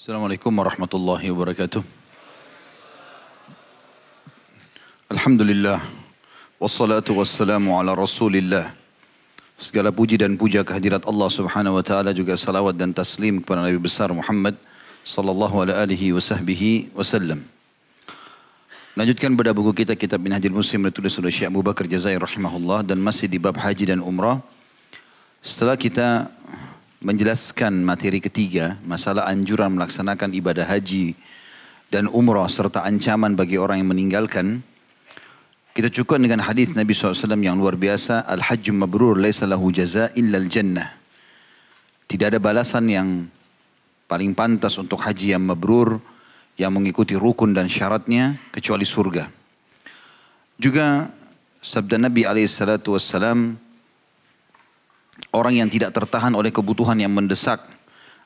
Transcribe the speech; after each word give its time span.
Assalamualaikum 0.00 0.48
warahmatullahi 0.48 1.28
wabarakatuh. 1.28 1.84
Alhamdulillah. 5.12 5.76
Wassalatu 6.56 7.20
wassalamu 7.20 7.76
ala 7.76 7.92
rasulillah. 7.92 8.72
Segala 9.60 9.92
puji 9.92 10.16
dan 10.16 10.40
puja 10.40 10.64
kehadirat 10.64 11.04
Allah 11.04 11.28
subhanahu 11.28 11.76
wa 11.76 11.84
ta'ala 11.84 12.16
juga 12.16 12.32
salawat 12.32 12.80
dan 12.80 12.96
taslim 12.96 13.44
kepada 13.44 13.60
Nabi 13.60 13.76
besar 13.76 14.08
Muhammad 14.08 14.56
sallallahu 15.04 15.68
alaihi 15.68 16.16
wa 16.16 16.22
sahbihi 16.24 16.96
wasallam. 16.96 17.44
Lanjutkan 18.96 19.36
pada 19.36 19.52
buku 19.52 19.84
kita 19.84 19.92
Kitab 20.00 20.24
Minhajul 20.24 20.56
Muslim 20.56 20.88
ditulis 20.88 21.12
oleh 21.20 21.28
Syekh 21.28 21.52
Abu 21.52 21.60
Bakar 21.60 21.84
Jazair 21.84 22.24
rahimahullah 22.24 22.88
dan 22.88 22.96
masih 23.04 23.28
di 23.28 23.36
bab 23.36 23.60
haji 23.60 23.92
dan 23.92 24.00
umrah. 24.00 24.40
Setelah 25.44 25.76
kita 25.76 26.32
menjelaskan 27.00 27.80
materi 27.80 28.20
ketiga, 28.20 28.76
masalah 28.84 29.24
anjuran 29.24 29.72
melaksanakan 29.72 30.36
ibadah 30.36 30.68
haji 30.68 31.16
dan 31.88 32.06
umrah 32.12 32.46
serta 32.46 32.84
ancaman 32.84 33.32
bagi 33.32 33.56
orang 33.56 33.80
yang 33.80 33.90
meninggalkan, 33.90 34.60
kita 35.70 35.88
cukupkan 35.88 36.20
dengan 36.20 36.44
hadis 36.44 36.76
Nabi 36.76 36.92
SAW 36.92 37.40
yang 37.40 37.56
luar 37.56 37.78
biasa, 37.78 38.28
Al-Hajj 38.28 38.74
mabrur 38.76 39.16
laisa 39.16 39.48
lahu 39.48 39.72
jaza 39.72 40.12
illa 40.18 40.36
al-jannah. 40.36 40.92
Tidak 42.04 42.26
ada 42.36 42.42
balasan 42.42 42.90
yang 42.90 43.08
paling 44.10 44.34
pantas 44.34 44.76
untuk 44.76 45.00
haji 45.00 45.38
yang 45.38 45.46
mabrur, 45.46 46.02
yang 46.58 46.74
mengikuti 46.74 47.16
rukun 47.16 47.56
dan 47.56 47.70
syaratnya, 47.70 48.36
kecuali 48.52 48.84
surga. 48.84 49.30
Juga 50.60 51.08
sabda 51.64 51.96
Nabi 51.96 52.26
SAW, 52.44 53.69
Orang 55.30 55.54
yang 55.54 55.70
tidak 55.70 55.94
tertahan 55.94 56.34
oleh 56.34 56.50
kebutuhan 56.50 56.98
yang 56.98 57.14
mendesak 57.14 57.62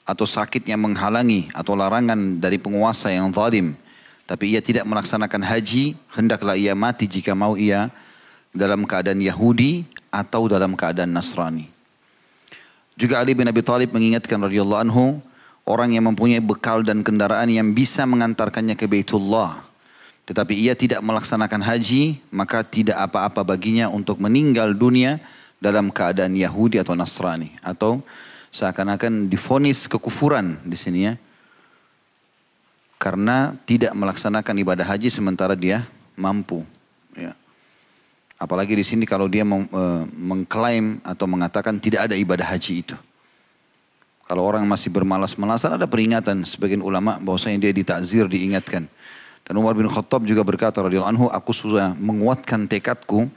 atau 0.04 0.24
sakit 0.24 0.64
yang 0.64 0.80
menghalangi 0.80 1.52
atau 1.52 1.76
larangan 1.76 2.40
dari 2.40 2.56
penguasa 2.56 3.12
yang 3.12 3.28
zalim. 3.32 3.76
Tapi 4.24 4.56
ia 4.56 4.64
tidak 4.64 4.88
melaksanakan 4.88 5.44
haji, 5.44 5.96
hendaklah 6.16 6.56
ia 6.56 6.72
mati 6.72 7.04
jika 7.04 7.36
mau 7.36 7.60
ia 7.60 7.92
dalam 8.56 8.88
keadaan 8.88 9.20
Yahudi 9.20 9.84
atau 10.08 10.48
dalam 10.48 10.72
keadaan 10.72 11.12
Nasrani. 11.12 11.68
Juga 12.96 13.20
Ali 13.20 13.36
bin 13.36 13.44
Abi 13.44 13.60
Thalib 13.60 13.92
mengingatkan 13.92 14.40
radhiyallahu 14.40 14.80
anhu, 14.88 15.20
orang 15.68 15.92
yang 15.92 16.08
mempunyai 16.08 16.40
bekal 16.40 16.80
dan 16.80 17.04
kendaraan 17.04 17.52
yang 17.52 17.76
bisa 17.76 18.08
mengantarkannya 18.08 18.78
ke 18.80 18.88
Baitullah. 18.88 19.60
Tetapi 20.24 20.56
ia 20.56 20.72
tidak 20.72 21.04
melaksanakan 21.04 21.60
haji, 21.60 22.16
maka 22.32 22.64
tidak 22.64 22.96
apa-apa 22.96 23.44
baginya 23.44 23.92
untuk 23.92 24.16
meninggal 24.16 24.72
dunia 24.72 25.20
dalam 25.64 25.88
keadaan 25.88 26.36
Yahudi 26.36 26.76
atau 26.76 26.92
Nasrani. 26.92 27.56
Atau 27.64 28.04
seakan-akan 28.52 29.32
difonis 29.32 29.88
kekufuran 29.88 30.60
di 30.60 30.76
sini 30.76 31.08
ya. 31.08 31.14
Karena 33.00 33.56
tidak 33.64 33.96
melaksanakan 33.96 34.54
ibadah 34.60 34.84
haji 34.84 35.08
sementara 35.08 35.56
dia 35.56 35.88
mampu 36.14 36.62
ya. 37.18 37.34
apalagi 38.38 38.78
di 38.78 38.86
sini 38.86 39.02
kalau 39.02 39.26
dia 39.26 39.42
e, 39.42 39.82
mengklaim 40.14 41.02
atau 41.02 41.26
mengatakan 41.26 41.76
tidak 41.82 42.06
ada 42.08 42.14
ibadah 42.14 42.46
haji 42.46 42.86
itu. 42.86 42.96
Kalau 44.24 44.40
orang 44.40 44.64
masih 44.64 44.88
bermalas-malasan 44.88 45.76
ada 45.76 45.84
peringatan 45.84 46.48
sebagian 46.48 46.80
ulama 46.80 47.20
bahwasanya 47.20 47.68
dia 47.68 47.72
ditakzir 47.76 48.24
diingatkan. 48.24 48.88
Dan 49.44 49.54
Umar 49.60 49.76
bin 49.76 49.84
Khattab 49.84 50.24
juga 50.24 50.40
berkata 50.40 50.80
radhiyallahu 50.80 51.12
anhu 51.12 51.26
aku 51.28 51.52
sudah 51.52 51.92
menguatkan 52.00 52.64
tekadku 52.64 53.28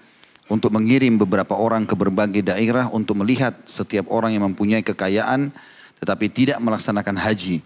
untuk 0.47 0.71
mengirim 0.71 1.19
beberapa 1.19 1.55
orang 1.55 1.83
ke 1.83 1.95
berbagai 1.95 2.43
daerah 2.43 2.87
untuk 2.87 3.19
melihat 3.19 3.55
setiap 3.67 4.07
orang 4.07 4.35
yang 4.35 4.47
mempunyai 4.47 4.83
kekayaan 4.83 5.51
tetapi 5.99 6.31
tidak 6.31 6.57
melaksanakan 6.63 7.19
haji 7.19 7.61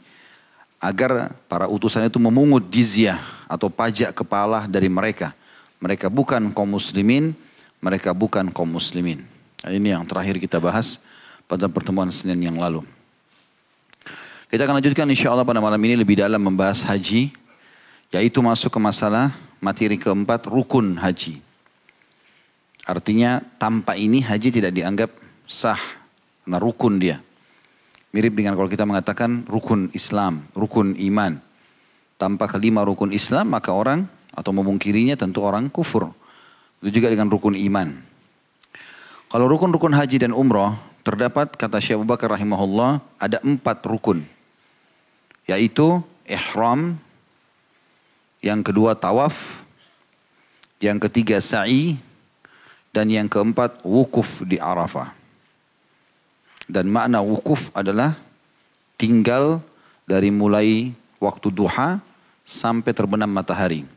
agar 0.82 1.30
para 1.46 1.70
utusan 1.70 2.10
itu 2.10 2.18
memungut 2.18 2.66
jizyah 2.74 3.22
atau 3.46 3.70
pajak 3.70 4.18
kepala 4.18 4.66
dari 4.66 4.90
mereka. 4.90 5.38
Mereka 5.78 6.10
bukan 6.10 6.50
kaum 6.50 6.74
muslimin, 6.74 7.38
mereka 7.78 8.18
bukan 8.18 8.50
kaum 8.50 8.70
muslimin. 8.70 9.22
Nah, 9.62 9.70
ini 9.70 9.94
yang 9.94 10.02
terakhir 10.10 10.42
kita 10.42 10.58
bahas 10.58 11.06
pada 11.46 11.70
pertemuan 11.70 12.10
Senin 12.10 12.42
yang 12.42 12.58
lalu. 12.58 12.82
Kita 14.50 14.66
akan 14.66 14.82
lanjutkan 14.82 15.06
insya 15.08 15.32
Allah 15.32 15.46
pada 15.46 15.62
malam 15.62 15.80
ini 15.86 15.96
lebih 15.96 16.18
dalam 16.18 16.42
membahas 16.42 16.82
haji, 16.84 17.30
yaitu 18.10 18.42
masuk 18.42 18.74
ke 18.74 18.80
masalah 18.82 19.32
materi 19.62 20.02
keempat 20.02 20.50
rukun 20.50 20.98
haji. 20.98 21.51
Artinya 22.86 23.42
tanpa 23.62 23.94
ini 23.94 24.26
haji 24.26 24.50
tidak 24.50 24.74
dianggap 24.74 25.10
sah. 25.46 25.80
Nah 26.50 26.58
rukun 26.58 26.98
dia. 26.98 27.22
Mirip 28.12 28.36
dengan 28.36 28.60
kalau 28.60 28.68
kita 28.68 28.84
mengatakan 28.84 29.48
rukun 29.48 29.94
Islam, 29.96 30.44
rukun 30.52 30.98
iman. 30.98 31.40
Tanpa 32.20 32.50
kelima 32.52 32.84
rukun 32.84 33.16
Islam 33.16 33.54
maka 33.54 33.72
orang 33.72 34.06
atau 34.36 34.52
memungkirinya 34.52 35.16
tentu 35.16 35.44
orang 35.46 35.72
kufur. 35.72 36.12
Itu 36.82 36.90
juga 37.00 37.14
dengan 37.14 37.30
rukun 37.30 37.56
iman. 37.56 37.94
Kalau 39.32 39.48
rukun-rukun 39.48 39.96
haji 39.96 40.28
dan 40.28 40.36
umrah 40.36 40.76
terdapat 41.08 41.56
kata 41.56 41.80
Syekh 41.80 41.96
Abu 41.96 42.04
Bakar 42.04 42.36
rahimahullah 42.36 43.00
ada 43.16 43.40
empat 43.40 43.80
rukun. 43.88 44.28
Yaitu 45.48 46.04
ihram, 46.28 47.00
yang 48.44 48.60
kedua 48.60 48.92
tawaf, 48.98 49.64
yang 50.84 51.00
ketiga 51.00 51.40
sa'i, 51.40 51.96
dan 52.92 53.08
yang 53.08 53.28
keempat, 53.32 53.80
wukuf 53.88 54.44
di 54.44 54.60
Arafah. 54.60 55.16
Dan 56.68 56.88
makna 56.92 57.24
wukuf 57.24 57.72
adalah 57.76 58.16
tinggal 58.96 59.60
dari 60.08 60.32
mulai 60.32 60.92
waktu 61.20 61.52
duha 61.52 62.00
sampai 62.44 62.92
terbenam 62.92 63.32
matahari. 63.32 63.88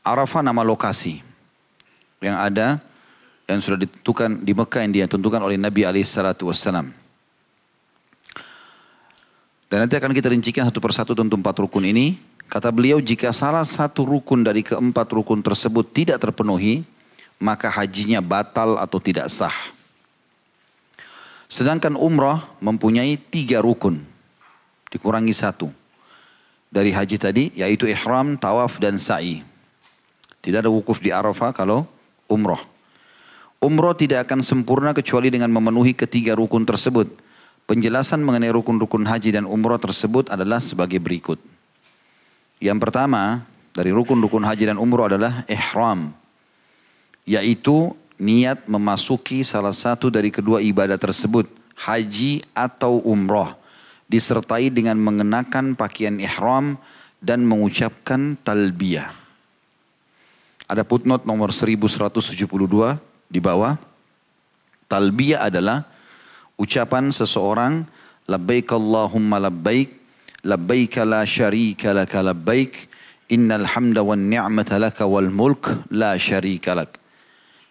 Arafah 0.00 0.40
nama 0.40 0.64
lokasi 0.64 1.20
yang 2.20 2.36
ada 2.40 2.80
yang 3.46 3.62
sudah 3.62 3.78
ditentukan 3.86 4.42
di 4.42 4.52
Mekah 4.52 4.80
yang 4.82 4.92
ditentukan 4.92 5.40
oleh 5.40 5.60
Nabi 5.60 5.86
SAW. 6.02 6.90
Dan 9.66 9.78
nanti 9.82 9.94
akan 9.98 10.14
kita 10.14 10.30
rincikan 10.30 10.66
satu 10.70 10.78
persatu 10.78 11.12
tentu 11.14 11.34
empat 11.34 11.58
rukun 11.58 11.86
ini. 11.86 12.18
Kata 12.46 12.70
beliau 12.70 13.02
jika 13.02 13.34
salah 13.34 13.66
satu 13.66 14.06
rukun 14.06 14.46
dari 14.46 14.62
keempat 14.62 15.10
rukun 15.10 15.42
tersebut 15.42 15.90
tidak 15.90 16.22
terpenuhi, 16.22 16.86
maka 17.36 17.68
hajinya 17.68 18.24
batal 18.24 18.80
atau 18.80 18.98
tidak 19.00 19.28
sah. 19.28 19.54
Sedangkan 21.46 21.94
umrah 21.94 22.42
mempunyai 22.58 23.14
tiga 23.14 23.62
rukun, 23.62 24.02
dikurangi 24.90 25.34
satu. 25.36 25.70
Dari 26.66 26.90
haji 26.90 27.16
tadi 27.16 27.44
yaitu 27.54 27.86
ihram, 27.86 28.34
tawaf 28.34 28.82
dan 28.82 28.98
sa'i. 28.98 29.46
Tidak 30.42 30.58
ada 30.66 30.70
wukuf 30.70 30.98
di 30.98 31.14
Arafah 31.14 31.54
kalau 31.54 31.86
umrah. 32.26 32.60
Umrah 33.62 33.94
tidak 33.94 34.26
akan 34.28 34.42
sempurna 34.42 34.92
kecuali 34.92 35.30
dengan 35.30 35.48
memenuhi 35.48 35.94
ketiga 35.96 36.34
rukun 36.36 36.66
tersebut. 36.66 37.08
Penjelasan 37.66 38.22
mengenai 38.22 38.54
rukun-rukun 38.54 39.06
haji 39.06 39.34
dan 39.34 39.44
umrah 39.46 39.78
tersebut 39.78 40.30
adalah 40.30 40.62
sebagai 40.62 41.02
berikut. 41.02 41.38
Yang 42.62 42.78
pertama 42.78 43.42
dari 43.74 43.90
rukun-rukun 43.90 44.46
haji 44.46 44.70
dan 44.70 44.78
umrah 44.78 45.10
adalah 45.10 45.42
ihram 45.50 46.14
yaitu 47.26 47.92
niat 48.16 48.64
memasuki 48.70 49.44
salah 49.44 49.74
satu 49.74 50.08
dari 50.08 50.32
kedua 50.32 50.62
ibadah 50.62 50.96
tersebut, 50.96 51.50
haji 51.76 52.40
atau 52.56 53.02
umroh, 53.04 53.52
disertai 54.08 54.72
dengan 54.72 54.96
mengenakan 54.96 55.76
pakaian 55.76 56.16
ihram 56.22 56.78
dan 57.20 57.44
mengucapkan 57.44 58.38
talbiyah. 58.40 59.12
Ada 60.66 60.82
footnote 60.82 61.26
nomor 61.26 61.50
1172 61.50 62.46
di 63.30 63.38
bawah. 63.42 63.78
Talbiyah 64.86 65.50
adalah 65.50 65.82
ucapan 66.58 67.10
seseorang 67.10 67.86
labbaik 68.30 68.70
Allahumma 68.70 69.42
labbaik 69.42 69.90
labbaik 70.46 71.02
la 71.02 71.26
syarika 71.26 71.90
laka 71.90 72.22
labbaik 72.22 72.86
innal 73.30 73.66
hamda 73.66 74.02
wan 74.06 74.30
ni'mata 74.30 74.78
laka 74.78 75.06
wal 75.06 75.30
mulk 75.30 75.90
la 75.90 76.14
syarika 76.18 76.74
lak. 76.74 77.05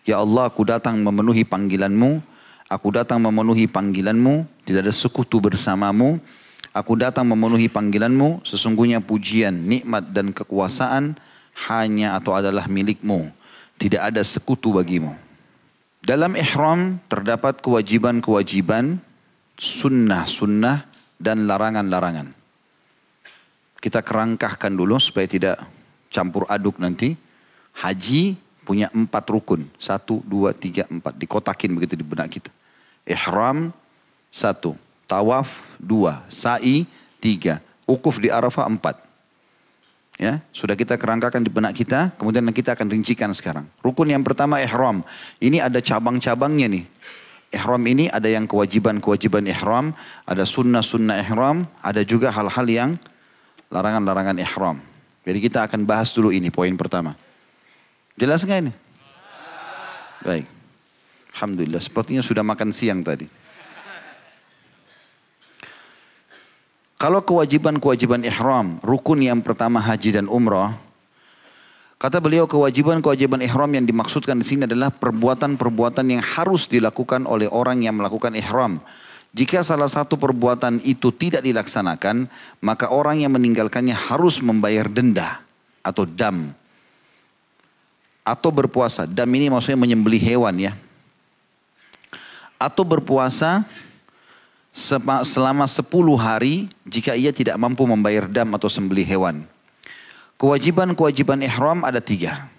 Ya 0.05 0.21
Allah 0.21 0.45
aku 0.47 0.61
datang 0.61 1.01
memenuhi 1.01 1.41
panggilanmu. 1.41 2.21
Aku 2.69 2.93
datang 2.93 3.17
memenuhi 3.25 3.65
panggilanmu. 3.65 4.45
Tidak 4.63 4.85
ada 4.85 4.93
sekutu 4.93 5.41
bersamamu. 5.41 6.21
Aku 6.69 6.93
datang 6.93 7.25
memenuhi 7.25 7.65
panggilanmu. 7.65 8.45
Sesungguhnya 8.45 9.01
pujian, 9.01 9.65
nikmat 9.65 10.13
dan 10.13 10.29
kekuasaan 10.29 11.17
hanya 11.69 12.13
atau 12.21 12.37
adalah 12.37 12.69
milikmu. 12.69 13.33
Tidak 13.81 13.99
ada 13.99 14.21
sekutu 14.21 14.77
bagimu. 14.77 15.17
Dalam 16.05 16.37
ihram 16.37 17.01
terdapat 17.09 17.65
kewajiban-kewajiban, 17.65 19.01
sunnah-sunnah 19.57 20.85
dan 21.17 21.49
larangan-larangan. 21.49 22.29
Kita 23.81 24.05
kerangkahkan 24.05 24.69
dulu 24.69 25.01
supaya 25.01 25.25
tidak 25.25 25.57
campur 26.13 26.45
aduk 26.45 26.77
nanti. 26.77 27.17
Haji 27.75 28.44
punya 28.65 28.89
empat 28.89 29.29
rukun. 29.29 29.69
Satu, 29.77 30.25
dua, 30.25 30.51
tiga, 30.57 30.89
empat. 30.89 31.13
Dikotakin 31.13 31.77
begitu 31.77 31.93
di 31.93 32.01
benak 32.01 32.33
kita. 32.33 32.49
Ihram, 33.05 33.69
satu. 34.33 34.73
Tawaf, 35.05 35.61
dua. 35.77 36.25
Sa'i, 36.25 36.89
tiga. 37.21 37.61
Ukuf 37.85 38.17
di 38.17 38.33
Arafah 38.33 38.65
empat. 38.65 39.05
Ya, 40.15 40.39
sudah 40.55 40.79
kita 40.79 40.95
kerangkakan 40.95 41.43
di 41.43 41.51
benak 41.51 41.75
kita, 41.75 42.15
kemudian 42.15 42.47
kita 42.55 42.71
akan 42.71 42.87
rincikan 42.87 43.35
sekarang. 43.35 43.67
Rukun 43.83 44.07
yang 44.07 44.23
pertama 44.23 44.63
ihram. 44.63 45.03
Ini 45.43 45.59
ada 45.59 45.83
cabang-cabangnya 45.83 46.71
nih. 46.71 46.87
Ihram 47.51 47.83
ini 47.83 48.07
ada 48.07 48.31
yang 48.31 48.47
kewajiban-kewajiban 48.47 49.43
ihram, 49.51 49.91
ada 50.23 50.47
sunnah-sunnah 50.47 51.19
ihram, 51.19 51.67
ada 51.83 51.99
juga 52.07 52.31
hal-hal 52.31 52.67
yang 52.67 52.91
larangan-larangan 53.67 54.39
ihram. 54.39 54.79
Jadi 55.27 55.39
kita 55.43 55.67
akan 55.67 55.83
bahas 55.83 56.15
dulu 56.15 56.31
ini 56.31 56.47
poin 56.47 56.71
pertama. 56.79 57.11
Jelas 58.15 58.47
nggak 58.47 58.59
ini? 58.63 58.73
Baik. 60.23 60.47
Alhamdulillah, 61.35 61.83
sepertinya 61.83 62.23
sudah 62.23 62.47
makan 62.47 62.71
siang 62.71 63.03
tadi. 63.03 63.27
Kalau 66.95 67.19
kewajiban-kewajiban 67.27 68.23
ihram, 68.23 68.79
rukun 68.79 69.19
yang 69.19 69.43
pertama 69.43 69.83
haji 69.83 70.15
dan 70.15 70.31
umrah, 70.31 70.71
kata 71.99 72.23
beliau 72.23 72.47
kewajiban-kewajiban 72.47 73.43
ihram 73.43 73.67
yang 73.75 73.83
dimaksudkan 73.83 74.39
di 74.39 74.47
sini 74.47 74.63
adalah 74.63 74.95
perbuatan-perbuatan 74.95 76.07
yang 76.15 76.23
harus 76.23 76.71
dilakukan 76.71 77.27
oleh 77.27 77.51
orang 77.51 77.83
yang 77.83 77.99
melakukan 77.99 78.31
ihram. 78.39 78.79
Jika 79.35 79.59
salah 79.67 79.91
satu 79.91 80.15
perbuatan 80.15 80.79
itu 80.87 81.11
tidak 81.11 81.43
dilaksanakan, 81.43 82.31
maka 82.63 82.87
orang 82.87 83.27
yang 83.27 83.35
meninggalkannya 83.35 83.91
harus 83.91 84.39
membayar 84.39 84.87
denda 84.87 85.43
atau 85.83 86.07
dam. 86.07 86.55
Atau 88.25 88.49
berpuasa. 88.49 89.05
Dam 89.05 89.29
ini 89.37 89.53
maksudnya 89.53 89.77
menyembelih 89.77 90.19
hewan 90.19 90.57
ya. 90.57 90.73
Atau 92.57 92.81
berpuasa 92.81 93.61
selama 95.23 95.69
10 95.69 95.85
hari 96.17 96.67
jika 96.83 97.13
ia 97.13 97.29
tidak 97.31 97.55
mampu 97.55 97.85
membayar 97.87 98.27
dam 98.27 98.49
atau 98.57 98.67
sembelih 98.67 99.05
hewan. 99.05 99.45
Kewajiban-kewajiban 100.35 101.39
ihram 101.47 101.87
ada 101.87 102.03
tiga. 102.03 102.51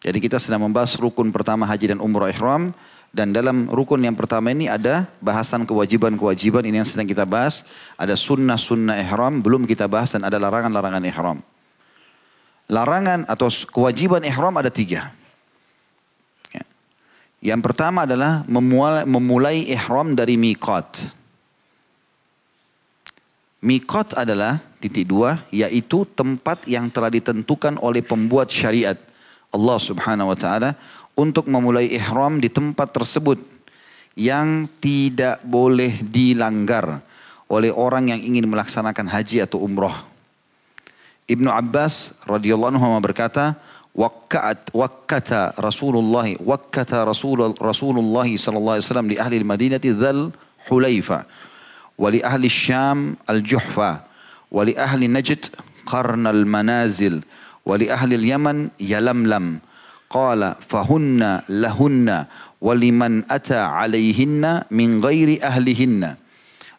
Jadi 0.00 0.20
kita 0.20 0.40
sedang 0.40 0.64
membahas 0.68 0.96
rukun 0.96 1.28
pertama 1.32 1.68
haji 1.68 1.96
dan 1.96 2.00
umrah 2.00 2.32
ihram. 2.32 2.72
Dan 3.14 3.30
dalam 3.30 3.70
rukun 3.70 4.02
yang 4.02 4.18
pertama 4.18 4.50
ini 4.50 4.66
ada 4.66 5.06
bahasan 5.22 5.62
kewajiban-kewajiban 5.70 6.66
ini 6.66 6.82
yang 6.82 6.88
sedang 6.88 7.06
kita 7.06 7.22
bahas. 7.22 7.68
Ada 7.94 8.18
sunnah-sunnah 8.18 8.98
ihram 9.06 9.38
belum 9.38 9.70
kita 9.70 9.86
bahas 9.86 10.10
dan 10.12 10.26
ada 10.26 10.34
larangan-larangan 10.40 11.04
ihram. 11.06 11.38
Larangan 12.68 13.28
atau 13.28 13.52
kewajiban 13.70 14.24
ihram 14.24 14.56
ada 14.56 14.72
tiga. 14.72 15.12
Yang 17.44 17.60
pertama 17.60 18.08
adalah 18.08 18.40
memulai, 18.48 19.04
memulai 19.04 19.68
ihram 19.68 20.16
dari 20.16 20.40
mikot. 20.40 21.04
Mikot 23.60 24.16
adalah 24.16 24.56
titik 24.80 25.12
dua, 25.12 25.44
yaitu 25.52 26.08
tempat 26.16 26.64
yang 26.64 26.88
telah 26.88 27.12
ditentukan 27.12 27.76
oleh 27.84 28.00
pembuat 28.00 28.48
syariat. 28.48 28.96
Allah 29.52 29.76
subhanahu 29.76 30.32
wa 30.32 30.38
ta'ala 30.40 30.72
untuk 31.12 31.44
memulai 31.52 31.92
ihram 31.92 32.40
di 32.40 32.48
tempat 32.48 32.96
tersebut 32.96 33.36
yang 34.16 34.64
tidak 34.80 35.44
boleh 35.44 36.00
dilanggar 36.00 37.04
oleh 37.52 37.68
orang 37.68 38.08
yang 38.08 38.20
ingin 38.24 38.48
melaksanakan 38.48 39.04
haji 39.04 39.44
atau 39.44 39.60
umrah. 39.60 40.13
Ibnu 41.29 41.49
Abbas 41.53 42.25
radhiyallahu 42.25 42.73
anhu 42.77 42.99
berkata, 43.05 43.55
وكت 43.99 44.69
وكت 44.73 45.31
رسول 45.59 45.95
الله 45.97 46.37
وكت 46.45 46.93
رسول 46.93 47.39
رسول 47.61 47.99
الله 47.99 48.37
صلى 48.37 48.57
الله 48.57 48.73
عليه 48.73 48.85
وسلم 48.87 49.07
لأهل 49.11 49.33
المدينة 49.33 49.81
ذا 49.85 50.09
الحليفة 50.09 51.23
ولأهل 51.97 52.45
الشام 52.45 53.15
الجحفة 53.29 53.99
ولأهل 54.51 55.11
نجد 55.13 55.45
قرن 55.85 56.27
المنازل 56.27 57.21
ولأهل 57.65 58.13
اليمن 58.13 58.67
يلملم 58.79 59.59
قال 60.09 60.55
فهن 60.69 61.41
لهن 61.49 62.25
ولمن 62.61 63.23
أتى 63.31 63.57
عليهن 63.59 64.63
من 64.71 64.89
غير 65.05 65.43
أهلهن 65.43 66.15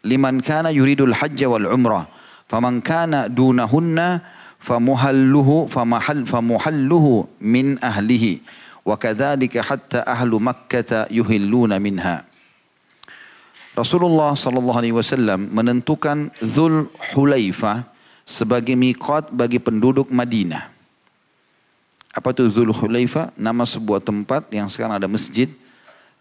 لمن 0.05 0.41
كان 0.41 0.67
يريد 0.67 1.01
الحج 1.01 1.45
والعمرة 1.45 2.09
فمن 2.49 2.81
كان 2.81 3.35
دونهن 3.35 4.21
famuhalluhu 4.66 5.70
famahal 5.70 6.26
famuhalluhu 6.26 7.30
min 7.38 7.78
ahlihi 7.78 8.42
kadzalika 8.82 9.62
hatta 9.62 10.02
ahlu 10.02 10.42
makkah 10.42 11.06
yuhilluna 11.14 11.78
minha 11.78 12.26
Rasulullah 13.76 14.32
sallallahu 14.34 14.80
alaihi 14.80 14.96
wasallam 14.96 15.52
menentukan 15.52 16.32
Dzul 16.40 16.88
sebagai 18.24 18.72
miqat 18.74 19.36
bagi 19.36 19.60
penduduk 19.60 20.08
Madinah. 20.16 20.72
Apa 22.16 22.32
itu 22.32 22.48
Dzul? 22.48 22.72
Nama 23.36 23.64
sebuah 23.68 24.00
tempat 24.00 24.48
yang 24.56 24.72
sekarang 24.72 24.96
ada 24.96 25.12
masjid 25.12 25.52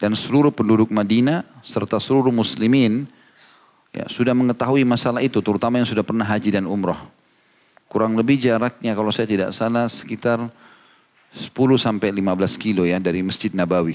dan 0.02 0.18
seluruh 0.18 0.50
penduduk 0.50 0.90
Madinah 0.90 1.46
serta 1.62 2.02
seluruh 2.02 2.34
muslimin 2.34 3.06
ya, 3.94 4.10
sudah 4.10 4.34
mengetahui 4.34 4.82
masalah 4.82 5.22
itu 5.22 5.38
terutama 5.38 5.78
yang 5.78 5.86
sudah 5.86 6.02
pernah 6.02 6.26
haji 6.26 6.50
dan 6.58 6.66
umrah. 6.66 7.13
Kurang 7.94 8.18
lebih 8.18 8.42
jaraknya 8.42 8.90
kalau 8.90 9.14
saya 9.14 9.30
tidak 9.30 9.54
salah 9.54 9.86
sekitar 9.86 10.42
10 11.30 11.54
sampai 11.78 12.10
15 12.10 12.26
kilo 12.58 12.82
ya 12.82 12.98
dari 12.98 13.22
Masjid 13.22 13.54
Nabawi. 13.54 13.94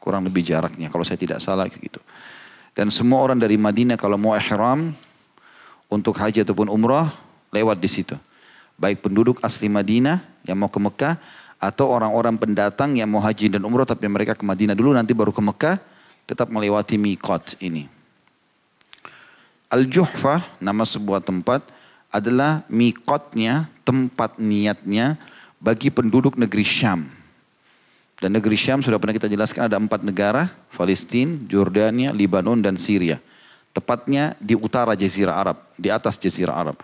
Kurang 0.00 0.24
lebih 0.24 0.40
jaraknya 0.40 0.88
kalau 0.88 1.04
saya 1.04 1.20
tidak 1.20 1.44
salah 1.44 1.68
gitu. 1.68 2.00
Dan 2.72 2.88
semua 2.88 3.20
orang 3.20 3.36
dari 3.36 3.60
Madinah 3.60 4.00
kalau 4.00 4.16
mau 4.16 4.32
ihram 4.32 4.96
untuk 5.92 6.16
haji 6.16 6.48
ataupun 6.48 6.72
umrah 6.72 7.12
lewat 7.52 7.76
di 7.76 7.92
situ. 7.92 8.16
Baik 8.80 9.04
penduduk 9.04 9.36
asli 9.44 9.68
Madinah 9.68 10.24
yang 10.48 10.56
mau 10.56 10.72
ke 10.72 10.80
Mekah 10.80 11.20
atau 11.60 11.92
orang-orang 11.92 12.40
pendatang 12.40 12.96
yang 12.96 13.12
mau 13.12 13.20
haji 13.20 13.52
dan 13.52 13.68
umrah 13.68 13.84
tapi 13.84 14.08
mereka 14.08 14.32
ke 14.32 14.48
Madinah 14.48 14.72
dulu 14.72 14.96
nanti 14.96 15.12
baru 15.12 15.28
ke 15.28 15.44
Mekah 15.44 15.76
tetap 16.24 16.48
melewati 16.48 16.96
Mikot 16.96 17.60
ini. 17.60 17.84
Al-Juhfah 19.68 20.40
nama 20.56 20.88
sebuah 20.88 21.20
tempat 21.20 21.75
adalah 22.16 22.64
mikotnya, 22.72 23.68
tempat 23.84 24.40
niatnya 24.40 25.20
bagi 25.60 25.92
penduduk 25.92 26.40
negeri 26.40 26.64
Syam. 26.64 27.04
Dan 28.16 28.32
negeri 28.32 28.56
Syam 28.56 28.80
sudah 28.80 28.96
pernah 28.96 29.12
kita 29.12 29.28
jelaskan 29.28 29.68
ada 29.68 29.76
empat 29.76 30.00
negara, 30.00 30.48
Palestina, 30.72 31.36
Jordania, 31.44 32.16
Libanon, 32.16 32.64
dan 32.64 32.80
Syria. 32.80 33.20
Tepatnya 33.76 34.32
di 34.40 34.56
utara 34.56 34.96
Jazirah 34.96 35.36
Arab, 35.36 35.60
di 35.76 35.92
atas 35.92 36.16
Jazirah 36.16 36.56
Arab. 36.56 36.80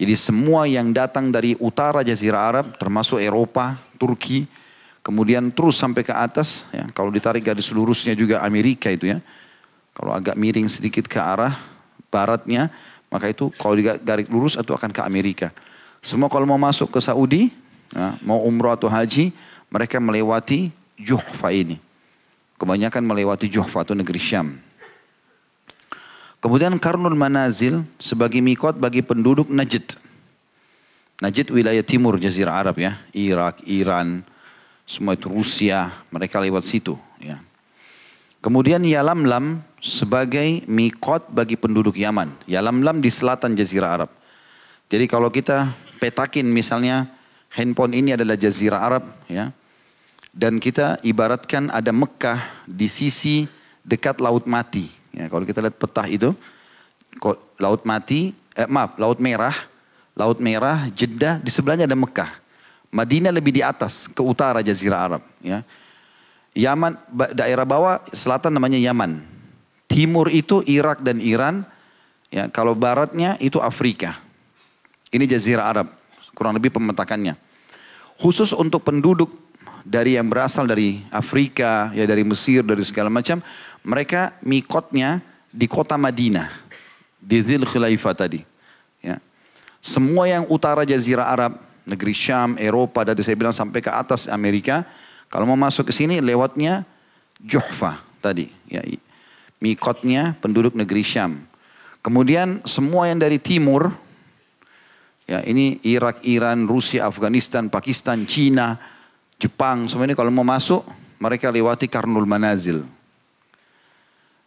Jadi 0.00 0.16
semua 0.16 0.64
yang 0.64 0.96
datang 0.96 1.28
dari 1.28 1.52
utara 1.60 2.00
Jazirah 2.00 2.40
Arab, 2.40 2.66
termasuk 2.80 3.20
Eropa, 3.20 3.76
Turki, 4.00 4.48
kemudian 5.04 5.52
terus 5.52 5.76
sampai 5.76 6.00
ke 6.00 6.16
atas, 6.16 6.64
ya, 6.72 6.88
kalau 6.96 7.12
ditarik 7.12 7.44
garis 7.44 7.68
lurusnya 7.68 8.16
juga 8.16 8.40
Amerika 8.40 8.88
itu 8.88 9.12
ya. 9.12 9.20
Kalau 9.92 10.16
agak 10.16 10.40
miring 10.40 10.72
sedikit 10.72 11.04
ke 11.04 11.20
arah 11.20 11.60
baratnya, 12.08 12.72
maka 13.10 13.26
itu 13.26 13.50
kalau 13.58 13.74
garis 13.76 14.30
lurus 14.30 14.54
itu 14.54 14.70
akan 14.70 14.94
ke 14.94 15.02
Amerika. 15.02 15.50
Semua 16.00 16.30
kalau 16.30 16.46
mau 16.46 16.56
masuk 16.56 16.94
ke 16.94 17.00
Saudi, 17.02 17.50
ya, 17.92 18.16
mau 18.24 18.40
umroh 18.46 18.72
atau 18.72 18.88
haji, 18.88 19.34
mereka 19.68 19.98
melewati 19.98 20.70
Juhfa 20.96 21.50
ini. 21.50 21.76
Kebanyakan 22.56 23.02
melewati 23.04 23.50
Juhfa 23.50 23.82
atau 23.82 23.98
negeri 23.98 24.20
Syam. 24.22 24.56
Kemudian 26.40 26.72
Karnul 26.80 27.18
Manazil 27.18 27.84
sebagai 28.00 28.40
mikot 28.40 28.80
bagi 28.80 29.04
penduduk 29.04 29.52
Najd. 29.52 30.00
Najd 31.20 31.52
wilayah 31.52 31.84
timur 31.84 32.16
Jazirah 32.16 32.64
Arab 32.64 32.80
ya. 32.80 32.96
Irak, 33.12 33.60
Iran, 33.68 34.24
semua 34.88 35.12
itu 35.12 35.28
Rusia, 35.28 35.92
mereka 36.08 36.40
lewat 36.40 36.64
situ. 36.64 36.96
Ya. 37.20 37.36
Kemudian 38.40 38.80
Yalamlam 38.80 39.60
sebagai 39.84 40.64
mikot 40.64 41.28
bagi 41.28 41.60
penduduk 41.60 41.96
Yaman. 41.96 42.32
Yalamlam 42.48 43.04
di 43.04 43.12
selatan 43.12 43.52
Jazirah 43.52 44.00
Arab. 44.00 44.10
Jadi 44.88 45.04
kalau 45.04 45.28
kita 45.28 45.68
petakin 46.00 46.48
misalnya 46.48 47.04
handphone 47.52 47.92
ini 47.92 48.16
adalah 48.16 48.40
Jazirah 48.40 48.80
Arab 48.80 49.04
ya. 49.28 49.52
Dan 50.32 50.56
kita 50.56 51.02
ibaratkan 51.04 51.68
ada 51.68 51.90
Mekah 51.90 52.64
di 52.64 52.86
sisi 52.86 53.44
dekat 53.84 54.22
Laut 54.22 54.46
Mati. 54.46 54.86
Ya, 55.10 55.26
kalau 55.26 55.42
kita 55.42 55.58
lihat 55.58 55.74
petah 55.74 56.06
itu, 56.06 56.30
Laut 57.58 57.82
Mati, 57.82 58.30
eh, 58.54 58.68
maaf, 58.70 58.94
Laut 58.94 59.18
Merah, 59.18 59.52
Laut 60.14 60.38
Merah, 60.38 60.86
Jeddah, 60.94 61.42
di 61.42 61.50
sebelahnya 61.50 61.90
ada 61.90 61.98
Mekah. 61.98 62.30
Madinah 62.94 63.34
lebih 63.34 63.58
di 63.58 63.62
atas, 63.62 64.06
ke 64.06 64.22
utara 64.22 64.62
Jazirah 64.62 65.00
Arab. 65.02 65.22
Ya. 65.42 65.66
Yaman, 66.60 66.92
daerah 67.32 67.64
bawah 67.64 68.04
selatan 68.12 68.52
namanya 68.52 68.76
Yaman. 68.76 69.24
Timur 69.88 70.28
itu 70.28 70.60
Irak 70.68 71.00
dan 71.00 71.16
Iran. 71.24 71.64
Ya, 72.28 72.46
kalau 72.52 72.76
baratnya 72.76 73.40
itu 73.40 73.56
Afrika. 73.58 74.20
Ini 75.08 75.24
Jazirah 75.24 75.66
Arab. 75.66 75.88
Kurang 76.36 76.54
lebih 76.54 76.70
pemetakannya. 76.70 77.34
Khusus 78.20 78.52
untuk 78.52 78.84
penduduk 78.84 79.32
dari 79.82 80.20
yang 80.20 80.28
berasal 80.28 80.68
dari 80.68 81.00
Afrika, 81.08 81.88
ya 81.96 82.04
dari 82.04 82.22
Mesir, 82.22 82.60
dari 82.60 82.84
segala 82.84 83.08
macam, 83.08 83.40
mereka 83.80 84.36
mikotnya 84.44 85.24
di 85.50 85.66
kota 85.66 85.96
Madinah, 85.96 86.52
di 87.18 87.40
Zil 87.40 87.64
Khilafah 87.64 88.14
tadi. 88.14 88.44
Ya. 89.00 89.18
Semua 89.80 90.28
yang 90.28 90.44
utara 90.52 90.84
Jazirah 90.84 91.26
Arab, 91.26 91.56
negeri 91.88 92.12
Syam, 92.12 92.60
Eropa, 92.60 93.02
dari 93.02 93.24
saya 93.24 93.34
bilang 93.34 93.56
sampai 93.56 93.80
ke 93.80 93.90
atas 93.90 94.28
Amerika, 94.28 94.84
kalau 95.30 95.46
mau 95.46 95.58
masuk 95.58 95.86
ke 95.86 95.94
sini 95.94 96.18
lewatnya 96.18 96.82
Juhfa 97.38 98.02
tadi. 98.18 98.50
Ya, 98.66 98.82
mikotnya 99.62 100.34
penduduk 100.42 100.74
negeri 100.74 101.06
Syam. 101.06 101.46
Kemudian 102.02 102.58
semua 102.66 103.06
yang 103.06 103.22
dari 103.22 103.38
timur, 103.38 103.94
ya 105.30 105.38
ini 105.46 105.78
Irak, 105.86 106.26
Iran, 106.26 106.66
Rusia, 106.66 107.06
Afghanistan, 107.06 107.70
Pakistan, 107.70 108.26
Cina, 108.26 108.74
Jepang, 109.38 109.86
semua 109.86 110.10
ini 110.10 110.18
kalau 110.18 110.34
mau 110.34 110.44
masuk 110.44 110.82
mereka 111.22 111.48
lewati 111.48 111.86
Karnul 111.86 112.26
Manazil. 112.26 112.82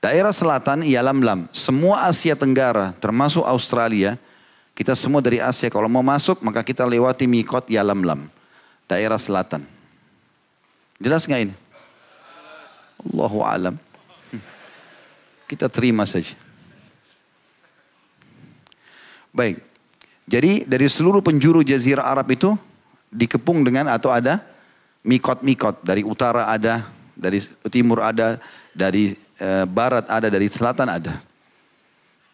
Daerah 0.03 0.35
selatan 0.35 0.83
Yalamlam, 0.83 1.47
semua 1.55 2.11
Asia 2.11 2.35
Tenggara 2.35 2.91
termasuk 2.99 3.47
Australia, 3.47 4.19
kita 4.75 4.99
semua 4.99 5.23
dari 5.23 5.39
Asia 5.39 5.71
kalau 5.71 5.87
mau 5.87 6.03
masuk 6.03 6.43
maka 6.43 6.59
kita 6.59 6.83
lewati 6.83 7.23
Mikot 7.23 7.71
Yalamlam, 7.71 8.27
daerah 8.83 9.15
selatan. 9.15 9.72
Jelas 11.03 11.27
nggak 11.27 11.41
ini? 11.51 11.55
Allahu 13.11 13.43
alam. 13.43 13.75
Kita 15.51 15.67
terima 15.67 16.07
saja. 16.07 16.31
Baik. 19.35 19.59
Jadi 20.23 20.63
dari 20.63 20.87
seluruh 20.87 21.19
penjuru 21.19 21.59
jazirah 21.59 22.07
Arab 22.07 22.31
itu 22.31 22.55
dikepung 23.11 23.67
dengan 23.67 23.91
atau 23.91 24.15
ada 24.15 24.39
mikot-mikot. 25.03 25.83
Dari 25.83 26.07
utara 26.07 26.47
ada, 26.47 26.87
dari 27.11 27.43
timur 27.67 27.99
ada, 27.99 28.39
dari 28.71 29.19
e, 29.19 29.49
barat 29.67 30.07
ada, 30.07 30.31
dari 30.31 30.47
selatan 30.47 30.87
ada. 30.87 31.19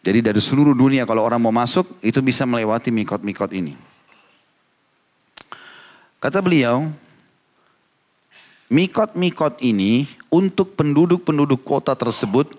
Jadi 0.00 0.22
dari 0.22 0.38
seluruh 0.40 0.72
dunia 0.72 1.02
kalau 1.04 1.26
orang 1.26 1.42
mau 1.42 1.52
masuk 1.52 1.98
itu 2.00 2.22
bisa 2.22 2.46
melewati 2.46 2.94
mikot-mikot 2.94 3.50
ini. 3.52 3.74
Kata 6.22 6.38
beliau, 6.38 6.88
mikot-mikot 8.70 9.58
ini 9.60 10.06
untuk 10.30 10.78
penduduk-penduduk 10.78 11.60
kota 11.66 11.92
tersebut, 11.98 12.54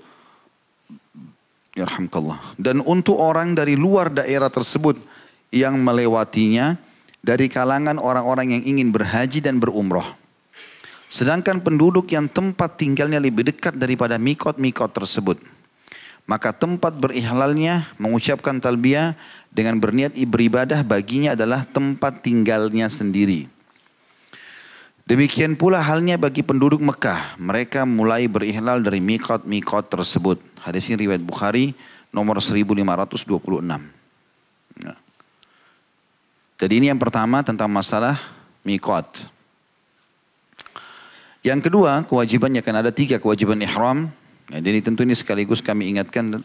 dan 2.60 2.84
untuk 2.84 3.16
orang 3.16 3.56
dari 3.56 3.80
luar 3.80 4.12
daerah 4.12 4.52
tersebut 4.52 5.00
yang 5.56 5.80
melewatinya 5.80 6.76
dari 7.24 7.48
kalangan 7.48 7.96
orang-orang 7.96 8.60
yang 8.60 8.64
ingin 8.76 8.92
berhaji 8.92 9.40
dan 9.40 9.58
berumroh. 9.58 10.06
Sedangkan 11.12 11.60
penduduk 11.64 12.12
yang 12.12 12.28
tempat 12.28 12.80
tinggalnya 12.80 13.20
lebih 13.20 13.48
dekat 13.48 13.76
daripada 13.76 14.16
mikot-mikot 14.16 14.92
tersebut 14.96 15.40
maka 16.30 16.54
tempat 16.54 16.96
berihlalnya 16.96 17.92
mengucapkan 18.00 18.62
talbiyah 18.62 19.18
dengan 19.52 19.76
berniat 19.82 20.16
beribadah 20.16 20.80
baginya 20.86 21.36
adalah 21.36 21.68
tempat 21.68 22.24
tinggalnya 22.24 22.88
sendiri. 22.88 23.52
Demikian 25.12 25.60
pula 25.60 25.84
halnya 25.84 26.16
bagi 26.16 26.40
penduduk 26.40 26.80
Mekah. 26.80 27.36
Mereka 27.36 27.84
mulai 27.84 28.32
berihlal 28.32 28.80
dari 28.80 29.04
mikot-mikot 29.04 29.92
tersebut. 29.92 30.40
Hadis 30.64 30.88
ini 30.88 31.04
riwayat 31.04 31.20
Bukhari 31.20 31.76
nomor 32.16 32.40
1526. 32.40 33.28
Ya. 34.80 34.96
Jadi 36.64 36.74
ini 36.80 36.88
yang 36.88 36.96
pertama 36.96 37.44
tentang 37.44 37.68
masalah 37.68 38.16
mikot. 38.64 39.28
Yang 41.44 41.68
kedua 41.68 42.08
kewajibannya 42.08 42.64
kan 42.64 42.80
ada 42.80 42.96
tiga 42.96 43.20
kewajiban 43.20 43.60
ihram 43.60 44.08
Ya, 44.52 44.60
jadi 44.60 44.84
tentu 44.84 45.08
ini 45.08 45.16
sekaligus 45.16 45.64
kami 45.64 45.96
ingatkan, 45.96 46.44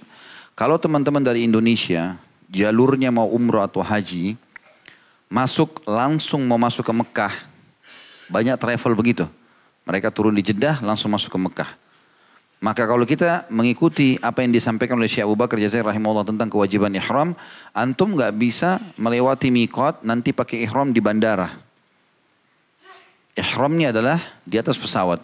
kalau 0.54 0.78
teman-teman 0.78 1.18
dari 1.26 1.42
Indonesia 1.42 2.14
jalurnya 2.46 3.10
mau 3.10 3.26
umroh 3.26 3.58
atau 3.58 3.82
haji, 3.82 4.38
masuk 5.26 5.82
langsung 5.90 6.46
mau 6.46 6.54
masuk 6.54 6.86
ke 6.86 6.94
Mekah, 6.94 7.34
banyak 8.30 8.56
travel 8.58 8.92
begitu. 8.94 9.24
Mereka 9.86 10.10
turun 10.10 10.34
di 10.34 10.42
Jeddah 10.42 10.82
langsung 10.82 11.14
masuk 11.14 11.30
ke 11.30 11.38
Mekah. 11.38 11.70
Maka 12.56 12.88
kalau 12.88 13.04
kita 13.04 13.44
mengikuti 13.52 14.16
apa 14.24 14.40
yang 14.40 14.50
disampaikan 14.50 14.96
oleh 14.96 15.12
Syekh 15.12 15.28
Abu 15.28 15.36
Bakar 15.36 15.60
Jazair 15.60 15.84
rahimahullah 15.84 16.24
tentang 16.24 16.48
kewajiban 16.48 16.88
ihram, 16.96 17.36
antum 17.76 18.16
nggak 18.16 18.32
bisa 18.32 18.80
melewati 18.96 19.52
mikot 19.52 20.00
nanti 20.00 20.32
pakai 20.32 20.64
ihram 20.64 20.88
di 20.88 20.98
bandara. 21.04 21.52
Ihramnya 23.36 23.92
adalah 23.92 24.18
di 24.48 24.56
atas 24.56 24.80
pesawat. 24.80 25.20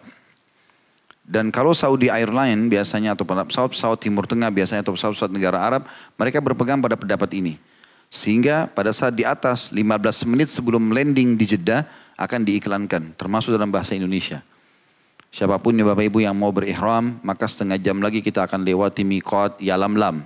Dan 1.25 1.49
kalau 1.49 1.73
Saudi 1.73 2.13
Airline 2.13 2.69
biasanya 2.69 3.17
atau 3.17 3.25
pesawat-pesawat 3.25 3.97
Timur 4.05 4.29
Tengah 4.29 4.53
biasanya 4.53 4.85
atau 4.85 4.93
pesawat-pesawat 4.93 5.33
negara 5.33 5.65
Arab, 5.65 5.89
mereka 6.21 6.45
berpegang 6.45 6.85
pada 6.85 7.01
pendapat 7.01 7.33
ini. 7.33 7.57
Sehingga 8.13 8.69
pada 8.69 8.93
saat 8.93 9.17
di 9.17 9.25
atas 9.25 9.73
15 9.73 10.29
menit 10.29 10.53
sebelum 10.53 10.93
landing 10.93 11.33
di 11.41 11.49
Jeddah 11.49 11.89
akan 12.23 12.47
diiklankan, 12.47 13.19
termasuk 13.19 13.59
dalam 13.59 13.75
bahasa 13.75 13.99
Indonesia. 13.99 14.47
Siapa 15.35 15.59
pun 15.59 15.75
ya 15.75 15.83
Bapak 15.83 16.07
Ibu 16.07 16.23
yang 16.23 16.39
mau 16.39 16.55
berihram, 16.55 17.19
maka 17.27 17.51
setengah 17.51 17.81
jam 17.83 17.99
lagi 17.99 18.23
kita 18.23 18.47
akan 18.47 18.63
lewati 18.63 19.03
Mikot 19.03 19.59
Yalamlam. 19.59 20.23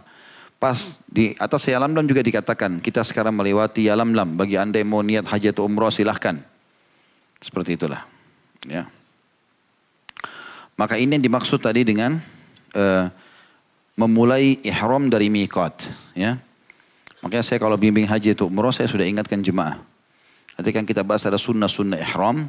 Pas 0.60 1.00
di 1.06 1.32
atas 1.40 1.64
Yalamlam 1.64 2.04
juga 2.04 2.20
dikatakan, 2.20 2.82
kita 2.84 3.00
sekarang 3.06 3.32
melewati 3.32 3.86
Yalamlam. 3.86 4.34
Bagi 4.34 4.58
anda 4.60 4.76
yang 4.82 4.92
mau 4.92 5.00
niat 5.00 5.24
haji 5.24 5.54
atau 5.54 5.64
umroh 5.64 5.94
silahkan. 5.94 6.36
Seperti 7.38 7.78
itulah. 7.78 8.02
Ya. 8.66 8.90
Maka 10.74 10.98
ini 10.98 11.16
yang 11.16 11.24
dimaksud 11.24 11.62
tadi 11.62 11.86
dengan 11.86 12.18
uh, 12.74 13.06
memulai 13.94 14.58
ihram 14.66 15.06
dari 15.06 15.30
mikot. 15.30 15.86
Ya. 16.18 16.42
Makanya 17.22 17.46
saya 17.46 17.62
kalau 17.62 17.78
bimbing 17.78 18.10
haji 18.10 18.34
itu 18.34 18.44
umroh 18.44 18.74
saya 18.74 18.90
sudah 18.90 19.06
ingatkan 19.06 19.38
jemaah. 19.40 19.80
Nanti 20.56 20.70
kan 20.72 20.88
kita 20.88 21.04
bahas 21.04 21.28
ada 21.28 21.36
sunnah-sunnah 21.36 22.00
ihram. 22.00 22.48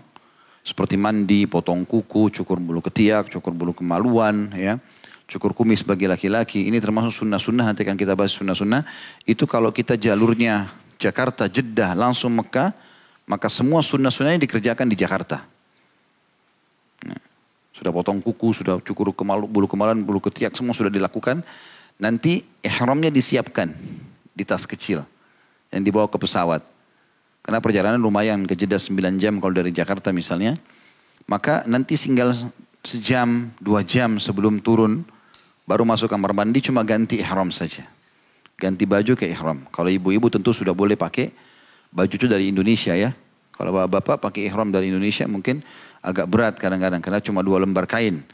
Seperti 0.64 1.00
mandi, 1.00 1.48
potong 1.48 1.88
kuku, 1.88 2.32
cukur 2.32 2.60
bulu 2.60 2.84
ketiak, 2.84 3.32
cukur 3.32 3.56
bulu 3.56 3.72
kemaluan. 3.72 4.52
ya 4.56 4.80
Cukur 5.28 5.52
kumis 5.52 5.84
bagi 5.84 6.08
laki-laki. 6.08 6.72
Ini 6.72 6.80
termasuk 6.80 7.24
sunnah-sunnah. 7.24 7.72
Nanti 7.72 7.84
kan 7.84 8.00
kita 8.00 8.16
bahas 8.16 8.32
sunnah-sunnah. 8.32 8.88
Itu 9.28 9.44
kalau 9.44 9.76
kita 9.76 10.00
jalurnya 10.00 10.72
Jakarta, 10.96 11.52
Jeddah, 11.52 11.92
langsung 11.96 12.32
Mekah. 12.40 12.72
Maka 13.28 13.52
semua 13.52 13.84
sunnah-sunnahnya 13.84 14.40
dikerjakan 14.48 14.88
di 14.88 14.96
Jakarta. 14.96 15.44
Sudah 17.78 17.94
potong 17.94 18.18
kuku, 18.18 18.58
sudah 18.58 18.82
cukur 18.82 19.14
kemalu, 19.14 19.46
bulu 19.46 19.70
kemaluan, 19.70 20.02
bulu 20.02 20.18
ketiak, 20.18 20.58
semua 20.58 20.74
sudah 20.74 20.90
dilakukan. 20.90 21.46
Nanti 22.02 22.42
ihramnya 22.66 23.14
disiapkan 23.14 23.70
di 24.34 24.42
tas 24.42 24.66
kecil 24.66 25.06
yang 25.70 25.86
dibawa 25.86 26.10
ke 26.10 26.18
pesawat. 26.18 26.77
Karena 27.48 27.64
perjalanan 27.64 27.96
lumayan 28.04 28.44
ke 28.44 28.60
jeda 28.60 28.76
9 28.76 29.24
jam 29.24 29.40
kalau 29.40 29.56
dari 29.56 29.72
Jakarta 29.72 30.12
misalnya. 30.12 30.60
Maka 31.32 31.64
nanti 31.64 31.96
tinggal 31.96 32.36
sejam, 32.84 33.56
dua 33.64 33.88
jam 33.88 34.20
sebelum 34.20 34.60
turun, 34.60 35.08
baru 35.64 35.88
masuk 35.88 36.12
kamar 36.12 36.36
mandi 36.36 36.60
cuma 36.60 36.84
ganti 36.84 37.24
ihram 37.24 37.48
saja. 37.56 37.88
Ganti 38.60 38.84
baju 38.84 39.16
ke 39.16 39.32
ihram. 39.32 39.64
Kalau 39.72 39.88
ibu-ibu 39.88 40.28
tentu 40.28 40.52
sudah 40.52 40.76
boleh 40.76 41.00
pakai 41.00 41.32
baju 41.88 42.12
itu 42.12 42.28
dari 42.28 42.52
Indonesia 42.52 42.92
ya. 43.00 43.16
Kalau 43.56 43.72
bapak-bapak 43.72 44.28
pakai 44.28 44.52
ihram 44.52 44.68
dari 44.68 44.92
Indonesia 44.92 45.24
mungkin 45.24 45.64
agak 46.04 46.28
berat 46.28 46.60
kadang-kadang 46.60 47.00
karena 47.00 47.24
cuma 47.24 47.40
dua 47.48 47.64
lembar 47.64 47.88
kain. 47.88 48.28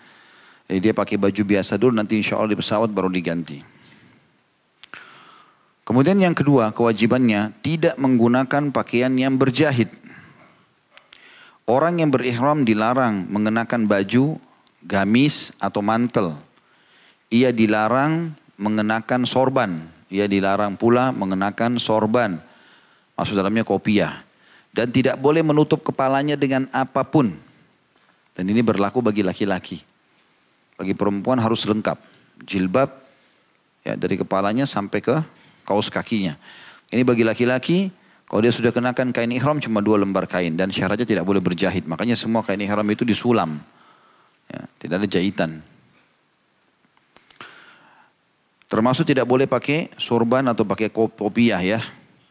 Jadi 0.65 0.89
dia 0.89 0.93
pakai 0.98 1.22
baju 1.22 1.41
biasa 1.46 1.77
dulu 1.77 1.93
nanti 1.93 2.17
insya 2.17 2.41
Allah 2.41 2.55
di 2.55 2.58
pesawat 2.58 2.89
baru 2.89 3.13
diganti. 3.13 3.62
Kemudian 5.83 6.15
yang 6.15 6.31
kedua 6.31 6.71
kewajibannya 6.71 7.51
tidak 7.59 7.99
menggunakan 7.99 8.71
pakaian 8.71 9.11
yang 9.19 9.35
berjahit. 9.35 9.91
Orang 11.67 11.99
yang 11.99 12.11
berihram 12.11 12.63
dilarang 12.63 13.27
mengenakan 13.27 13.87
baju, 13.87 14.39
gamis 14.83 15.55
atau 15.59 15.83
mantel. 15.83 16.35
Ia 17.31 17.51
dilarang 17.51 18.31
mengenakan 18.55 19.27
sorban. 19.27 19.79
Ia 20.07 20.27
dilarang 20.27 20.79
pula 20.79 21.11
mengenakan 21.11 21.79
sorban. 21.79 22.39
Maksud 23.19 23.35
dalamnya 23.35 23.67
kopiah. 23.67 24.23
Dan 24.71 24.91
tidak 24.91 25.19
boleh 25.19 25.43
menutup 25.43 25.83
kepalanya 25.83 26.39
dengan 26.39 26.67
apa 26.71 27.03
pun. 27.03 27.31
Dan 28.33 28.49
ini 28.49 28.63
berlaku 28.63 29.03
bagi 29.03 29.21
laki-laki. 29.21 29.83
Bagi 30.79 30.95
perempuan 30.95 31.37
harus 31.43 31.67
lengkap. 31.67 31.99
Jilbab 32.43 32.89
ya 33.85 33.93
dari 33.99 34.15
kepalanya 34.17 34.65
sampai 34.65 34.99
ke 34.99 35.15
kaos 35.63 35.89
kakinya. 35.89 36.38
Ini 36.93 37.01
bagi 37.01 37.25
laki-laki, 37.25 37.89
kalau 38.29 38.41
dia 38.41 38.53
sudah 38.53 38.70
kenakan 38.70 39.13
kain 39.13 39.29
ihram 39.34 39.58
cuma 39.58 39.82
dua 39.82 40.01
lembar 40.01 40.29
kain 40.29 40.53
dan 40.58 40.70
syaratnya 40.70 41.05
tidak 41.05 41.25
boleh 41.25 41.41
berjahit. 41.41 41.86
Makanya 41.86 42.13
semua 42.17 42.46
kain 42.46 42.62
ihram 42.62 42.86
itu 42.89 43.01
disulam. 43.05 43.60
Ya, 44.50 44.62
tidak 44.77 44.96
ada 45.03 45.08
jahitan. 45.10 45.51
Termasuk 48.70 49.05
tidak 49.05 49.29
boleh 49.29 49.46
pakai 49.46 49.93
sorban 50.01 50.50
atau 50.50 50.65
pakai 50.65 50.89
kopiah 50.89 51.62
ya. 51.62 51.79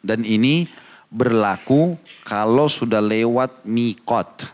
Dan 0.03 0.27
ini 0.27 0.67
berlaku 1.07 1.95
kalau 2.27 2.67
sudah 2.67 2.99
lewat 2.99 3.63
mikot. 3.63 4.51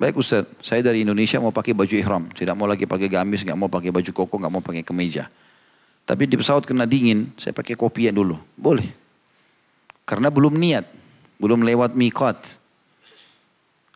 Baik 0.00 0.16
Ustaz, 0.16 0.48
saya 0.64 0.80
dari 0.80 1.04
Indonesia 1.04 1.42
mau 1.42 1.52
pakai 1.52 1.76
baju 1.76 1.92
ihram. 1.92 2.24
Tidak 2.32 2.56
mau 2.56 2.64
lagi 2.64 2.88
pakai 2.88 3.10
gamis, 3.10 3.44
nggak 3.44 3.58
mau 3.58 3.68
pakai 3.68 3.92
baju 3.92 4.10
koko, 4.14 4.34
nggak 4.40 4.52
mau 4.54 4.64
pakai 4.64 4.80
kemeja. 4.80 5.28
Tapi 6.08 6.24
di 6.24 6.40
pesawat 6.40 6.64
kena 6.64 6.88
dingin, 6.88 7.28
saya 7.36 7.52
pakai 7.52 7.76
kopiah 7.76 8.08
dulu. 8.08 8.40
Boleh. 8.56 8.88
Karena 10.08 10.32
belum 10.32 10.56
niat, 10.56 10.88
belum 11.36 11.60
lewat 11.60 11.92
mikot. 11.92 12.40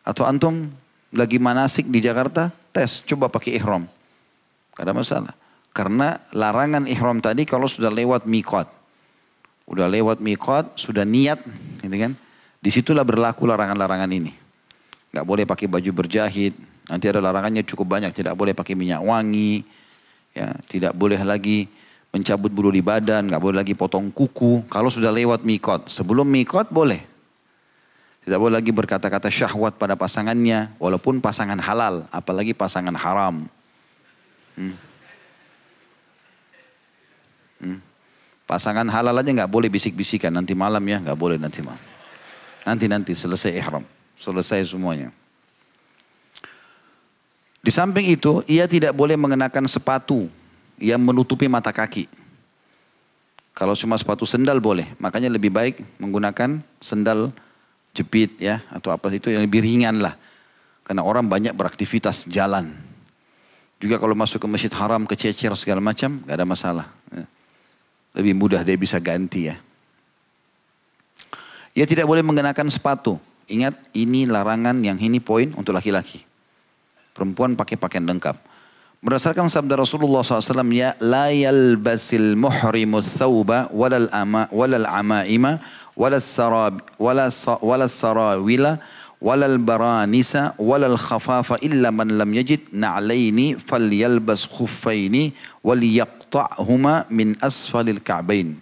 Atau 0.05 0.21
antum 0.29 0.69
lagi 1.09 1.41
manasik 1.41 1.89
di 1.89 1.97
Jakarta, 2.05 2.53
tes, 2.69 3.01
coba 3.09 3.33
pakai 3.33 3.57
ihram. 3.57 3.89
Gak 4.77 4.85
ada 4.85 4.93
masalah. 4.93 5.33
Karena 5.73 6.21
larangan 6.29 6.85
ihram 6.85 7.17
tadi 7.17 7.49
kalau 7.49 7.65
sudah 7.65 7.89
lewat 7.89 8.29
mikot. 8.29 8.69
Udah 9.65 9.89
lewat 9.89 10.21
mikot, 10.21 10.77
sudah 10.77 11.01
niat, 11.01 11.41
gitu 11.81 11.97
kan. 11.97 12.13
Di 12.61 12.69
situlah 12.69 13.01
berlaku 13.01 13.49
larangan-larangan 13.49 14.13
ini. 14.13 14.29
Gak 15.09 15.25
boleh 15.25 15.49
pakai 15.49 15.65
baju 15.65 15.89
berjahit. 16.05 16.53
Nanti 16.93 17.09
ada 17.09 17.17
larangannya 17.25 17.65
cukup 17.65 17.97
banyak. 17.97 18.13
Tidak 18.13 18.37
boleh 18.37 18.53
pakai 18.53 18.77
minyak 18.77 19.01
wangi. 19.01 19.65
Ya, 20.37 20.53
tidak 20.69 20.93
boleh 20.93 21.17
lagi 21.25 21.81
mencabut 22.13 22.53
bulu 22.53 22.69
di 22.69 22.85
badan, 22.85 23.25
nggak 23.25 23.41
boleh 23.41 23.57
lagi 23.65 23.73
potong 23.73 24.13
kuku. 24.13 24.69
Kalau 24.69 24.93
sudah 24.93 25.09
lewat 25.09 25.41
mikot, 25.41 25.89
sebelum 25.89 26.29
mikot 26.29 26.69
boleh. 26.69 27.01
Tidak 28.23 28.37
boleh 28.37 28.61
lagi 28.61 28.69
berkata-kata 28.69 29.27
syahwat 29.33 29.75
pada 29.81 29.97
pasangannya, 29.97 30.69
walaupun 30.77 31.19
pasangan 31.19 31.57
halal, 31.57 32.05
apalagi 32.13 32.53
pasangan 32.53 32.93
haram. 32.93 33.49
Hmm. 34.53 34.77
Hmm. 37.59 37.79
Pasangan 38.45 38.85
halal 38.93 39.17
aja 39.17 39.31
nggak 39.33 39.49
boleh 39.49 39.67
bisik-bisikan 39.73 40.29
nanti 40.29 40.53
malam 40.53 40.85
ya, 40.85 41.01
nggak 41.01 41.17
boleh 41.17 41.41
nanti 41.41 41.65
malam. 41.65 41.81
Nanti 42.63 42.85
nanti 42.85 43.11
selesai 43.17 43.51
ihram, 43.57 43.83
selesai 44.21 44.69
semuanya. 44.69 45.09
Di 47.59 47.73
samping 47.73 48.05
itu, 48.05 48.45
ia 48.45 48.69
tidak 48.69 48.93
boleh 48.93 49.17
mengenakan 49.17 49.65
sepatu 49.65 50.29
yang 50.83 50.99
menutupi 50.99 51.47
mata 51.47 51.71
kaki. 51.71 52.11
Kalau 53.55 53.71
cuma 53.79 53.95
sepatu 53.95 54.27
sendal 54.27 54.59
boleh, 54.59 54.91
makanya 54.99 55.31
lebih 55.31 55.47
baik 55.47 55.79
menggunakan 56.03 56.59
sendal 56.83 57.31
jepit 57.95 58.35
ya 58.41 58.59
atau 58.67 58.91
apa 58.91 59.07
itu 59.13 59.31
yang 59.31 59.45
lebih 59.47 59.63
ringan 59.63 60.03
lah. 60.03 60.19
Karena 60.83 61.07
orang 61.07 61.23
banyak 61.31 61.55
beraktivitas 61.55 62.27
jalan. 62.27 62.75
Juga 63.79 63.95
kalau 63.95 64.11
masuk 64.17 64.43
ke 64.43 64.47
masjid 64.51 64.73
haram, 64.75 65.07
kececer 65.07 65.53
segala 65.55 65.79
macam, 65.79 66.19
gak 66.27 66.35
ada 66.35 66.47
masalah. 66.47 66.87
Ya. 67.07 67.23
Lebih 68.19 68.33
mudah 68.35 68.59
dia 68.67 68.75
bisa 68.75 68.99
ganti 68.99 69.47
ya. 69.47 69.55
Ia 71.73 71.85
tidak 71.87 72.03
boleh 72.03 72.25
mengenakan 72.25 72.67
sepatu. 72.67 73.15
Ingat 73.47 73.75
ini 73.95 74.27
larangan 74.27 74.75
yang 74.83 74.99
ini 74.99 75.23
poin 75.23 75.51
untuk 75.55 75.71
laki-laki. 75.71 76.21
Perempuan 77.13 77.55
pakai 77.55 77.79
pakaian 77.79 78.03
lengkap. 78.03 78.52
Berdasarkan 79.03 79.51
sabda 79.51 79.75
Rasulullah 79.75 80.23
SAW, 80.23 80.63
ya 80.71 80.95
la 81.03 81.27
yalbasil 81.27 82.39
muhrimu 82.39 83.03
thawba 83.03 83.67
walal 83.67 84.07
ama 84.15 84.47
walal 84.47 84.87
amaima 84.87 85.59
walal 85.91 86.23
sarab 86.23 86.79
walal 86.95 87.27
walal 87.59 87.91
sarawila 87.91 88.79
walal 89.19 89.59
baranisa 89.59 90.55
walal 90.55 90.95
khafafa 90.95 91.59
illa 91.59 91.91
man 91.91 92.15
lam 92.15 92.31
yajid 92.31 92.71
na'laini 92.71 93.59
falyalbas 93.59 94.47
khuffaini 94.47 95.35
wal 95.59 95.83
yaqta'huma 95.83 97.11
min 97.11 97.35
asfalil 97.43 97.99
ka'bain. 97.99 98.55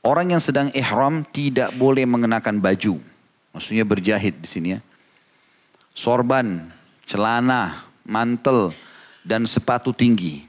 Orang 0.00 0.32
yang 0.32 0.40
sedang 0.40 0.72
ihram 0.72 1.28
tidak 1.28 1.76
boleh 1.76 2.08
mengenakan 2.08 2.56
baju. 2.56 2.96
Maksudnya 3.52 3.84
berjahit 3.84 4.40
di 4.40 4.48
sini 4.48 4.68
ya. 4.72 4.80
Sorban, 5.92 6.72
celana, 7.04 7.84
mantel, 8.08 8.72
dan 9.26 9.42
sepatu 9.50 9.90
tinggi. 9.90 10.46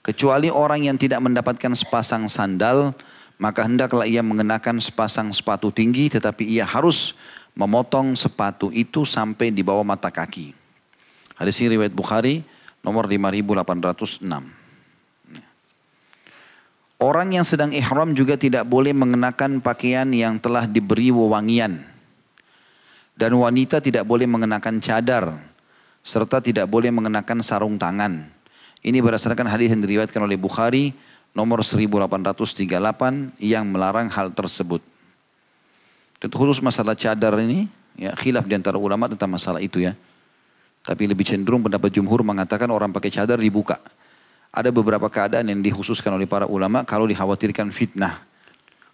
Kecuali 0.00 0.48
orang 0.48 0.88
yang 0.88 0.96
tidak 0.96 1.20
mendapatkan 1.20 1.76
sepasang 1.76 2.24
sandal, 2.32 2.96
maka 3.36 3.68
hendaklah 3.68 4.08
ia 4.08 4.24
mengenakan 4.24 4.80
sepasang 4.80 5.28
sepatu 5.36 5.68
tinggi 5.68 6.08
tetapi 6.08 6.48
ia 6.48 6.64
harus 6.64 7.20
memotong 7.52 8.16
sepatu 8.16 8.72
itu 8.72 9.04
sampai 9.04 9.52
di 9.52 9.60
bawah 9.60 9.84
mata 9.84 10.08
kaki. 10.08 10.56
Hadis 11.36 11.60
ini 11.60 11.76
riwayat 11.76 11.92
Bukhari 11.92 12.40
nomor 12.80 13.04
5806. 13.04 14.24
Orang 17.04 17.36
yang 17.36 17.44
sedang 17.44 17.74
ihram 17.74 18.16
juga 18.16 18.38
tidak 18.38 18.64
boleh 18.64 18.94
mengenakan 18.96 19.60
pakaian 19.60 20.08
yang 20.14 20.40
telah 20.40 20.64
diberi 20.64 21.12
wewangian. 21.12 21.82
Dan 23.14 23.34
wanita 23.38 23.78
tidak 23.78 24.06
boleh 24.08 24.26
mengenakan 24.26 24.82
cadar 24.82 25.53
serta 26.04 26.44
tidak 26.44 26.68
boleh 26.68 26.92
mengenakan 26.92 27.40
sarung 27.40 27.80
tangan. 27.80 28.28
Ini 28.84 29.00
berdasarkan 29.00 29.48
hadis 29.48 29.72
yang 29.72 29.80
diriwayatkan 29.80 30.20
oleh 30.20 30.36
Bukhari 30.36 30.92
nomor 31.32 31.64
1838 31.64 32.68
yang 33.40 33.64
melarang 33.64 34.12
hal 34.12 34.28
tersebut. 34.36 34.84
Tentu 36.20 36.36
khusus 36.36 36.60
masalah 36.60 36.92
cadar 36.92 37.40
ini, 37.40 37.66
ya 37.96 38.12
khilaf 38.12 38.44
di 38.44 38.54
antara 38.54 38.76
ulama 38.76 39.08
tentang 39.08 39.32
masalah 39.32 39.64
itu 39.64 39.80
ya. 39.80 39.96
Tapi 40.84 41.08
lebih 41.08 41.24
cenderung 41.24 41.64
pendapat 41.64 41.88
jumhur 41.88 42.20
mengatakan 42.20 42.68
orang 42.68 42.92
pakai 42.92 43.08
cadar 43.08 43.40
dibuka. 43.40 43.80
Ada 44.52 44.68
beberapa 44.68 45.08
keadaan 45.08 45.48
yang 45.48 45.64
dikhususkan 45.64 46.12
oleh 46.12 46.28
para 46.28 46.44
ulama 46.44 46.84
kalau 46.84 47.08
dikhawatirkan 47.08 47.72
fitnah. 47.72 48.20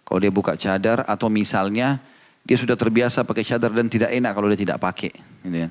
Kalau 0.07 0.17
dia 0.23 0.31
buka 0.31 0.55
cadar 0.55 1.03
atau 1.03 1.27
misalnya 1.27 1.99
dia 2.41 2.57
sudah 2.57 2.79
terbiasa 2.79 3.27
pakai 3.27 3.43
cadar 3.45 3.69
dan 3.75 3.91
tidak 3.91 4.09
enak 4.09 4.31
kalau 4.31 4.47
dia 4.49 4.59
tidak 4.63 4.79
pakai. 4.79 5.11
Gitu 5.45 5.67
ya. 5.67 5.69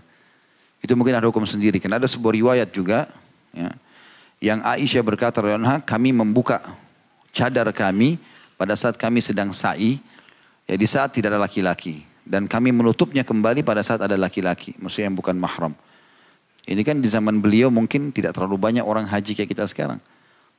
Itu 0.81 0.97
mungkin 0.97 1.13
ada 1.17 1.29
hukum 1.29 1.45
sendiri. 1.45 1.77
Karena 1.79 2.01
ada 2.01 2.09
sebuah 2.09 2.33
riwayat 2.33 2.69
juga. 2.73 3.09
Ya, 3.53 3.71
yang 4.41 4.65
Aisyah 4.65 5.05
berkata, 5.05 5.45
kami 5.85 6.17
membuka 6.17 6.65
cadar 7.37 7.69
kami 7.77 8.17
pada 8.57 8.73
saat 8.73 8.97
kami 8.97 9.21
sedang 9.21 9.53
sa'i. 9.53 10.01
Ya 10.65 10.75
di 10.81 10.89
saat 10.89 11.13
tidak 11.13 11.37
ada 11.37 11.41
laki-laki. 11.45 12.07
Dan 12.25 12.47
kami 12.47 12.71
menutupnya 12.71 13.27
kembali 13.27 13.61
pada 13.61 13.85
saat 13.85 14.01
ada 14.01 14.17
laki-laki. 14.17 14.79
Maksudnya 14.81 15.13
yang 15.13 15.19
bukan 15.19 15.37
mahram. 15.37 15.75
Ini 16.65 16.81
kan 16.87 17.03
di 17.03 17.09
zaman 17.11 17.43
beliau 17.43 17.73
mungkin 17.73 18.15
tidak 18.15 18.37
terlalu 18.37 18.55
banyak 18.55 18.85
orang 18.85 19.09
haji 19.09 19.35
kayak 19.35 19.51
kita 19.51 19.65
sekarang. 19.67 19.99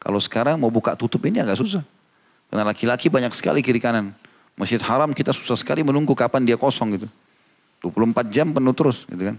Kalau 0.01 0.17
sekarang 0.17 0.57
mau 0.57 0.73
buka 0.73 0.97
tutup 0.97 1.23
ini 1.29 1.39
agak 1.39 1.61
susah. 1.61 1.85
Karena 2.51 2.67
laki-laki 2.67 3.07
banyak 3.07 3.31
sekali 3.31 3.63
kiri 3.63 3.79
kanan. 3.79 4.11
Masjid 4.59 4.81
haram 4.83 5.15
kita 5.15 5.31
susah 5.31 5.55
sekali 5.55 5.85
menunggu 5.85 6.11
kapan 6.11 6.43
dia 6.43 6.59
kosong 6.59 6.99
gitu. 6.99 7.07
24 7.85 8.27
jam 8.29 8.51
penuh 8.51 8.75
terus 8.75 9.07
gitu 9.07 9.31
kan. 9.31 9.37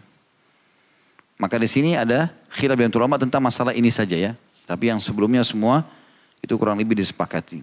Maka 1.41 1.59
di 1.59 1.69
sini 1.69 1.97
ada 1.99 2.31
khilaf 2.53 2.79
yang 2.79 2.93
ulama 2.95 3.19
tentang 3.19 3.43
masalah 3.43 3.73
ini 3.75 3.89
saja 3.89 4.15
ya. 4.15 4.33
Tapi 4.69 4.89
yang 4.93 5.03
sebelumnya 5.03 5.43
semua 5.43 5.83
itu 6.43 6.55
kurang 6.59 6.79
lebih 6.79 6.99
disepakati. 6.99 7.63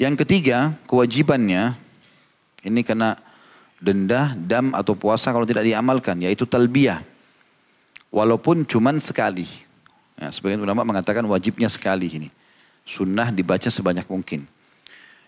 Yang 0.00 0.24
ketiga, 0.24 0.72
kewajibannya 0.88 1.76
ini 2.64 2.80
kena 2.80 3.20
denda, 3.80 4.32
dam 4.36 4.72
atau 4.76 4.96
puasa 4.96 5.32
kalau 5.32 5.48
tidak 5.48 5.64
diamalkan, 5.64 6.20
yaitu 6.20 6.44
talbiyah. 6.44 7.04
Walaupun 8.08 8.64
cuman 8.64 9.00
sekali. 9.00 9.48
Ya, 10.20 10.28
sebagian 10.28 10.60
ulama 10.60 10.84
mengatakan 10.84 11.24
wajibnya 11.24 11.68
sekali 11.68 12.08
ini. 12.12 12.28
Sunnah 12.84 13.32
dibaca 13.32 13.68
sebanyak 13.68 14.04
mungkin. 14.08 14.44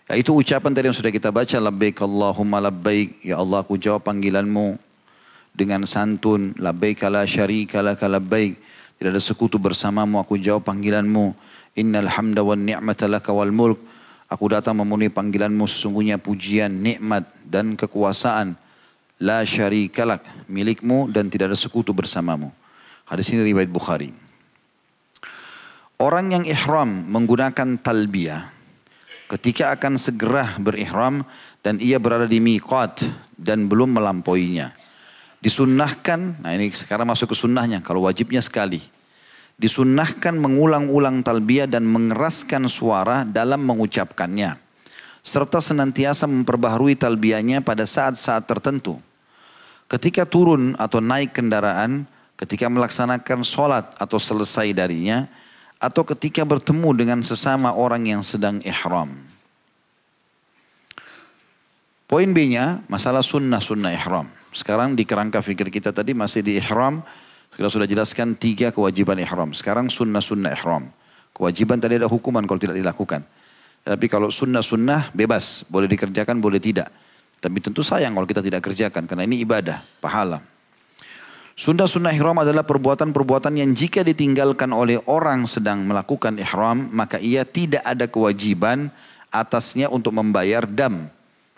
Yaitu 0.09 0.35
ucapan 0.35 0.73
tadi 0.75 0.91
yang 0.91 0.97
sudah 0.97 1.09
kita 1.09 1.31
baca, 1.31 1.57
labbaik 1.57 1.97
Allahumma 2.03 2.59
labbaik, 2.59 3.23
ya 3.23 3.39
Allah 3.39 3.63
aku 3.63 3.79
jawab 3.79 4.03
panggilanmu, 4.03 4.75
dengan 5.53 5.85
santun 5.85 6.57
labbaik 6.57 7.05
la 7.07 7.23
syarika 7.29 7.85
laka 7.85 8.09
labbaik. 8.09 8.57
Tidak 8.97 9.09
ada 9.13 9.21
sekutu 9.21 9.61
bersamamu 9.61 10.17
aku 10.17 10.41
jawab 10.41 10.65
panggilanmu. 10.65 11.37
Innal 11.77 12.09
hamda 12.09 12.41
wan 12.41 12.65
ni'mata 12.65 13.05
laka 13.05 13.29
wal 13.29 13.53
mulk. 13.53 13.79
Aku 14.29 14.49
datang 14.49 14.81
memenuhi 14.81 15.13
panggilanmu 15.13 15.69
sesungguhnya 15.69 16.17
pujian 16.17 16.73
nikmat 16.81 17.29
dan 17.45 17.77
kekuasaan. 17.77 18.57
La 19.21 19.45
syarika 19.45 20.03
lak 20.03 20.25
milikmu 20.49 21.07
dan 21.13 21.29
tidak 21.29 21.53
ada 21.53 21.57
sekutu 21.57 21.93
bersamamu. 21.93 22.49
Hadis 23.05 23.29
ini 23.29 23.45
riwayat 23.53 23.69
Bukhari. 23.69 24.09
Orang 26.01 26.33
yang 26.33 26.43
ihram 26.49 27.07
menggunakan 27.13 27.79
talbiyah 27.79 28.49
ketika 29.29 29.71
akan 29.77 29.95
segera 29.95 30.57
berihram 30.59 31.23
dan 31.63 31.79
ia 31.79 32.01
berada 32.01 32.27
di 32.27 32.43
miqat 32.43 33.07
dan 33.39 33.71
belum 33.71 33.95
melampauinya 33.95 34.82
Disunnahkan, 35.43 36.39
nah 36.39 36.55
ini 36.55 36.71
sekarang 36.71 37.03
masuk 37.03 37.35
ke 37.35 37.37
sunnahnya, 37.37 37.83
kalau 37.83 38.07
wajibnya 38.07 38.39
sekali. 38.39 38.79
Disunnahkan 39.59 40.39
mengulang-ulang 40.39 41.19
talbiyah 41.19 41.67
dan 41.67 41.83
mengeraskan 41.83 42.71
suara 42.71 43.27
dalam 43.27 43.59
mengucapkannya. 43.67 44.55
Serta 45.19 45.59
senantiasa 45.59 46.31
memperbaharui 46.31 46.95
talbiyahnya 46.95 47.59
pada 47.59 47.83
saat-saat 47.83 48.47
tertentu. 48.47 49.03
Ketika 49.91 50.23
turun 50.23 50.79
atau 50.79 51.03
naik 51.03 51.35
kendaraan, 51.35 52.07
ketika 52.39 52.71
melaksanakan 52.71 53.43
sholat 53.43 53.83
atau 53.99 54.23
selesai 54.23 54.71
darinya, 54.71 55.27
atau 55.75 56.07
ketika 56.07 56.47
bertemu 56.47 56.89
dengan 56.95 57.19
sesama 57.19 57.75
orang 57.75 58.07
yang 58.07 58.23
sedang 58.23 58.63
ihram. 58.63 59.11
Poin 62.07 62.31
B-nya, 62.31 62.79
masalah 62.87 63.19
sunnah-sunnah 63.19 63.91
ihram. 63.91 64.42
Sekarang 64.53 64.93
di 64.93 65.03
kerangka 65.03 65.41
fikir 65.41 65.73
kita 65.73 65.89
tadi 65.89 66.13
masih 66.13 66.45
di 66.45 66.61
ihram. 66.61 67.01
Kita 67.53 67.69
sudah 67.69 67.89
jelaskan 67.89 68.37
tiga 68.37 68.69
kewajiban 68.69 69.17
ihram. 69.17 69.53
Sekarang 69.53 69.89
sunnah-sunnah 69.89 70.53
ihram. 70.53 70.89
Kewajiban 71.33 71.81
tadi 71.81 71.97
ada 71.97 72.05
hukuman 72.05 72.45
kalau 72.45 72.61
tidak 72.61 72.77
dilakukan. 72.77 73.25
Tapi 73.83 74.05
kalau 74.07 74.29
sunnah-sunnah 74.31 75.11
bebas, 75.11 75.67
boleh 75.67 75.89
dikerjakan, 75.89 76.39
boleh 76.39 76.61
tidak. 76.61 76.87
Tapi 77.43 77.59
tentu 77.59 77.83
sayang 77.83 78.15
kalau 78.15 78.23
kita 78.23 78.39
tidak 78.39 78.63
kerjakan, 78.63 79.03
karena 79.03 79.27
ini 79.27 79.43
ibadah, 79.43 79.83
pahala. 79.99 80.39
Sunnah-sunnah 81.53 82.15
ihram 82.15 82.39
adalah 82.39 82.63
perbuatan-perbuatan 82.63 83.59
yang 83.59 83.75
jika 83.75 84.01
ditinggalkan 84.01 84.71
oleh 84.71 84.97
orang 85.05 85.45
sedang 85.45 85.83
melakukan 85.83 86.39
ihram, 86.39 86.89
maka 86.95 87.19
ia 87.19 87.43
tidak 87.43 87.83
ada 87.83 88.07
kewajiban 88.07 88.89
atasnya 89.29 89.91
untuk 89.91 90.15
membayar 90.15 90.63
dam 90.65 91.11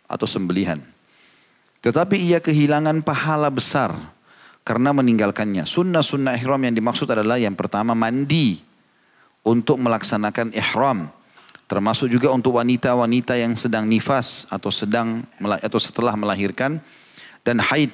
atau 0.09 0.27
sembelihan. 0.27 0.94
Tetapi 1.85 2.17
ia 2.17 2.41
kehilangan 2.41 3.05
pahala 3.05 3.53
besar 3.53 3.93
karena 4.65 4.89
meninggalkannya. 4.89 5.69
Sunnah-sunnah 5.69 6.33
ihram 6.41 6.57
yang 6.65 6.73
dimaksud 6.73 7.05
adalah 7.05 7.37
yang 7.37 7.53
pertama 7.53 7.93
mandi 7.93 8.57
untuk 9.45 9.77
melaksanakan 9.77 10.49
ihram. 10.57 11.13
Termasuk 11.69 12.09
juga 12.09 12.33
untuk 12.33 12.57
wanita-wanita 12.57 13.37
yang 13.37 13.53
sedang 13.53 13.85
nifas 13.85 14.49
atau 14.49 14.73
sedang 14.73 15.21
atau 15.61 15.77
setelah 15.77 16.17
melahirkan 16.17 16.81
dan 17.45 17.61
haid 17.61 17.93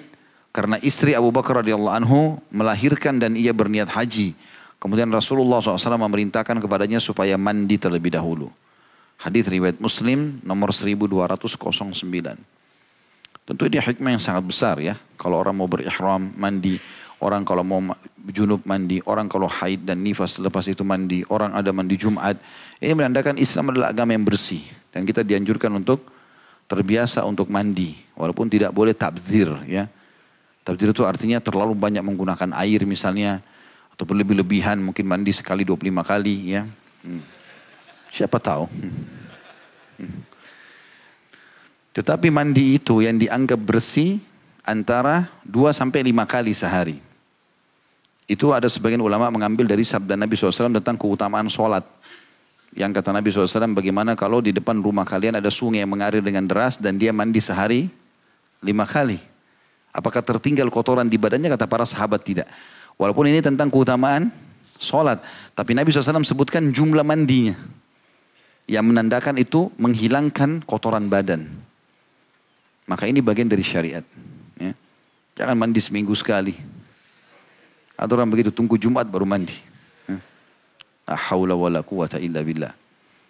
karena 0.56 0.80
istri 0.84 1.12
Abu 1.12 1.32
Bakar 1.32 1.60
radhiyallahu 1.63 1.95
anhu 2.04 2.39
melahirkan 2.47 3.19
dan 3.19 3.36
ia 3.36 3.51
berniat 3.51 3.91
haji. 3.91 4.36
Kemudian 4.80 5.12
Rasulullah 5.12 5.60
SAW 5.60 5.99
memerintahkan 6.08 6.63
kepadanya 6.63 7.04
supaya 7.04 7.36
mandi 7.36 7.75
terlebih 7.75 8.15
dahulu. 8.15 8.51
Hadis 9.19 9.47
riwayat 9.51 9.84
Muslim 9.84 10.39
nomor 10.47 10.71
1209. 10.71 12.61
Tentu 13.51 13.67
dia 13.67 13.83
hikmah 13.83 14.15
yang 14.15 14.23
sangat 14.23 14.47
besar 14.47 14.79
ya. 14.79 14.95
Kalau 15.19 15.35
orang 15.35 15.51
mau 15.51 15.67
berihram, 15.67 16.31
mandi. 16.39 16.79
Orang 17.19 17.43
kalau 17.43 17.67
mau 17.67 17.83
junub 18.31 18.63
mandi, 18.63 19.03
orang 19.03 19.27
kalau 19.27 19.51
haid 19.51 19.83
dan 19.83 19.99
nifas 19.99 20.39
lepas 20.39 20.63
itu 20.71 20.87
mandi, 20.87 21.27
orang 21.27 21.51
ada 21.51 21.67
mandi 21.75 21.99
Jumat. 21.99 22.39
Ini 22.79 22.95
menandakan 22.95 23.35
Islam 23.35 23.75
adalah 23.75 23.91
agama 23.91 24.15
yang 24.15 24.23
bersih. 24.23 24.63
Dan 24.95 25.03
kita 25.03 25.27
dianjurkan 25.27 25.67
untuk 25.75 25.99
terbiasa 26.71 27.27
untuk 27.27 27.51
mandi. 27.51 27.99
Walaupun 28.15 28.47
tidak 28.47 28.71
boleh 28.71 28.95
tabzir 28.95 29.51
ya. 29.67 29.91
Tabzir 30.63 30.95
itu 30.95 31.03
artinya 31.03 31.43
terlalu 31.43 31.75
banyak 31.75 32.07
menggunakan 32.07 32.55
air 32.55 32.87
misalnya. 32.87 33.43
Atau 33.91 34.07
berlebih-lebihan 34.07 34.79
mungkin 34.79 35.03
mandi 35.03 35.35
sekali 35.35 35.67
25 35.67 35.91
kali 36.07 36.55
ya. 36.55 36.63
Hmm. 37.03 37.19
Siapa 38.15 38.39
tahu. 38.39 38.63
Hmm. 38.71 40.07
Hmm. 40.07 40.31
Tetapi 41.91 42.32
mandi 42.32 42.80
itu 42.80 43.04
yang 43.04 43.19
dianggap 43.19 43.60
bersih 43.60 44.23
antara 44.63 45.27
2 45.43 45.75
sampai 45.75 46.08
5 46.08 46.23
kali 46.23 46.54
sehari. 46.56 46.97
Itu 48.32 48.56
ada 48.56 48.71
sebagian 48.71 49.04
ulama 49.04 49.27
mengambil 49.27 49.67
dari 49.67 49.84
sabda 49.84 50.15
Nabi 50.15 50.39
SAW 50.39 50.71
tentang 50.71 50.95
keutamaan 50.95 51.51
sholat. 51.51 51.84
Yang 52.71 53.04
kata 53.04 53.12
Nabi 53.12 53.27
SAW 53.27 53.75
bagaimana 53.75 54.15
kalau 54.15 54.39
di 54.39 54.56
depan 54.56 54.80
rumah 54.80 55.04
kalian 55.04 55.36
ada 55.36 55.51
sungai 55.51 55.84
yang 55.84 55.91
mengalir 55.91 56.23
dengan 56.23 56.47
deras 56.47 56.80
dan 56.80 56.95
dia 56.95 57.12
mandi 57.12 57.43
sehari 57.43 57.91
lima 58.63 58.88
kali. 58.88 59.19
Apakah 59.91 60.23
tertinggal 60.23 60.71
kotoran 60.71 61.12
di 61.12 61.19
badannya? 61.19 61.51
Kata 61.51 61.67
para 61.67 61.84
sahabat 61.84 62.23
tidak. 62.23 62.47
Walaupun 62.95 63.27
ini 63.27 63.43
tentang 63.43 63.67
keutamaan 63.67 64.32
sholat. 64.80 65.19
Tapi 65.51 65.75
Nabi 65.75 65.91
SAW 65.91 66.23
sebutkan 66.23 66.71
jumlah 66.71 67.04
mandinya. 67.04 67.60
Yang 68.71 68.86
menandakan 68.88 69.36
itu 69.43 69.67
menghilangkan 69.75 70.63
kotoran 70.63 71.12
badan. 71.12 71.70
Maka 72.91 73.08
ini 73.08 73.23
bagian 73.23 73.47
dari 73.47 73.63
syariat. 73.63 74.04
Ya. 74.60 74.75
Jangan 75.39 75.56
mandi 75.56 75.80
seminggu 75.80 76.12
sekali. 76.12 76.60
Ada 77.95 78.19
orang 78.19 78.27
begitu 78.27 78.51
tunggu 78.51 78.75
Jumat 78.75 79.08
baru 79.08 79.23
mandi. 79.23 79.56
La 81.08 81.15
haula 81.15 81.56
wala 81.56 81.80
quwata 81.80 82.19
illa 82.19 82.43
billah. 82.43 82.75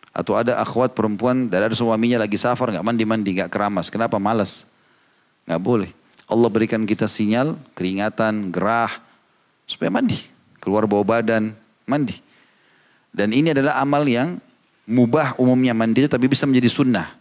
Atau 0.09 0.33
ada 0.33 0.57
akhwat 0.57 0.97
perempuan 0.97 1.45
dan 1.45 1.69
ada 1.69 1.77
suaminya 1.77 2.25
lagi 2.25 2.41
safar 2.41 2.73
nggak 2.73 2.81
mandi-mandi 2.81 3.37
nggak 3.37 3.53
keramas. 3.53 3.93
Kenapa 3.93 4.17
malas? 4.17 4.65
Nggak 5.45 5.61
boleh. 5.61 5.91
Allah 6.25 6.49
berikan 6.49 6.81
kita 6.81 7.05
sinyal 7.05 7.53
keringatan, 7.77 8.49
gerah 8.49 8.97
supaya 9.69 9.93
mandi. 9.93 10.17
Keluar 10.57 10.89
bau 10.89 11.05
badan, 11.05 11.53
mandi. 11.85 12.17
Dan 13.13 13.29
ini 13.29 13.53
adalah 13.53 13.77
amal 13.77 14.01
yang 14.09 14.41
mubah 14.89 15.37
umumnya 15.37 15.77
mandi 15.77 16.09
tapi 16.09 16.25
bisa 16.25 16.49
menjadi 16.49 16.81
sunnah. 16.81 17.20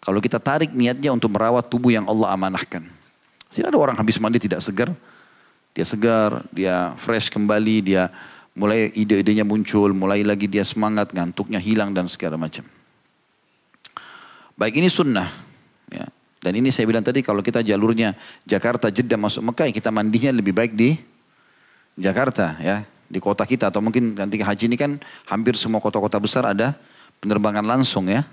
Kalau 0.00 0.22
kita 0.22 0.38
tarik 0.38 0.70
niatnya 0.70 1.10
untuk 1.10 1.32
merawat 1.34 1.66
tubuh 1.66 1.90
yang 1.90 2.06
Allah 2.06 2.32
amanahkan. 2.34 2.84
Tidak 3.50 3.68
ada 3.72 3.78
orang 3.78 3.96
habis 3.96 4.20
mandi 4.20 4.38
tidak 4.38 4.60
segar. 4.60 4.92
Dia 5.76 5.84
segar, 5.84 6.44
dia 6.52 6.96
fresh 6.96 7.28
kembali, 7.28 7.76
dia 7.84 8.08
mulai 8.56 8.88
ide-idenya 8.96 9.44
muncul, 9.44 9.92
mulai 9.92 10.24
lagi 10.24 10.48
dia 10.48 10.64
semangat, 10.64 11.12
ngantuknya 11.12 11.60
hilang 11.60 11.92
dan 11.92 12.08
segala 12.08 12.40
macam. 12.40 12.64
Baik 14.56 14.80
ini 14.80 14.88
sunnah. 14.88 15.28
Ya. 15.92 16.08
Dan 16.40 16.56
ini 16.56 16.72
saya 16.72 16.88
bilang 16.88 17.04
tadi 17.04 17.20
kalau 17.20 17.44
kita 17.44 17.60
jalurnya 17.60 18.16
Jakarta, 18.48 18.88
Jeddah 18.88 19.20
masuk 19.20 19.52
Mekah, 19.52 19.68
kita 19.68 19.92
mandinya 19.92 20.32
lebih 20.32 20.56
baik 20.56 20.72
di 20.72 20.96
Jakarta 21.96 22.56
ya. 22.60 22.84
Di 23.06 23.22
kota 23.22 23.46
kita 23.46 23.70
atau 23.70 23.78
mungkin 23.78 24.18
nanti 24.18 24.42
haji 24.42 24.66
ini 24.66 24.74
kan 24.74 24.98
hampir 25.30 25.54
semua 25.54 25.78
kota-kota 25.78 26.18
besar 26.18 26.42
ada 26.48 26.74
penerbangan 27.20 27.62
langsung 27.62 28.08
ya. 28.10 28.24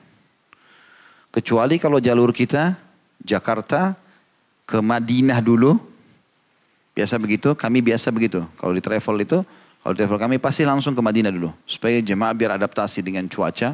Kecuali 1.33 1.81
kalau 1.81 1.97
jalur 1.97 2.29
kita 2.29 2.77
Jakarta 3.25 3.97
ke 4.69 4.77
Madinah 4.77 5.41
dulu, 5.41 5.93
Biasa 6.93 7.17
begitu, 7.17 7.57
kami 7.57 7.81
biasa 7.81 8.13
begitu. 8.13 8.45
Kalau 8.61 8.69
di 8.69 8.81
travel 8.81 9.25
itu, 9.25 9.41
kalau 9.81 9.93
di 9.97 9.99
travel 10.05 10.19
kami 10.21 10.37
pasti 10.37 10.61
langsung 10.61 10.93
ke 10.93 11.01
Madinah 11.01 11.33
dulu. 11.33 11.49
Supaya 11.65 11.97
jemaah 11.97 12.37
biar 12.37 12.53
adaptasi 12.53 13.01
dengan 13.01 13.25
cuaca 13.25 13.73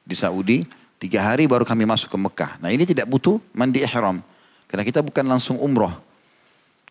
di 0.00 0.16
Saudi. 0.16 0.64
Tiga 0.96 1.20
hari 1.20 1.44
baru 1.44 1.68
kami 1.68 1.84
masuk 1.84 2.08
ke 2.08 2.16
Mekah. 2.16 2.56
Nah 2.64 2.72
ini 2.72 2.88
tidak 2.88 3.04
butuh 3.04 3.36
mandi 3.52 3.84
ihram. 3.84 4.24
Karena 4.64 4.80
kita 4.80 5.04
bukan 5.04 5.28
langsung 5.28 5.60
umroh. 5.60 5.92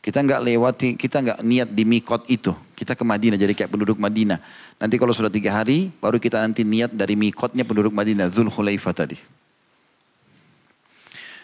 Kita 0.03 0.21
nggak 0.21 0.41
lewati, 0.45 0.89
kita 0.93 1.25
nggak 1.25 1.39
niat 1.41 1.69
di 1.73 1.83
mikot 1.89 2.29
itu. 2.29 2.53
Kita 2.77 2.93
ke 2.93 3.01
Madinah, 3.01 3.39
jadi 3.39 3.55
kayak 3.57 3.73
penduduk 3.73 3.97
Madinah. 3.97 4.37
Nanti 4.77 4.99
kalau 5.01 5.15
sudah 5.15 5.31
tiga 5.33 5.57
hari, 5.57 5.89
baru 5.97 6.21
kita 6.21 6.43
nanti 6.43 6.61
niat 6.61 6.93
dari 6.93 7.17
mikotnya 7.17 7.65
penduduk 7.65 7.95
Madinah, 7.95 8.29
Zul 8.29 8.51
Khulaifah 8.51 8.93
tadi. 8.93 9.17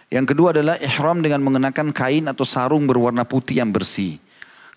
Yang 0.10 0.34
kedua 0.34 0.50
adalah 0.58 0.76
ihram 0.82 1.22
dengan 1.22 1.46
mengenakan 1.46 1.94
kain 1.94 2.26
atau 2.26 2.42
sarung 2.42 2.90
berwarna 2.90 3.22
putih 3.30 3.62
yang 3.62 3.70
bersih. 3.70 4.18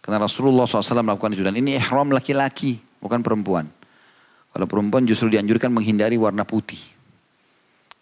Karena 0.04 0.20
Rasulullah 0.20 0.68
SAW 0.68 1.00
melakukan 1.00 1.32
itu. 1.32 1.40
Dan 1.40 1.56
ini 1.56 1.80
ihram 1.80 2.12
laki-laki, 2.12 2.76
bukan 3.00 3.24
perempuan. 3.24 3.64
Kalau 4.52 4.68
perempuan 4.68 5.08
justru 5.08 5.32
dianjurkan 5.32 5.72
menghindari 5.72 6.20
warna 6.20 6.44
putih. 6.44 6.80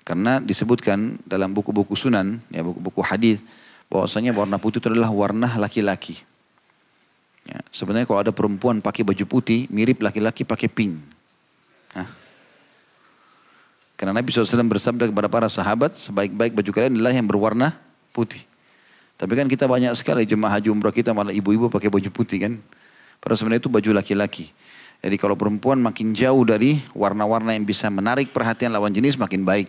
Karena 0.02 0.42
disebutkan 0.42 1.22
dalam 1.22 1.54
buku-buku 1.54 1.94
sunan, 1.94 2.42
ya 2.50 2.66
buku-buku 2.66 2.98
hadis 3.06 3.38
bahwasanya 3.86 4.34
warna 4.34 4.58
putih 4.58 4.82
itu 4.82 4.90
adalah 4.90 5.14
warna 5.14 5.54
laki-laki. 5.54 6.18
Ya, 7.46 7.62
sebenarnya 7.70 8.10
kalau 8.10 8.26
ada 8.26 8.34
perempuan 8.34 8.82
pakai 8.82 9.06
baju 9.06 9.24
putih, 9.30 9.70
mirip 9.70 10.02
laki-laki 10.02 10.42
pakai 10.42 10.66
pink. 10.66 10.98
Karena 14.00 14.16
Nabi 14.16 14.32
SAW 14.32 14.64
bersabda 14.64 15.12
kepada 15.12 15.28
para 15.28 15.44
sahabat, 15.52 15.92
sebaik-baik 16.00 16.56
baju 16.56 16.70
kalian 16.72 16.96
adalah 16.96 17.12
yang 17.12 17.28
berwarna 17.28 17.76
putih. 18.16 18.40
Tapi 19.20 19.36
kan 19.36 19.44
kita 19.44 19.68
banyak 19.68 19.92
sekali 19.92 20.24
jemaah 20.24 20.56
haji 20.56 20.72
umrah 20.72 20.88
kita 20.88 21.12
malah 21.12 21.36
ibu-ibu 21.36 21.68
pakai 21.68 21.92
baju 21.92 22.08
putih 22.08 22.48
kan. 22.48 22.56
Padahal 23.20 23.36
sebenarnya 23.36 23.60
itu 23.60 23.68
baju 23.68 23.90
laki-laki. 23.92 24.48
Jadi 25.04 25.16
kalau 25.20 25.36
perempuan 25.36 25.76
makin 25.84 26.16
jauh 26.16 26.48
dari 26.48 26.80
warna-warna 26.96 27.52
yang 27.52 27.68
bisa 27.68 27.92
menarik 27.92 28.32
perhatian 28.32 28.72
lawan 28.72 28.88
jenis 28.88 29.20
makin 29.20 29.44
baik. 29.44 29.68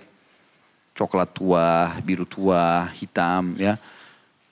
Coklat 0.95 1.35
tua, 1.35 1.91
biru 1.99 2.23
tua, 2.23 2.87
hitam 2.95 3.59
ya. 3.59 3.75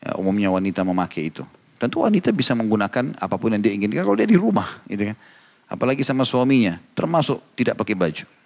ya 0.04 0.12
umumnya 0.20 0.52
wanita 0.52 0.84
memakai 0.84 1.32
itu. 1.32 1.48
Tentu 1.80 2.04
wanita 2.04 2.36
bisa 2.36 2.52
menggunakan 2.52 3.16
apa 3.16 3.36
pun 3.40 3.56
yang 3.56 3.64
dia 3.64 3.72
inginkan 3.72 4.04
kalau 4.04 4.20
dia 4.20 4.28
di 4.28 4.36
rumah 4.36 4.84
gitu 4.92 5.08
kan. 5.08 5.16
Apalagi 5.72 6.04
sama 6.04 6.28
suaminya, 6.28 6.76
termasuk 6.92 7.40
tidak 7.56 7.80
pakai 7.80 7.96
baju. 7.96 8.39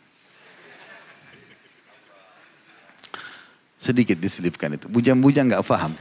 Sedikit 3.84 4.16
diselipkan 4.16 4.80
itu. 4.80 4.88
Bujang-bujang 4.88 5.52
nggak 5.52 5.68
paham. 5.68 5.92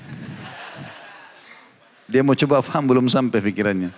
Dia 2.06 2.22
mau 2.22 2.38
coba 2.38 2.62
paham 2.62 2.86
belum 2.86 3.10
sampai 3.10 3.42
pikirannya. 3.42 3.90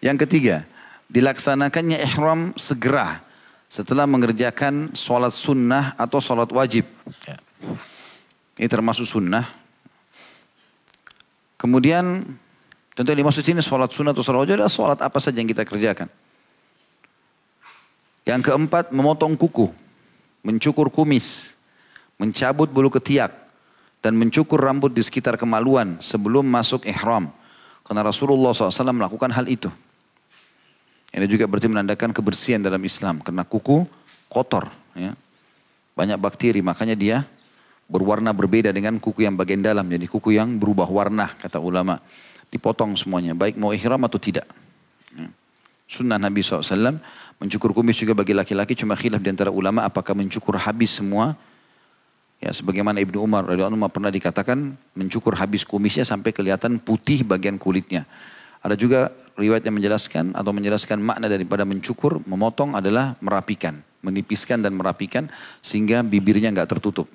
Yang 0.00 0.24
ketiga, 0.24 0.64
dilaksanakannya 1.12 2.00
ihram 2.08 2.56
segera 2.56 3.20
setelah 3.68 4.08
mengerjakan 4.08 4.96
sholat 4.96 5.36
sunnah 5.36 5.92
atau 6.00 6.24
sholat 6.24 6.48
wajib. 6.48 6.88
Ya. 7.28 7.36
Ini 8.56 8.64
termasuk 8.70 9.04
sunnah. 9.04 9.44
Kemudian 11.60 12.24
tentu 12.96 13.12
yang 13.12 13.20
dimaksud 13.26 13.44
ini 13.44 13.60
sholat 13.60 13.92
sunnah 13.92 14.16
atau 14.16 14.24
sholat 14.24 14.40
wajib 14.46 14.54
adalah 14.56 14.72
sholat 14.72 14.98
apa 15.04 15.18
saja 15.20 15.36
yang 15.36 15.50
kita 15.50 15.68
kerjakan. 15.68 16.08
Yang 18.24 18.40
keempat, 18.48 18.94
memotong 18.94 19.36
kuku, 19.36 19.68
mencukur 20.46 20.88
kumis, 20.88 21.57
mencabut 22.18 22.68
bulu 22.68 22.90
ketiak, 22.90 23.30
dan 24.02 24.14
mencukur 24.14 24.58
rambut 24.62 24.94
di 24.94 25.02
sekitar 25.02 25.34
kemaluan 25.34 25.98
sebelum 25.98 26.46
masuk 26.46 26.86
ihram. 26.86 27.30
Karena 27.82 28.04
Rasulullah 28.04 28.52
SAW 28.52 28.92
melakukan 28.92 29.32
hal 29.32 29.48
itu. 29.48 29.72
Ini 31.08 31.24
juga 31.24 31.48
berarti 31.48 31.72
menandakan 31.72 32.12
kebersihan 32.12 32.60
dalam 32.60 32.78
Islam. 32.84 33.24
Karena 33.24 33.42
kuku 33.48 33.88
kotor. 34.28 34.68
Ya. 34.92 35.16
Banyak 35.96 36.20
bakteri, 36.20 36.60
makanya 36.60 36.94
dia 36.94 37.24
berwarna 37.88 38.30
berbeda 38.36 38.70
dengan 38.70 39.00
kuku 39.00 39.24
yang 39.24 39.34
bagian 39.34 39.64
dalam. 39.64 39.88
Jadi 39.88 40.04
kuku 40.04 40.36
yang 40.36 40.60
berubah 40.60 40.86
warna, 40.86 41.32
kata 41.40 41.56
ulama. 41.58 41.96
Dipotong 42.52 42.94
semuanya, 42.94 43.32
baik 43.32 43.56
mau 43.56 43.72
ihram 43.72 44.04
atau 44.04 44.20
tidak. 44.20 44.44
Ya. 45.16 45.32
Sunnah 45.88 46.20
Nabi 46.20 46.44
SAW, 46.44 47.00
mencukur 47.40 47.72
kumis 47.72 47.96
juga 47.96 48.12
bagi 48.12 48.36
laki-laki, 48.36 48.76
cuma 48.76 48.92
khilaf 48.92 49.24
di 49.24 49.32
antara 49.32 49.48
ulama 49.48 49.88
apakah 49.88 50.12
mencukur 50.12 50.60
habis 50.60 51.00
semua. 51.00 51.32
Ya, 52.38 52.54
sebagaimana 52.54 53.02
Ibnu 53.02 53.18
Umar 53.18 53.50
radhiyallahu 53.50 53.90
pernah 53.90 54.14
dikatakan 54.14 54.78
mencukur 54.94 55.34
habis 55.34 55.66
kumisnya 55.66 56.06
sampai 56.06 56.30
kelihatan 56.30 56.78
putih 56.78 57.26
bagian 57.26 57.58
kulitnya. 57.58 58.06
Ada 58.62 58.78
juga 58.78 59.10
riwayat 59.34 59.66
yang 59.66 59.74
menjelaskan 59.78 60.34
atau 60.38 60.50
menjelaskan 60.54 61.02
makna 61.02 61.26
daripada 61.26 61.66
mencukur, 61.66 62.22
memotong 62.26 62.78
adalah 62.78 63.18
merapikan, 63.18 63.82
menipiskan 64.06 64.62
dan 64.62 64.74
merapikan 64.74 65.26
sehingga 65.62 66.06
bibirnya 66.06 66.54
nggak 66.54 66.78
tertutup. 66.78 67.10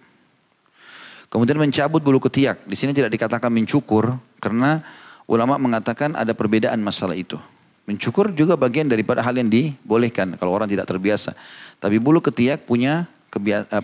Kemudian 1.31 1.55
mencabut 1.55 2.03
bulu 2.03 2.19
ketiak. 2.19 2.61
Di 2.67 2.75
sini 2.75 2.91
tidak 2.91 3.09
dikatakan 3.15 3.49
mencukur 3.49 4.19
karena 4.43 4.83
ulama 5.25 5.55
mengatakan 5.55 6.19
ada 6.19 6.35
perbedaan 6.35 6.83
masalah 6.83 7.15
itu. 7.15 7.39
Mencukur 7.83 8.31
juga 8.31 8.55
bagian 8.55 8.87
daripada 8.87 9.19
hal 9.23 9.35
yang 9.35 9.47
dibolehkan 9.51 10.35
kalau 10.39 10.55
orang 10.55 10.67
tidak 10.67 10.87
terbiasa. 10.87 11.35
Tapi 11.79 11.99
bulu 11.99 12.23
ketiak 12.23 12.63
punya 12.63 13.07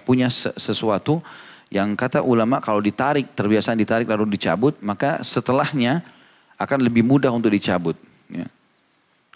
punya 0.06 0.30
sesuatu 0.34 1.24
yang 1.70 1.94
kata 1.94 2.26
ulama 2.26 2.58
kalau 2.58 2.82
ditarik, 2.82 3.30
terbiasa 3.38 3.78
ditarik 3.78 4.10
lalu 4.10 4.34
dicabut, 4.34 4.74
maka 4.82 5.22
setelahnya 5.22 6.02
akan 6.58 6.82
lebih 6.82 7.06
mudah 7.06 7.30
untuk 7.30 7.54
dicabut. 7.54 7.94
Ya. 8.26 8.50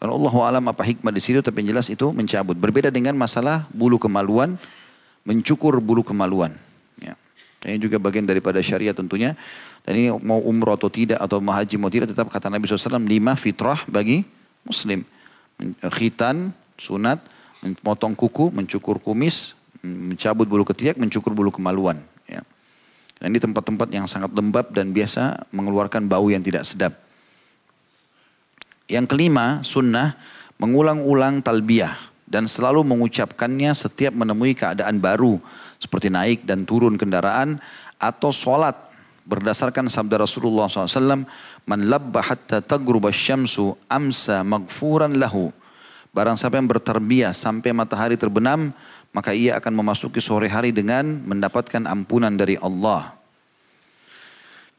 Kalau 0.01 0.19
Allah 0.19 0.35
alam 0.57 0.65
apa 0.67 0.83
hikmah 0.83 1.13
di 1.13 1.21
situ, 1.21 1.39
tapi 1.45 1.63
yang 1.63 1.77
jelas 1.77 1.87
itu 1.93 2.09
mencabut. 2.09 2.57
Berbeda 2.57 2.89
dengan 2.89 3.13
masalah 3.15 3.69
bulu 3.69 4.01
kemaluan, 4.01 4.57
mencukur 5.23 5.77
bulu 5.77 6.01
kemaluan. 6.01 6.51
Ya. 6.97 7.13
Ini 7.63 7.79
juga 7.79 8.01
bagian 8.01 8.25
daripada 8.25 8.59
syariat 8.59 8.97
tentunya. 8.97 9.37
Dan 9.85 9.93
ini 9.95 10.07
mau 10.19 10.41
umroh 10.41 10.73
atau 10.75 10.89
tidak, 10.89 11.21
atau 11.21 11.37
mau 11.37 11.53
haji 11.55 11.75
mau 11.77 11.93
tidak, 11.93 12.11
tetap 12.11 12.27
kata 12.33 12.49
Nabi 12.49 12.65
SAW, 12.65 12.99
lima 13.03 13.37
fitrah 13.37 13.79
bagi 13.87 14.25
muslim. 14.65 15.05
Khitan, 15.91 16.51
sunat, 16.81 17.21
memotong 17.63 18.17
kuku, 18.17 18.51
mencukur 18.51 18.99
kumis, 18.99 19.55
mencabut 19.83 20.47
bulu 20.47 20.63
ketiak, 20.63 20.95
mencukur 20.95 21.35
bulu 21.35 21.51
kemaluan. 21.51 21.99
Ya. 22.25 22.41
Dan 23.19 23.35
ini 23.35 23.39
tempat-tempat 23.43 23.91
yang 23.91 24.07
sangat 24.07 24.31
lembab 24.31 24.71
dan 24.71 24.95
biasa 24.95 25.45
mengeluarkan 25.51 26.07
bau 26.07 26.31
yang 26.31 26.39
tidak 26.39 26.63
sedap. 26.63 26.95
Yang 28.87 29.11
kelima, 29.11 29.59
sunnah 29.63 30.15
mengulang-ulang 30.59 31.43
talbiyah 31.43 31.95
dan 32.23 32.47
selalu 32.47 32.87
mengucapkannya 32.87 33.75
setiap 33.75 34.15
menemui 34.15 34.55
keadaan 34.55 34.97
baru 35.03 35.37
seperti 35.77 36.07
naik 36.07 36.47
dan 36.47 36.63
turun 36.63 36.95
kendaraan 36.95 37.59
atau 37.99 38.31
sholat 38.31 38.75
berdasarkan 39.23 39.87
sabda 39.87 40.23
Rasulullah 40.23 40.67
SAW 40.67 41.23
man 41.63 41.79
labba 41.87 42.23
hatta 42.23 42.59
tagruba 42.59 43.11
syamsu 43.11 43.75
amsa 43.87 44.43
magfuran 44.43 45.15
lahu 45.15 45.51
barang 46.11 46.35
siapa 46.35 46.59
yang 46.59 46.67
bertarbiyah 46.67 47.31
sampai 47.31 47.71
matahari 47.71 48.19
terbenam 48.19 48.75
maka 49.13 49.31
ia 49.31 49.55
akan 49.61 49.73
memasuki 49.77 50.19
sore 50.19 50.49
hari 50.49 50.73
dengan 50.73 51.21
mendapatkan 51.23 51.85
ampunan 51.85 52.33
dari 52.33 52.57
Allah 52.57 53.23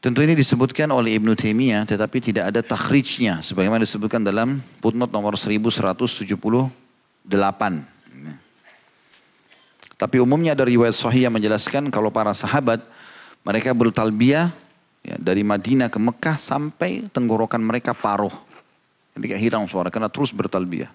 Tentu 0.05 0.21
ini 0.21 0.37
disebutkan 0.37 0.85
oleh 0.93 1.17
Ibnu 1.17 1.33
Taimiyah 1.33 1.81
tetapi 1.89 2.21
tidak 2.21 2.53
ada 2.53 2.61
takhrijnya 2.61 3.41
sebagaimana 3.41 3.81
disebutkan 3.81 4.21
dalam 4.21 4.61
footnote 4.77 5.09
nomor 5.09 5.33
1178. 5.33 6.21
Tapi 9.97 10.15
umumnya 10.21 10.53
ada 10.53 10.61
riwayat 10.61 10.93
sahih 10.93 11.25
yang 11.25 11.33
menjelaskan 11.33 11.89
kalau 11.89 12.13
para 12.13 12.37
sahabat 12.37 12.85
mereka 13.41 13.73
bertalbiyah 13.73 14.53
ya, 15.01 15.17
dari 15.17 15.41
Madinah 15.41 15.89
ke 15.89 15.97
Mekah 15.97 16.37
sampai 16.37 17.09
tenggorokan 17.09 17.65
mereka 17.65 17.97
paruh. 17.97 18.33
Jadi 19.17 19.25
kayak 19.25 19.41
hilang 19.41 19.65
suara 19.65 19.89
karena 19.89 20.13
terus 20.13 20.29
bertalbiyah. 20.29 20.93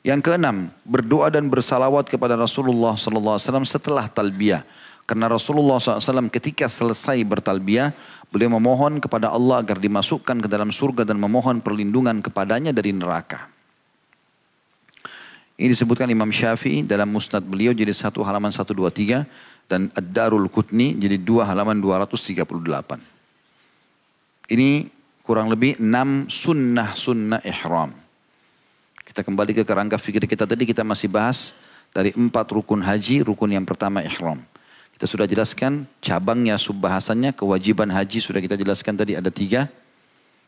Yang 0.00 0.32
keenam, 0.32 0.72
berdoa 0.88 1.28
dan 1.28 1.52
bersalawat 1.52 2.08
kepada 2.08 2.32
Rasulullah 2.32 2.96
SAW 2.96 3.36
setelah 3.68 4.08
talbiyah. 4.08 4.64
Karena 5.04 5.28
Rasulullah 5.28 5.76
SAW 5.76 6.32
ketika 6.32 6.64
selesai 6.72 7.20
bertalbiyah, 7.20 7.92
beliau 8.32 8.48
memohon 8.56 8.96
kepada 8.96 9.28
Allah 9.28 9.60
agar 9.60 9.76
dimasukkan 9.76 10.40
ke 10.40 10.48
dalam 10.48 10.72
surga 10.72 11.04
dan 11.04 11.20
memohon 11.20 11.60
perlindungan 11.60 12.24
kepadanya 12.24 12.72
dari 12.72 12.96
neraka. 12.96 13.50
Ini 15.60 15.68
disebutkan 15.68 16.08
Imam 16.08 16.32
Syafi'i 16.32 16.80
dalam 16.80 17.12
musnad 17.12 17.44
beliau 17.44 17.76
jadi 17.76 17.92
satu 17.92 18.24
halaman 18.24 18.48
123 18.48 19.68
dan 19.68 19.92
Ad-Darul 19.92 20.48
Qutni 20.48 20.96
jadi 20.96 21.20
dua 21.20 21.44
halaman 21.44 21.76
238. 21.76 22.48
Ini 24.48 24.88
kurang 25.20 25.52
lebih 25.52 25.76
enam 25.76 26.24
sunnah-sunnah 26.32 27.44
ihram. 27.44 27.92
Kita 29.10 29.26
kembali 29.26 29.50
ke 29.58 29.66
kerangka 29.66 29.98
fikir 29.98 30.22
kita 30.30 30.46
tadi 30.46 30.62
kita 30.62 30.86
masih 30.86 31.10
bahas 31.10 31.58
dari 31.90 32.14
empat 32.14 32.46
rukun 32.54 32.78
haji, 32.78 33.26
rukun 33.26 33.50
yang 33.50 33.66
pertama 33.66 34.06
ihram. 34.06 34.38
Kita 34.94 35.10
sudah 35.10 35.26
jelaskan 35.26 35.82
cabangnya 35.98 36.54
subbahasannya, 36.54 37.34
kewajiban 37.34 37.90
haji 37.90 38.22
sudah 38.22 38.38
kita 38.38 38.54
jelaskan 38.54 38.94
tadi 38.94 39.18
ada 39.18 39.26
tiga. 39.34 39.66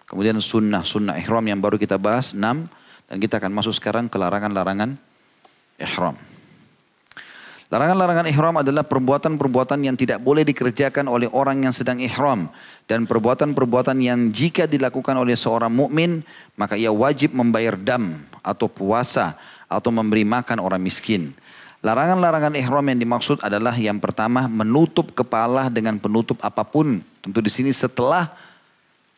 Kemudian 0.07 0.39
sunnah, 0.39 0.87
sunnah 0.87 1.19
ihram 1.19 1.43
yang 1.43 1.59
baru 1.59 1.75
kita 1.75 1.99
bahas 1.99 2.39
enam. 2.39 2.71
Dan 3.11 3.19
kita 3.19 3.43
akan 3.43 3.51
masuk 3.51 3.75
sekarang 3.75 4.07
ke 4.07 4.15
larangan-larangan 4.15 4.95
ihram. 5.83 6.15
Larangan-larangan 7.73 8.29
ihram 8.29 8.61
adalah 8.61 8.85
perbuatan-perbuatan 8.85 9.81
yang 9.81 9.97
tidak 9.97 10.21
boleh 10.21 10.45
dikerjakan 10.45 11.09
oleh 11.09 11.25
orang 11.33 11.65
yang 11.65 11.73
sedang 11.73 12.05
ihram 12.05 12.53
dan 12.85 13.09
perbuatan-perbuatan 13.09 13.97
yang 13.97 14.29
jika 14.29 14.69
dilakukan 14.69 15.17
oleh 15.17 15.33
seorang 15.33 15.73
mukmin 15.73 16.21
maka 16.53 16.77
ia 16.77 16.93
wajib 16.93 17.33
membayar 17.33 17.73
dam 17.81 18.21
atau 18.45 18.69
puasa 18.69 19.41
atau 19.73 19.89
memberi 19.89 20.21
makan 20.21 20.61
orang 20.61 20.85
miskin. 20.85 21.33
Larangan-larangan 21.81 22.53
ihram 22.61 22.85
yang 22.93 23.01
dimaksud 23.01 23.41
adalah 23.41 23.73
yang 23.73 23.97
pertama 23.97 24.45
menutup 24.53 25.17
kepala 25.17 25.73
dengan 25.73 25.97
penutup 25.97 26.45
apa 26.45 26.69
pun. 26.69 27.01
Tentu 27.25 27.41
di 27.41 27.49
sini 27.49 27.73
setelah 27.73 28.37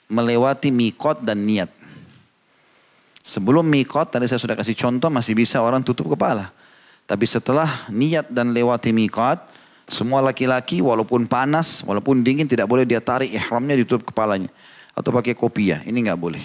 melewati 0.07 0.71
mikot 0.71 1.27
dan 1.27 1.43
niat. 1.43 1.75
Sebelum 3.19 3.67
mikot, 3.67 4.15
tadi 4.15 4.31
saya 4.31 4.39
sudah 4.39 4.55
kasih 4.55 4.79
contoh, 4.79 5.11
masih 5.11 5.35
bisa 5.35 5.59
orang 5.59 5.83
tutup 5.83 6.15
kepala. 6.15 6.55
Tapi 7.05 7.25
setelah 7.29 7.69
niat 7.93 8.33
dan 8.33 8.57
lewati 8.57 8.93
mikot, 8.93 9.37
semua 9.85 10.25
laki-laki 10.25 10.81
walaupun 10.81 11.29
panas, 11.29 11.85
walaupun 11.85 12.25
dingin 12.25 12.49
tidak 12.49 12.65
boleh 12.65 12.89
dia 12.89 13.05
tarik 13.05 13.29
ihramnya 13.29 13.77
ditutup 13.77 14.09
kepalanya. 14.09 14.49
Atau 14.97 15.13
pakai 15.13 15.37
kopiah, 15.37 15.85
ini 15.85 16.07
nggak 16.09 16.21
boleh. 16.21 16.41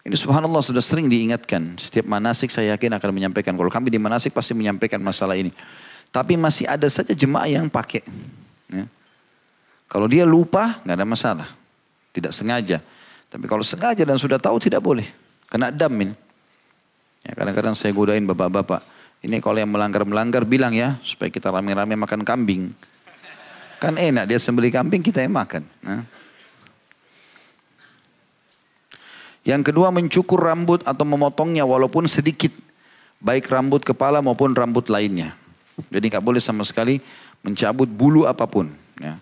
Ini 0.00 0.16
subhanallah 0.16 0.64
sudah 0.64 0.80
sering 0.80 1.10
diingatkan. 1.10 1.76
Setiap 1.76 2.08
manasik 2.08 2.48
saya 2.48 2.72
yakin 2.78 2.96
akan 2.96 3.10
menyampaikan. 3.12 3.52
Kalau 3.52 3.68
kami 3.68 3.92
di 3.92 4.00
manasik 4.00 4.32
pasti 4.32 4.56
menyampaikan 4.56 5.02
masalah 5.02 5.36
ini. 5.36 5.52
Tapi 6.08 6.40
masih 6.40 6.64
ada 6.70 6.88
saja 6.88 7.12
jemaah 7.12 7.50
yang 7.50 7.68
pakai. 7.68 8.00
Ya. 8.72 8.88
Kalau 9.90 10.06
dia 10.08 10.24
lupa 10.24 10.80
nggak 10.86 10.96
ada 10.96 11.06
masalah. 11.06 11.48
Tidak 12.16 12.32
sengaja. 12.32 12.80
Tapi 13.28 13.44
kalau 13.46 13.62
sengaja 13.62 14.02
dan 14.02 14.16
sudah 14.16 14.40
tahu 14.40 14.56
tidak 14.58 14.80
boleh. 14.80 15.06
Kena 15.46 15.68
dam 15.68 15.92
ini. 16.00 16.14
Ya, 17.20 17.36
kadang-kadang 17.36 17.76
saya 17.76 17.92
godain 17.92 18.24
bapak-bapak. 18.24 18.80
Ini 19.20 19.36
kalau 19.44 19.60
yang 19.60 19.68
melanggar-melanggar 19.68 20.48
bilang 20.48 20.72
ya. 20.72 20.96
Supaya 21.04 21.28
kita 21.28 21.52
rame-rame 21.52 21.96
makan 21.96 22.24
kambing. 22.24 22.72
Kan 23.80 23.96
enak 23.96 24.28
dia 24.28 24.40
sembeli 24.40 24.72
kambing 24.72 25.00
kita 25.00 25.24
yang 25.24 25.36
makan. 25.36 25.64
Nah. 25.84 26.04
Yang 29.40 29.72
kedua 29.72 29.88
mencukur 29.88 30.40
rambut 30.40 30.84
atau 30.84 31.04
memotongnya 31.04 31.64
walaupun 31.64 32.04
sedikit. 32.08 32.52
Baik 33.20 33.48
rambut 33.52 33.84
kepala 33.84 34.24
maupun 34.24 34.56
rambut 34.56 34.88
lainnya. 34.88 35.36
Jadi 35.88 36.12
nggak 36.12 36.24
boleh 36.24 36.40
sama 36.40 36.64
sekali 36.64 37.00
mencabut 37.40 37.88
bulu 37.88 38.28
apa 38.28 38.44
pun. 38.44 38.68
Ya. 39.00 39.16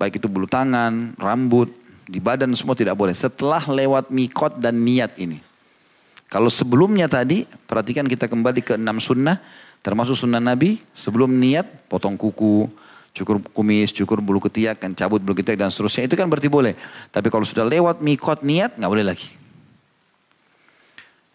Baik 0.00 0.20
itu 0.20 0.28
bulu 0.28 0.48
tangan, 0.48 1.12
rambut, 1.20 1.68
di 2.08 2.16
badan 2.16 2.52
semua 2.56 2.72
tidak 2.72 2.96
boleh. 2.96 3.12
Setelah 3.12 3.60
lewat 3.68 4.08
mikot 4.08 4.56
dan 4.56 4.80
niat 4.80 5.16
ini. 5.20 5.40
Kalau 6.32 6.48
sebelumnya 6.48 7.12
tadi, 7.12 7.44
perhatikan 7.44 8.08
kita 8.08 8.24
kembali 8.24 8.64
ke 8.64 8.80
enam 8.80 8.96
sunnah. 9.04 9.36
Termasuk 9.84 10.16
sunnah 10.16 10.40
Nabi, 10.40 10.80
sebelum 10.96 11.28
niat, 11.28 11.68
potong 11.92 12.16
kuku, 12.16 12.72
cukur 13.12 13.36
kumis, 13.52 13.92
cukur 13.92 14.24
bulu 14.24 14.40
ketiak, 14.40 14.80
kan 14.80 14.96
cabut 14.96 15.20
bulu 15.20 15.36
ketiak 15.36 15.60
dan 15.60 15.68
seterusnya. 15.68 16.08
Itu 16.08 16.16
kan 16.16 16.32
berarti 16.32 16.48
boleh. 16.48 16.72
Tapi 17.12 17.28
kalau 17.28 17.44
sudah 17.44 17.68
lewat 17.68 18.00
mikot 18.00 18.40
niat, 18.40 18.80
nggak 18.80 18.88
boleh 18.88 19.04
lagi. 19.04 19.28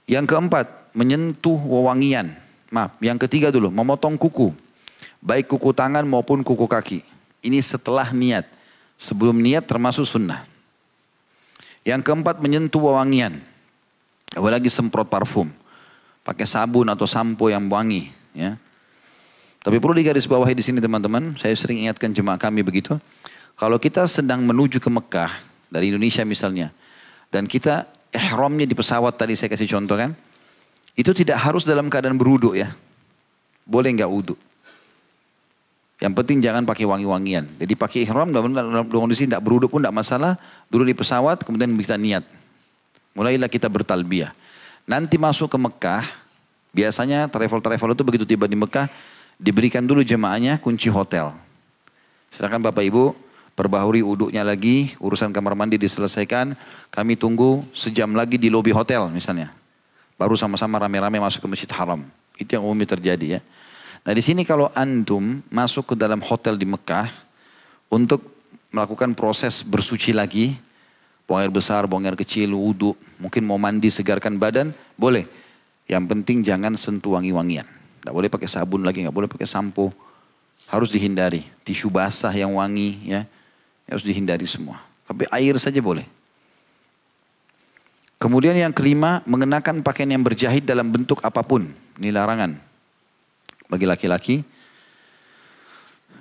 Yang 0.10 0.34
keempat, 0.34 0.66
menyentuh 0.98 1.62
wewangian. 1.62 2.34
Maaf, 2.74 2.98
yang 2.98 3.22
ketiga 3.22 3.54
dulu, 3.54 3.70
memotong 3.70 4.18
kuku. 4.18 4.50
Baik 5.22 5.46
kuku 5.46 5.78
tangan 5.78 6.10
maupun 6.10 6.42
kuku 6.42 6.66
kaki. 6.66 7.06
Ini 7.46 7.62
setelah 7.62 8.10
niat. 8.10 8.50
Sebelum 8.98 9.38
niat 9.38 9.70
termasuk 9.70 10.10
sunnah. 10.10 10.42
Yang 11.86 12.02
keempat, 12.02 12.42
menyentuh 12.42 12.82
wewangian. 12.82 13.38
Apalagi 14.36 14.68
semprot 14.68 15.08
parfum. 15.08 15.48
Pakai 16.26 16.44
sabun 16.44 16.92
atau 16.92 17.08
sampo 17.08 17.48
yang 17.48 17.72
wangi. 17.72 18.12
Ya. 18.36 18.60
Tapi 19.64 19.80
perlu 19.80 19.96
digarisbawahi 19.96 20.56
di 20.56 20.64
sini 20.64 20.80
teman-teman. 20.84 21.36
Saya 21.40 21.56
sering 21.56 21.88
ingatkan 21.88 22.12
jemaah 22.12 22.40
kami 22.40 22.64
begitu. 22.64 23.00
Kalau 23.58 23.80
kita 23.80 24.06
sedang 24.06 24.44
menuju 24.44 24.78
ke 24.84 24.90
Mekah 24.92 25.32
dari 25.72 25.90
Indonesia 25.92 26.24
misalnya. 26.28 26.72
Dan 27.28 27.48
kita 27.48 27.88
ihramnya 28.16 28.64
di 28.64 28.76
pesawat 28.76 29.20
tadi 29.20 29.36
saya 29.36 29.52
kasih 29.52 29.68
contoh 29.68 29.96
kan. 30.00 30.16
Itu 30.98 31.14
tidak 31.14 31.42
harus 31.44 31.68
dalam 31.68 31.92
keadaan 31.92 32.16
beruduk 32.16 32.58
ya. 32.58 32.72
Boleh 33.68 33.92
nggak 33.92 34.12
uduk. 34.12 34.40
Yang 35.98 36.14
penting 36.14 36.38
jangan 36.46 36.62
pakai 36.62 36.86
wangi-wangian. 36.86 37.58
Jadi 37.58 37.74
pakai 37.74 38.06
ihram 38.06 38.30
dalam 38.30 38.54
kondisi 38.86 39.26
tidak 39.26 39.42
beruduk 39.42 39.74
pun 39.74 39.82
tidak 39.82 39.98
masalah. 39.98 40.38
Dulu 40.70 40.86
di 40.86 40.94
pesawat 40.94 41.42
kemudian 41.42 41.74
kita 41.74 41.98
niat. 41.98 42.37
Mulailah 43.18 43.50
kita 43.50 43.66
bertalbiah. 43.66 44.30
Nanti 44.86 45.18
masuk 45.18 45.50
ke 45.50 45.58
Mekah. 45.58 46.06
Biasanya 46.70 47.26
travel-travel 47.26 47.98
itu 47.98 48.04
begitu 48.06 48.26
tiba 48.30 48.46
di 48.46 48.54
Mekah 48.54 48.86
diberikan 49.42 49.82
dulu 49.82 50.06
jemaahnya 50.06 50.62
kunci 50.62 50.94
hotel. 50.94 51.34
Silakan 52.30 52.62
Bapak 52.62 52.86
Ibu 52.86 53.18
perbaharui 53.58 54.06
uduknya 54.06 54.46
lagi, 54.46 54.94
urusan 55.02 55.34
kamar 55.34 55.58
mandi 55.58 55.82
diselesaikan, 55.82 56.54
kami 56.94 57.18
tunggu 57.18 57.66
sejam 57.74 58.14
lagi 58.14 58.38
di 58.38 58.54
lobi 58.54 58.70
hotel 58.70 59.10
misalnya. 59.10 59.50
Baru 60.14 60.38
sama-sama 60.38 60.78
rame-rame 60.78 61.18
masuk 61.18 61.42
ke 61.42 61.50
Masjid 61.50 61.72
Haram. 61.74 62.06
Itu 62.38 62.54
yang 62.54 62.70
umumnya 62.70 62.94
terjadi 62.94 63.38
ya. 63.38 63.40
Nah 64.06 64.14
di 64.14 64.22
sini 64.22 64.46
kalau 64.46 64.70
antum 64.78 65.42
masuk 65.50 65.94
ke 65.94 65.96
dalam 65.98 66.22
hotel 66.22 66.54
di 66.54 66.70
Mekah 66.70 67.10
untuk 67.90 68.22
melakukan 68.70 69.18
proses 69.18 69.66
bersuci 69.66 70.14
lagi, 70.14 70.54
buang 71.28 71.44
air 71.44 71.52
besar, 71.52 71.84
buang 71.86 72.08
air 72.08 72.16
kecil, 72.16 72.56
wudhu, 72.56 72.96
mungkin 73.20 73.44
mau 73.44 73.60
mandi 73.60 73.92
segarkan 73.92 74.40
badan, 74.40 74.72
boleh. 74.96 75.28
Yang 75.86 76.04
penting 76.08 76.38
jangan 76.42 76.74
sentuh 76.80 77.20
wangi-wangian. 77.20 77.68
Tidak 77.68 78.16
boleh 78.16 78.32
pakai 78.32 78.48
sabun 78.48 78.88
lagi, 78.88 79.04
nggak 79.04 79.14
boleh 79.14 79.28
pakai 79.28 79.44
sampo. 79.44 79.92
Harus 80.72 80.92
dihindari. 80.92 81.44
Tisu 81.68 81.92
basah 81.92 82.32
yang 82.32 82.56
wangi, 82.56 83.04
ya 83.04 83.28
harus 83.88 84.04
dihindari 84.04 84.48
semua. 84.48 84.80
Tapi 85.08 85.28
air 85.32 85.56
saja 85.60 85.80
boleh. 85.80 86.08
Kemudian 88.18 88.56
yang 88.56 88.74
kelima, 88.74 89.24
mengenakan 89.28 89.86
pakaian 89.86 90.10
yang 90.10 90.24
berjahit 90.24 90.64
dalam 90.64 90.90
bentuk 90.90 91.22
apa 91.24 91.44
pun. 91.44 91.68
Ini 92.00 92.12
larangan 92.12 92.56
bagi 93.68 93.86
laki-laki. 93.86 94.36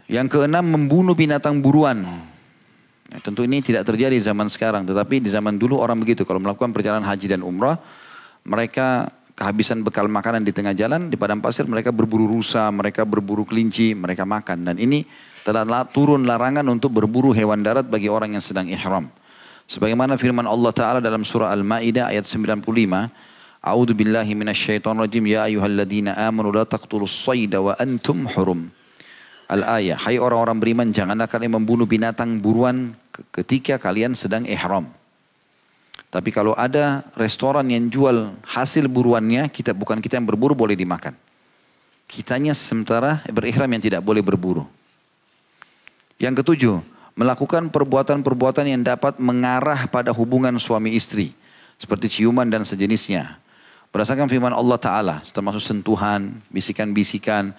Yang 0.07 0.39
keenam, 0.39 0.63
membunuh 0.67 1.19
binatang 1.19 1.59
buruan. 1.59 2.07
Ya, 3.07 3.23
tentu 3.23 3.47
ini 3.47 3.63
tidak 3.63 3.87
terjadi 3.87 4.19
zaman 4.19 4.51
sekarang, 4.51 4.83
tetapi 4.83 5.23
di 5.23 5.31
zaman 5.31 5.55
dulu 5.55 5.79
orang 5.79 5.99
begitu. 6.03 6.27
Kalau 6.27 6.43
melakukan 6.43 6.75
perjalanan 6.75 7.07
haji 7.07 7.39
dan 7.39 7.41
umrah, 7.47 7.79
mereka 8.43 9.11
kehabisan 9.37 9.85
bekal 9.87 10.11
makanan 10.11 10.43
di 10.43 10.51
tengah 10.51 10.75
jalan, 10.75 11.07
di 11.13 11.15
padang 11.15 11.39
pasir 11.39 11.69
mereka 11.71 11.95
berburu 11.95 12.27
rusa, 12.27 12.67
mereka 12.75 13.07
berburu 13.07 13.47
kelinci, 13.47 13.95
mereka 13.95 14.27
makan. 14.27 14.73
Dan 14.73 14.77
ini 14.83 15.07
telah 15.47 15.87
turun 15.87 16.27
larangan 16.27 16.67
untuk 16.67 16.99
berburu 16.99 17.31
hewan 17.31 17.63
darat 17.63 17.87
bagi 17.87 18.11
orang 18.11 18.35
yang 18.35 18.43
sedang 18.43 18.67
ihram. 18.67 19.07
Sebagaimana 19.71 20.19
firman 20.19 20.47
Allah 20.47 20.73
Ta'ala 20.75 20.99
dalam 20.99 21.23
surah 21.23 21.51
Al-Ma'idah 21.55 22.11
ayat 22.11 22.27
95, 22.27 22.63
A'udhu 23.67 23.99
billahi 23.99 24.31
rajim, 24.31 25.25
Ya 25.27 25.47
ayuhalladzina 25.47 26.15
amanu 26.23 26.55
la 26.55 26.63
taqtulus 26.63 27.11
sayda 27.11 27.59
wa 27.63 27.75
antum 27.79 28.31
hurum. 28.31 28.71
Al-ayah, 29.47 29.95
hai 30.03 30.19
orang-orang 30.19 30.59
beriman, 30.59 30.89
janganlah 30.91 31.31
kalian 31.31 31.63
membunuh 31.63 31.87
binatang 31.87 32.43
buruan 32.43 32.99
ketika 33.31 33.79
kalian 33.79 34.19
sedang 34.19 34.43
ihram. 34.43 34.91
Tapi 36.11 36.35
kalau 36.35 36.51
ada 36.59 37.07
restoran 37.15 37.67
yang 37.71 37.87
jual 37.87 38.35
hasil 38.43 38.91
buruannya, 38.91 39.47
kita 39.51 39.71
bukan 39.71 40.03
kita 40.03 40.19
yang 40.19 40.27
berburu 40.27 40.59
boleh 40.59 40.75
dimakan. 40.75 41.15
Kitanya 42.07 42.55
sementara 42.55 43.23
berikhram 43.31 43.71
yang 43.71 43.83
tidak 43.83 44.03
boleh 44.03 44.23
berburu. 44.23 44.67
Yang 46.17 46.43
ketujuh, 46.43 46.77
melakukan 47.19 47.69
perbuatan-perbuatan 47.71 48.65
yang 48.67 48.83
dapat 48.83 49.19
mengarah 49.19 49.87
pada 49.91 50.11
hubungan 50.15 50.55
suami 50.59 50.95
istri. 50.95 51.35
Seperti 51.77 52.09
ciuman 52.09 52.49
dan 52.49 52.65
sejenisnya. 52.65 53.37
Berdasarkan 53.93 54.29
firman 54.29 54.53
Allah 54.57 54.79
Ta'ala, 54.81 55.17
termasuk 55.29 55.61
sentuhan, 55.61 56.41
bisikan-bisikan. 56.49 57.53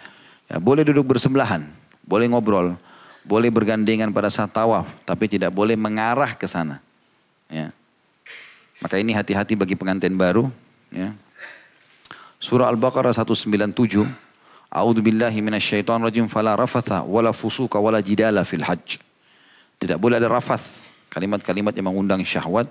Ya, 0.48 0.58
boleh 0.64 0.88
duduk 0.88 1.12
bersebelahan, 1.16 1.68
boleh 2.08 2.32
ngobrol, 2.32 2.80
boleh 3.28 3.52
bergandengan 3.52 4.08
pada 4.16 4.32
saat 4.32 4.56
tawaf, 4.56 4.88
tapi 5.04 5.28
tidak 5.28 5.52
boleh 5.52 5.76
mengarah 5.76 6.32
ke 6.36 6.48
sana. 6.48 6.80
Ya. 7.52 7.76
Maka 8.80 8.96
ini 9.02 9.12
hati-hati 9.12 9.60
bagi 9.60 9.76
pengantin 9.76 10.16
baru. 10.16 10.48
Ya. 10.94 11.12
Surah 12.40 12.70
Al-Baqarah 12.70 13.12
197. 13.12 14.06
A'udhu 14.68 15.02
billahi 15.02 15.40
minasyaitan 15.42 16.04
rajim 16.04 16.28
fala 16.30 16.54
rafatha 16.54 17.02
wala 17.02 17.32
fusuka 17.34 17.82
wala 17.82 18.04
jidala 18.04 18.46
fil 18.46 18.62
hajj. 18.62 19.02
Tidak 19.82 19.98
boleh 19.98 20.22
ada 20.22 20.30
rafath. 20.30 20.86
Kalimat-kalimat 21.10 21.74
yang 21.74 21.90
mengundang 21.90 22.22
syahwat. 22.22 22.70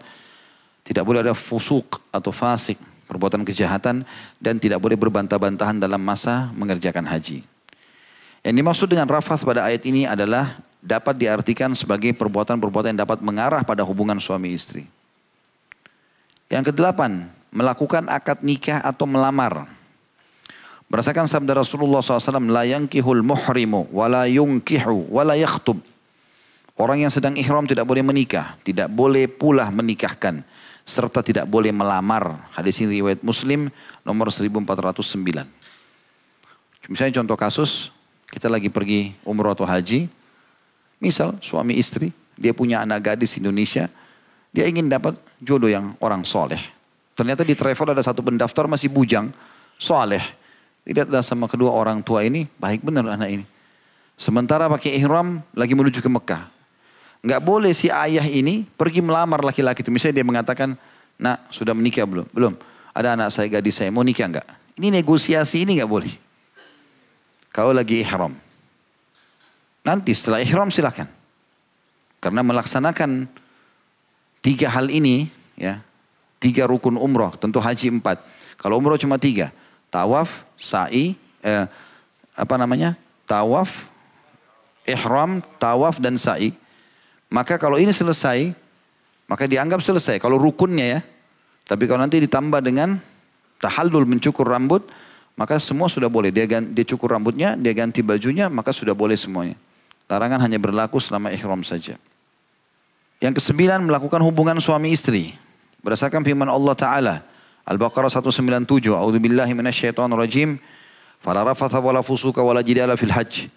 Tidak 0.86 1.02
boleh 1.02 1.26
ada 1.26 1.34
fusuk 1.34 1.98
atau 2.14 2.30
fasik. 2.30 2.78
Perbuatan 3.10 3.42
kejahatan. 3.42 4.06
Dan 4.38 4.62
tidak 4.62 4.78
boleh 4.78 4.94
berbantah-bantahan 4.94 5.82
dalam 5.82 5.98
masa 5.98 6.50
mengerjakan 6.54 7.06
haji. 7.06 7.55
Yang 8.46 8.62
dimaksud 8.62 8.86
dengan 8.86 9.10
rafath 9.10 9.42
pada 9.42 9.66
ayat 9.66 9.82
ini 9.90 10.06
adalah 10.06 10.54
dapat 10.78 11.18
diartikan 11.18 11.74
sebagai 11.74 12.14
perbuatan-perbuatan 12.14 12.94
yang 12.94 13.02
dapat 13.02 13.18
mengarah 13.18 13.66
pada 13.66 13.82
hubungan 13.82 14.22
suami 14.22 14.54
istri. 14.54 14.86
Yang 16.46 16.70
kedelapan, 16.70 17.26
melakukan 17.50 18.06
akad 18.06 18.46
nikah 18.46 18.78
atau 18.86 19.02
melamar. 19.02 19.66
Berdasarkan 20.86 21.26
sabda 21.26 21.58
Rasulullah 21.58 21.98
SAW, 21.98 22.46
La 22.46 22.62
yankihul 22.62 23.26
muhrimu, 23.26 23.90
wa 23.90 24.06
la 24.06 24.30
yunkihu, 24.30 25.10
wa 25.10 25.26
la 25.26 25.34
yakhtub. 25.34 25.82
Orang 26.78 27.02
yang 27.02 27.10
sedang 27.10 27.34
ihram 27.34 27.66
tidak 27.66 27.82
boleh 27.82 28.06
menikah, 28.06 28.54
tidak 28.62 28.86
boleh 28.86 29.26
pula 29.26 29.74
menikahkan, 29.74 30.46
serta 30.86 31.18
tidak 31.18 31.50
boleh 31.50 31.74
melamar. 31.74 32.46
Hadis 32.54 32.78
ini 32.78 33.02
riwayat 33.02 33.26
Muslim 33.26 33.74
nomor 34.06 34.30
1409. 34.30 35.02
Misalnya 36.86 37.18
contoh 37.18 37.34
kasus, 37.34 37.95
kita 38.36 38.52
lagi 38.52 38.68
pergi 38.68 39.16
umroh 39.24 39.56
atau 39.56 39.64
haji, 39.64 40.12
misal 41.00 41.40
suami 41.40 41.80
istri, 41.80 42.12
dia 42.36 42.52
punya 42.52 42.84
anak 42.84 43.08
gadis 43.08 43.40
Indonesia, 43.40 43.88
dia 44.52 44.68
ingin 44.68 44.92
dapat 44.92 45.16
jodoh 45.40 45.72
yang 45.72 45.96
orang 46.04 46.20
soleh. 46.20 46.60
Ternyata 47.16 47.48
di 47.48 47.56
travel 47.56 47.96
ada 47.96 48.04
satu 48.04 48.20
pendaftar 48.20 48.68
masih 48.68 48.92
bujang, 48.92 49.32
soleh. 49.80 50.20
Lihat 50.84 51.08
sama 51.24 51.48
kedua 51.48 51.72
orang 51.72 52.04
tua 52.04 52.28
ini, 52.28 52.44
baik 52.60 52.84
benar 52.84 53.08
anak 53.08 53.40
ini. 53.40 53.44
Sementara 54.20 54.68
pakai 54.68 55.00
ihram 55.00 55.40
lagi 55.56 55.72
menuju 55.72 56.04
ke 56.04 56.10
Mekah. 56.12 56.44
Nggak 57.24 57.40
boleh 57.40 57.72
si 57.72 57.88
ayah 57.88 58.24
ini 58.28 58.68
pergi 58.76 59.00
melamar 59.00 59.40
laki-laki 59.40 59.80
itu. 59.80 59.88
Misalnya 59.88 60.20
dia 60.20 60.26
mengatakan, 60.28 60.76
nak 61.16 61.40
sudah 61.48 61.72
menikah 61.72 62.04
belum? 62.04 62.28
Belum. 62.36 62.52
Ada 62.92 63.16
anak 63.16 63.32
saya 63.32 63.48
gadis 63.48 63.80
saya, 63.80 63.88
mau 63.88 64.04
nikah 64.04 64.28
nggak? 64.28 64.46
Ini 64.76 64.92
negosiasi 65.00 65.64
ini 65.64 65.80
nggak 65.80 65.88
boleh. 65.88 66.25
Kau 67.56 67.72
lagi 67.72 68.04
ihram. 68.04 68.36
Nanti 69.80 70.12
setelah 70.12 70.44
ihram 70.44 70.68
silakan. 70.68 71.08
Karena 72.20 72.44
melaksanakan 72.44 73.32
Tiga 74.46 74.70
hal 74.70 74.94
ini, 74.94 75.26
ya, 75.58 75.82
tiga 76.38 76.70
rukun 76.70 76.94
umroh, 76.94 77.34
tentu 77.34 77.58
haji 77.58 77.98
empat. 77.98 78.22
Kalau 78.54 78.78
umroh 78.78 78.94
cuma 78.94 79.18
tiga, 79.18 79.50
tawaf, 79.90 80.46
sa'i, 80.54 81.18
eh, 81.42 81.66
apa 82.30 82.54
namanya, 82.54 82.94
tawaf, 83.26 83.90
ihram, 84.86 85.42
tawaf 85.58 85.98
dan 85.98 86.14
sa'i. 86.14 86.54
Maka 87.26 87.58
kalau 87.58 87.74
ini 87.74 87.90
selesai, 87.90 88.54
maka 89.26 89.50
dianggap 89.50 89.82
selesai. 89.82 90.22
Kalau 90.22 90.38
rukunnya 90.38 90.86
ya, 90.86 91.00
tapi 91.66 91.90
kalau 91.90 92.06
nanti 92.06 92.22
ditambah 92.22 92.62
dengan 92.62 93.02
tahallul 93.58 94.06
mencukur 94.06 94.46
rambut, 94.46 94.86
maka 95.36 95.60
semua 95.60 95.92
sudah 95.92 96.08
boleh. 96.08 96.32
Dia, 96.32 96.48
ganti, 96.48 96.72
dia 96.72 96.84
cukur 96.88 97.12
rambutnya, 97.12 97.54
dia 97.54 97.76
ganti 97.76 98.00
bajunya, 98.00 98.48
maka 98.48 98.72
sudah 98.72 98.96
boleh 98.96 99.14
semuanya. 99.20 99.54
Larangan 100.08 100.40
hanya 100.40 100.56
berlaku 100.56 100.96
selama 100.96 101.28
ihram 101.28 101.60
saja. 101.60 102.00
Yang 103.20 103.44
kesembilan 103.44 103.84
melakukan 103.84 104.24
hubungan 104.24 104.56
suami 104.64 104.96
istri. 104.96 105.36
Berdasarkan 105.84 106.24
firman 106.24 106.48
Allah 106.48 106.74
Ta'ala. 106.74 107.14
Al-Baqarah 107.68 108.08
197. 108.08 108.88
A'udhu 108.96 109.20
billahi 109.20 109.52
minasyaitan 109.52 110.08
rajim. 110.16 110.56
Fala 111.20 111.44
rafatha 111.44 111.84
wala 111.84 112.00
fusuka 112.00 112.40
wala 112.40 112.64
jidala 112.64 112.96
fil 112.96 113.12
hajj. 113.12 113.52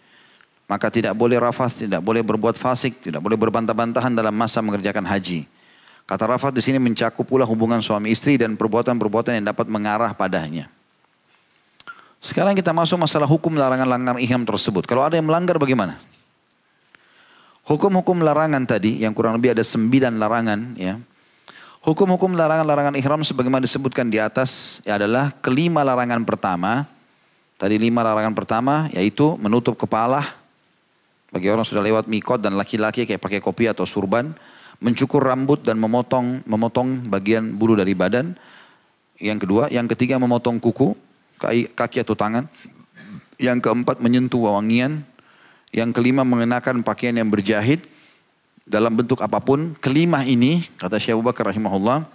Maka 0.70 0.94
tidak 0.94 1.18
boleh 1.18 1.42
rafath, 1.42 1.82
tidak 1.82 2.04
boleh 2.04 2.22
berbuat 2.22 2.54
fasik, 2.54 3.02
tidak 3.02 3.26
boleh 3.26 3.34
berbantah-bantahan 3.40 4.14
dalam 4.14 4.36
masa 4.36 4.62
mengerjakan 4.62 5.02
haji. 5.02 5.50
Kata 6.06 6.30
rafath 6.30 6.54
di 6.54 6.62
sini 6.62 6.78
mencakup 6.78 7.26
pula 7.26 7.42
hubungan 7.42 7.82
suami 7.82 8.14
istri 8.14 8.38
dan 8.38 8.54
perbuatan-perbuatan 8.54 9.42
yang 9.42 9.50
dapat 9.50 9.66
mengarah 9.66 10.14
padanya. 10.14 10.70
Sekarang 12.20 12.52
kita 12.52 12.76
masuk 12.76 13.00
masalah 13.00 13.28
hukum 13.28 13.56
larangan-larangan 13.56 14.20
ihram 14.20 14.44
tersebut. 14.44 14.84
Kalau 14.84 15.08
ada 15.08 15.16
yang 15.16 15.28
melanggar 15.28 15.56
bagaimana? 15.56 15.96
Hukum-hukum 17.64 18.20
larangan 18.20 18.66
tadi 18.68 19.00
yang 19.00 19.16
kurang 19.16 19.40
lebih 19.40 19.56
ada 19.56 19.64
sembilan 19.64 20.20
larangan 20.20 20.60
ya. 20.76 21.00
Hukum-hukum 21.80 22.36
larangan-larangan 22.36 23.00
ihram 23.00 23.24
sebagaimana 23.24 23.64
disebutkan 23.64 24.12
di 24.12 24.20
atas 24.20 24.84
ya 24.84 25.00
adalah 25.00 25.32
kelima 25.40 25.80
larangan 25.86 26.20
pertama. 26.28 26.84
Tadi 27.56 27.80
lima 27.80 28.04
larangan 28.04 28.36
pertama 28.36 28.92
yaitu 28.92 29.40
menutup 29.40 29.80
kepala 29.80 30.24
bagi 31.30 31.46
orang 31.46 31.62
sudah 31.62 31.86
lewat 31.86 32.10
mikot 32.10 32.42
dan 32.42 32.58
laki-laki 32.58 33.06
kayak 33.06 33.22
pakai 33.22 33.38
kopi 33.38 33.70
atau 33.70 33.86
surban, 33.86 34.34
mencukur 34.82 35.22
rambut 35.22 35.62
dan 35.62 35.78
memotong 35.78 36.42
memotong 36.50 37.06
bagian 37.06 37.54
bulu 37.54 37.78
dari 37.78 37.94
badan. 37.94 38.34
Yang 39.22 39.46
kedua, 39.46 39.64
yang 39.70 39.86
ketiga 39.86 40.18
memotong 40.18 40.58
kuku, 40.58 40.98
kaki 41.74 42.04
atau 42.04 42.14
tangan. 42.14 42.46
Yang 43.40 43.64
keempat 43.64 44.04
menyentuh 44.04 44.52
wangian. 44.52 45.08
Yang 45.72 45.96
kelima 45.96 46.28
mengenakan 46.28 46.84
pakaian 46.84 47.16
yang 47.16 47.32
berjahit 47.32 47.82
dalam 48.70 48.94
bentuk 48.94 49.20
apa 49.26 49.42
pun. 49.42 49.74
Kelima 49.82 50.22
ini, 50.22 50.62
kata 50.78 51.02
Syekh 51.02 51.18
Abu 51.18 51.26
Bakar 51.26 51.50
rahimahullah, 51.50 52.06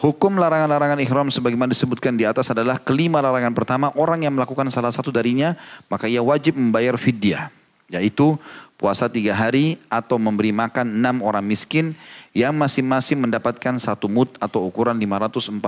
hukum 0.00 0.40
larangan-larangan 0.40 0.98
ihram 1.04 1.28
sebagaimana 1.28 1.76
disebutkan 1.76 2.16
di 2.16 2.24
atas 2.24 2.48
adalah 2.48 2.80
kelima 2.80 3.20
larangan 3.20 3.52
pertama, 3.52 3.92
orang 3.96 4.24
yang 4.24 4.32
melakukan 4.32 4.72
salah 4.72 4.90
satu 4.90 5.12
darinya, 5.12 5.52
maka 5.92 6.08
ia 6.08 6.24
wajib 6.24 6.56
membayar 6.56 6.96
fidyah. 6.96 7.52
Yaitu 7.92 8.40
puasa 8.80 9.12
tiga 9.12 9.36
hari 9.36 9.76
atau 9.92 10.16
memberi 10.16 10.50
makan 10.50 10.88
enam 10.88 11.20
orang 11.20 11.44
miskin 11.44 11.92
yang 12.32 12.56
masing-masing 12.56 13.20
mendapatkan 13.20 13.76
satu 13.76 14.08
mut 14.08 14.34
atau 14.40 14.64
ukuran 14.64 14.96
544 14.96 15.62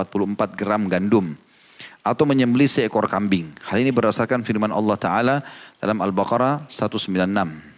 gram 0.57 0.81
gandum 0.89 1.37
atau 2.02 2.26
menyembelih 2.26 2.66
seekor 2.66 3.06
kambing. 3.06 3.54
Hal 3.62 3.78
ini 3.78 3.94
berdasarkan 3.94 4.42
firman 4.42 4.74
Allah 4.74 4.98
Ta'ala 4.98 5.36
dalam 5.78 5.98
Al-Baqarah 6.02 6.66
196. 6.66 7.72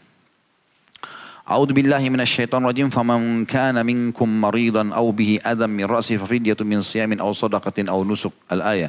أعوذ 1.44 1.76
بالله 1.76 2.00
من 2.08 2.24
الشيطان 2.24 2.64
الرجيم 2.64 2.88
فمن 2.88 3.44
كان 3.44 3.76
منكم 3.76 4.28
مريضا 4.40 4.96
أو 4.96 5.12
به 5.12 5.44
أذى 5.44 5.68
من 5.68 5.84
رأسه 5.84 6.16
ففدية 6.16 6.56
من 6.64 6.80
صيام 6.80 7.20
أو 7.20 7.36
صدقة 7.36 7.84
أو 7.84 8.00
نسك 8.00 8.32
الآية 8.48 8.88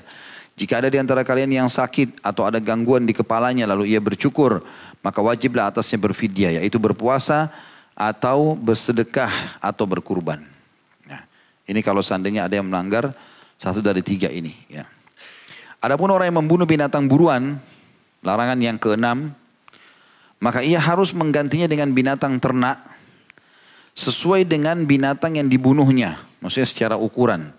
Jika 0.56 0.80
ada 0.80 0.88
di 0.88 0.96
antara 0.96 1.20
kalian 1.28 1.52
yang 1.52 1.68
sakit 1.68 2.24
atau 2.24 2.48
ada 2.48 2.64
gangguan 2.64 3.04
di 3.04 3.12
kepalanya 3.12 3.68
lalu 3.68 3.92
ia 3.92 4.00
bercukur, 4.00 4.64
maka 5.04 5.20
wajiblah 5.20 5.68
atasnya 5.68 6.00
berfidyah, 6.00 6.64
yaitu 6.64 6.80
berpuasa 6.80 7.52
atau 7.92 8.56
bersedekah 8.56 9.60
atau 9.60 9.84
berkurban. 9.84 10.40
Nah, 11.12 11.28
ini 11.68 11.84
kalau 11.84 12.00
seandainya 12.00 12.48
ada 12.48 12.56
yang 12.56 12.72
melanggar 12.72 13.12
satu 13.60 13.84
dari 13.84 14.00
tiga 14.00 14.32
ini. 14.32 14.56
Ya. 14.72 14.88
Adapun 15.81 16.13
orang 16.13 16.29
yang 16.29 16.39
membunuh 16.45 16.69
binatang 16.69 17.09
buruan, 17.09 17.57
larangan 18.21 18.61
yang 18.61 18.77
keenam, 18.77 19.33
maka 20.37 20.61
ia 20.61 20.77
harus 20.77 21.17
menggantinya 21.17 21.65
dengan 21.65 21.89
binatang 21.97 22.37
ternak 22.37 22.81
sesuai 23.97 24.45
dengan 24.45 24.85
binatang 24.85 25.41
yang 25.41 25.49
dibunuhnya. 25.49 26.21
Maksudnya 26.45 26.69
secara 26.69 26.97
ukuran. 27.01 27.53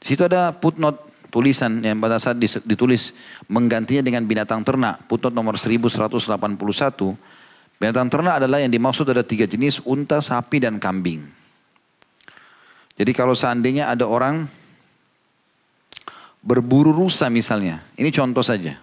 Di 0.00 0.16
situ 0.16 0.24
ada 0.24 0.52
footnote 0.56 1.28
tulisan 1.28 1.84
yang 1.84 2.00
pada 2.00 2.16
saat 2.16 2.40
ditulis 2.40 3.12
menggantinya 3.48 4.00
dengan 4.04 4.24
binatang 4.24 4.64
ternak. 4.64 5.04
Footnote 5.08 5.36
nomor 5.36 5.60
1181. 5.60 6.20
Binatang 7.78 8.08
ternak 8.10 8.34
adalah 8.44 8.58
yang 8.58 8.72
dimaksud 8.72 9.06
ada 9.08 9.22
tiga 9.22 9.44
jenis, 9.44 9.84
unta, 9.84 10.18
sapi, 10.18 10.58
dan 10.58 10.80
kambing. 10.80 11.22
Jadi 12.98 13.12
kalau 13.14 13.38
seandainya 13.38 13.86
ada 13.86 14.02
orang 14.08 14.50
berburu 16.48 16.96
rusa 16.96 17.28
misalnya, 17.28 17.84
ini 18.00 18.08
contoh 18.08 18.40
saja. 18.40 18.80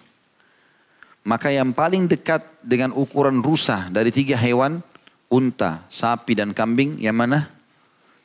Maka 1.26 1.50
yang 1.50 1.74
paling 1.74 2.06
dekat 2.06 2.46
dengan 2.62 2.94
ukuran 2.94 3.42
rusa 3.42 3.90
dari 3.90 4.14
tiga 4.14 4.38
hewan, 4.38 4.78
unta, 5.26 5.82
sapi 5.90 6.38
dan 6.38 6.54
kambing, 6.54 7.02
yang 7.02 7.18
mana? 7.18 7.50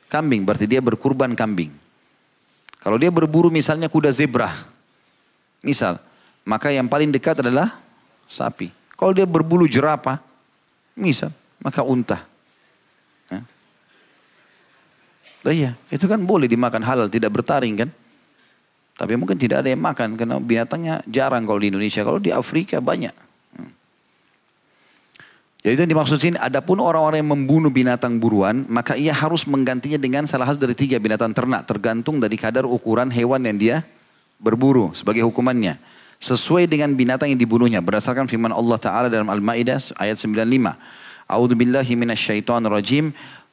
Kambing, 0.05 0.45
berarti 0.45 0.69
dia 0.69 0.77
berkurban 0.85 1.33
kambing. 1.33 1.73
Kalau 2.77 3.01
dia 3.01 3.09
berburu 3.09 3.49
misalnya 3.49 3.89
kuda 3.89 4.13
zebra, 4.13 4.53
misal, 5.65 5.97
maka 6.45 6.69
yang 6.69 6.85
paling 6.85 7.09
dekat 7.09 7.41
adalah 7.41 7.81
sapi. 8.29 8.69
Kalau 8.93 9.17
dia 9.17 9.25
berbulu 9.25 9.65
jerapah, 9.65 10.21
misal, 10.93 11.33
maka 11.57 11.81
unta. 11.81 12.21
Nah, 15.41 15.49
iya, 15.49 15.73
itu 15.89 16.05
kan 16.05 16.21
boleh 16.21 16.45
dimakan 16.45 16.85
halal, 16.85 17.09
tidak 17.09 17.33
bertaring 17.33 17.73
kan? 17.73 17.89
Tapi 19.01 19.17
mungkin 19.17 19.33
tidak 19.33 19.65
ada 19.65 19.73
yang 19.73 19.81
makan 19.81 20.13
karena 20.13 20.37
binatangnya 20.37 21.01
jarang 21.09 21.49
kalau 21.49 21.57
di 21.57 21.73
Indonesia. 21.73 22.05
Kalau 22.05 22.21
di 22.21 22.29
Afrika 22.29 22.77
banyak. 22.77 23.09
Hmm. 23.57 23.73
Jadi 25.65 25.73
itu 25.73 25.81
yang 25.81 25.91
dimaksud 25.97 26.21
sini, 26.21 26.37
adapun 26.37 26.77
orang-orang 26.77 27.25
yang 27.25 27.33
membunuh 27.33 27.73
binatang 27.73 28.21
buruan, 28.21 28.61
maka 28.69 28.93
ia 28.93 29.09
harus 29.09 29.49
menggantinya 29.49 29.97
dengan 29.97 30.29
salah 30.29 30.45
satu 30.45 30.69
dari 30.69 30.77
tiga 30.77 31.01
binatang 31.01 31.33
ternak, 31.33 31.65
tergantung 31.65 32.21
dari 32.21 32.37
kadar 32.37 32.69
ukuran 32.69 33.09
hewan 33.09 33.41
yang 33.41 33.57
dia 33.57 33.77
berburu 34.37 34.93
sebagai 34.93 35.25
hukumannya. 35.25 35.81
Sesuai 36.21 36.69
dengan 36.69 36.93
binatang 36.93 37.33
yang 37.33 37.41
dibunuhnya, 37.41 37.81
berdasarkan 37.81 38.29
firman 38.29 38.53
Allah 38.53 38.77
Ta'ala 38.77 39.07
dalam 39.09 39.25
Al-Ma'idah 39.25 39.97
ayat 39.97 40.21
95. 40.21 40.45
A'udhu 41.25 41.57
billahi 41.57 41.97
minasyaitan 41.97 42.61
rajim. 42.69 43.09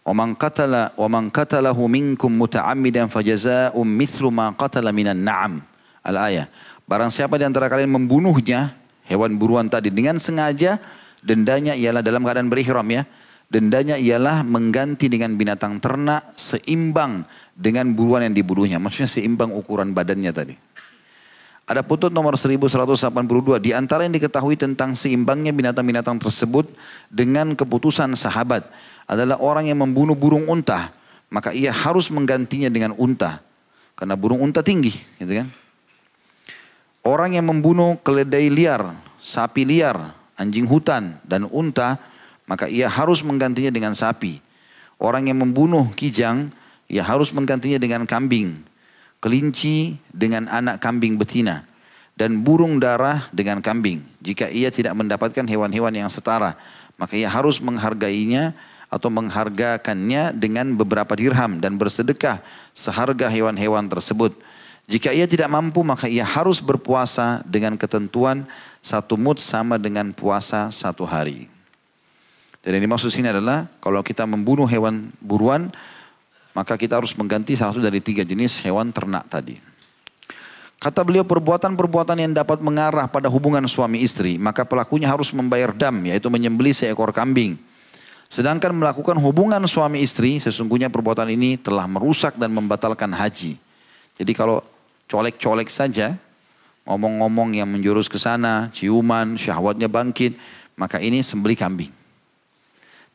ومن 0.08 0.36
قتل 0.36 1.00
ومن 1.00 1.32
قتله 1.32 1.78
منكم 1.80 2.32
متعمدا 2.36 3.04
فجزاء 3.08 3.72
مثل 3.72 4.24
ما 4.36 4.52
قتل 4.52 4.84
من 4.92 5.08
النعم 5.16 5.54
الآية 6.04 6.46
Barang 6.84 7.08
siapa 7.08 7.40
di 7.40 7.48
antara 7.48 7.72
kalian 7.72 7.88
membunuhnya 7.96 8.76
hewan 9.08 9.40
buruan 9.40 9.72
tadi 9.72 9.88
dengan 9.88 10.20
sengaja 10.20 10.76
dendanya 11.24 11.72
ialah 11.80 12.04
dalam 12.04 12.28
keadaan 12.28 12.52
berihram 12.52 12.84
ya. 12.92 13.08
Dendanya 13.48 13.96
ialah 13.96 14.44
mengganti 14.44 15.08
dengan 15.08 15.32
binatang 15.40 15.80
ternak 15.80 16.36
seimbang 16.36 17.24
dengan 17.56 17.88
buruan 17.96 18.28
yang 18.28 18.36
dibunuhnya. 18.36 18.84
Maksudnya 18.84 19.08
seimbang 19.08 19.56
ukuran 19.56 19.96
badannya 19.96 20.32
tadi. 20.36 20.56
Ada 21.64 21.80
putut 21.80 22.12
nomor 22.12 22.36
1182. 22.36 23.64
Di 23.64 23.72
antara 23.72 24.04
yang 24.04 24.12
diketahui 24.12 24.60
tentang 24.60 25.00
seimbangnya 25.00 25.56
binatang-binatang 25.56 26.20
tersebut 26.20 26.68
dengan 27.08 27.56
keputusan 27.56 28.12
sahabat 28.20 28.68
adalah 29.09 29.41
orang 29.41 29.73
yang 29.73 29.81
membunuh 29.81 30.13
burung 30.13 30.45
unta, 30.45 30.93
maka 31.33 31.57
ia 31.57 31.73
harus 31.73 32.13
menggantinya 32.13 32.69
dengan 32.69 32.93
unta. 32.95 33.41
Karena 33.97 34.15
burung 34.15 34.45
unta 34.45 34.61
tinggi, 34.63 34.95
gitu 35.19 35.43
kan? 35.43 35.49
Orang 37.03 37.33
yang 37.35 37.49
membunuh 37.49 37.97
keledai 38.05 38.53
liar, 38.53 38.95
sapi 39.25 39.65
liar, 39.65 40.13
anjing 40.37 40.69
hutan, 40.69 41.17
dan 41.25 41.49
unta, 41.49 41.97
maka 42.45 42.69
ia 42.69 42.87
harus 42.87 43.25
menggantinya 43.25 43.73
dengan 43.73 43.97
sapi. 43.97 44.45
Orang 45.01 45.27
yang 45.27 45.41
membunuh 45.41 45.89
kijang, 45.97 46.53
ia 46.87 47.01
harus 47.01 47.33
menggantinya 47.33 47.81
dengan 47.81 48.05
kambing. 48.05 48.61
Kelinci 49.19 49.99
dengan 50.13 50.47
anak 50.47 50.79
kambing 50.85 51.19
betina. 51.19 51.67
Dan 52.19 52.43
burung 52.43 52.83
darah 52.83 53.31
dengan 53.31 53.63
kambing. 53.63 54.03
Jika 54.19 54.51
ia 54.51 54.75
tidak 54.75 54.95
mendapatkan 54.99 55.47
hewan-hewan 55.47 55.95
yang 55.95 56.11
setara, 56.11 56.59
maka 56.99 57.15
ia 57.15 57.31
harus 57.31 57.63
menghargainya 57.63 58.59
atau 58.89 59.13
menghargakannya 59.13 60.33
dengan 60.33 60.73
beberapa 60.73 61.13
dirham 61.13 61.61
dan 61.61 61.77
bersedekah 61.77 62.41
seharga 62.73 63.29
hewan-hewan 63.29 63.85
tersebut. 63.89 64.33
Jika 64.89 65.13
ia 65.13 65.29
tidak 65.29 65.53
mampu 65.53 65.85
maka 65.85 66.09
ia 66.09 66.25
harus 66.25 66.65
berpuasa 66.65 67.45
dengan 67.45 67.77
ketentuan 67.77 68.49
satu 68.81 69.21
mut 69.21 69.37
sama 69.37 69.77
dengan 69.77 70.17
puasa 70.17 70.73
satu 70.73 71.05
hari. 71.05 71.53
Dan 72.65 72.81
yang 72.81 72.89
dimaksud 72.89 73.13
sini 73.13 73.29
adalah 73.29 73.69
kalau 73.85 74.01
kita 74.01 74.25
membunuh 74.25 74.65
hewan 74.65 75.13
buruan 75.21 75.69
maka 76.57 76.81
kita 76.81 76.97
harus 76.97 77.13
mengganti 77.15 77.53
salah 77.55 77.77
satu 77.77 77.85
dari 77.85 78.01
tiga 78.01 78.25
jenis 78.25 78.65
hewan 78.65 78.89
ternak 78.89 79.29
tadi. 79.29 79.61
Kata 80.81 81.05
beliau 81.05 81.27
perbuatan-perbuatan 81.27 82.17
yang 82.23 82.33
dapat 82.33 82.63
mengarah 82.65 83.11
pada 83.11 83.29
hubungan 83.29 83.69
suami 83.69 84.01
istri 84.01 84.41
maka 84.41 84.65
pelakunya 84.65 85.13
harus 85.13 85.29
membayar 85.37 85.77
dam 85.77 86.01
yaitu 86.09 86.33
menyembelih 86.33 86.73
seekor 86.73 87.13
kambing 87.13 87.61
Sedangkan 88.29 88.77
melakukan 88.77 89.17
hubungan 89.17 89.65
suami 89.65 90.05
istri, 90.05 90.37
sesungguhnya 90.37 90.93
perbuatan 90.93 91.33
ini 91.33 91.57
telah 91.57 91.89
merusak 91.89 92.37
dan 92.37 92.53
membatalkan 92.53 93.09
haji. 93.09 93.57
Jadi 94.21 94.33
kalau 94.37 94.61
colek-colek 95.09 95.73
saja, 95.73 96.13
ngomong-ngomong 96.85 97.57
yang 97.57 97.69
menjurus 97.69 98.05
ke 98.05 98.21
sana, 98.21 98.69
ciuman, 98.77 99.41
syahwatnya 99.41 99.89
bangkit, 99.89 100.37
maka 100.77 101.01
ini 101.01 101.25
sembeli 101.25 101.57
kambing. 101.57 101.93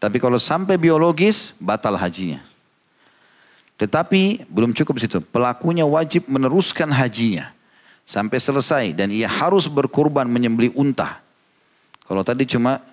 Tapi 0.01 0.17
kalau 0.17 0.41
sampai 0.41 0.81
biologis, 0.81 1.53
batal 1.61 1.93
hajinya. 1.95 2.41
Tetapi 3.77 4.49
belum 4.49 4.73
cukup 4.73 4.97
situ. 4.97 5.21
Pelakunya 5.21 5.85
wajib 5.85 6.25
meneruskan 6.29 6.89
hajinya 6.89 7.53
sampai 8.03 8.37
selesai 8.37 8.85
dan 8.93 9.09
ia 9.09 9.31
harus 9.31 9.65
berkorban 9.69 10.27
menyembeli 10.27 10.73
unta. 10.75 11.23
Kalau 12.03 12.21
tadi 12.21 12.43
cuma 12.43 12.83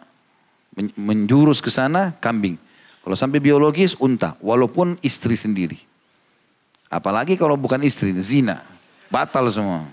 menjurus 0.95 1.59
ke 1.59 1.68
sana 1.73 2.14
kambing. 2.23 2.57
Kalau 3.01 3.16
sampai 3.16 3.41
biologis 3.41 3.97
unta, 3.97 4.37
walaupun 4.45 5.01
istri 5.01 5.35
sendiri. 5.35 5.81
Apalagi 6.91 7.39
kalau 7.39 7.57
bukan 7.57 7.81
istri, 7.87 8.12
zina. 8.21 8.62
Batal 9.11 9.47
semua. 9.51 9.87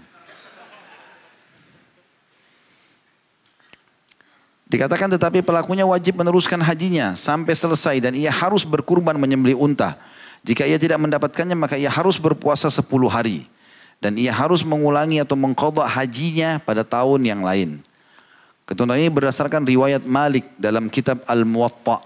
Dikatakan 4.67 5.07
tetapi 5.15 5.39
pelakunya 5.39 5.87
wajib 5.87 6.19
meneruskan 6.19 6.59
hajinya 6.59 7.15
sampai 7.15 7.55
selesai 7.55 8.03
dan 8.03 8.11
ia 8.11 8.27
harus 8.27 8.67
berkurban 8.67 9.15
menyembelih 9.15 9.55
unta. 9.55 9.95
Jika 10.43 10.67
ia 10.67 10.75
tidak 10.75 10.99
mendapatkannya 10.99 11.55
maka 11.55 11.79
ia 11.79 11.87
harus 11.87 12.19
berpuasa 12.19 12.67
10 12.67 12.83
hari. 13.07 13.47
Dan 13.97 14.19
ia 14.19 14.29
harus 14.29 14.61
mengulangi 14.61 15.17
atau 15.17 15.33
mengkodok 15.33 15.87
hajinya 15.87 16.61
pada 16.61 16.85
tahun 16.85 17.25
yang 17.25 17.41
lain. 17.41 17.81
Ketentuan 18.67 18.99
ini 18.99 19.07
berdasarkan 19.07 19.63
riwayat 19.63 20.03
Malik 20.03 20.43
dalam 20.59 20.91
kitab 20.91 21.23
Al-Muwatta. 21.23 22.03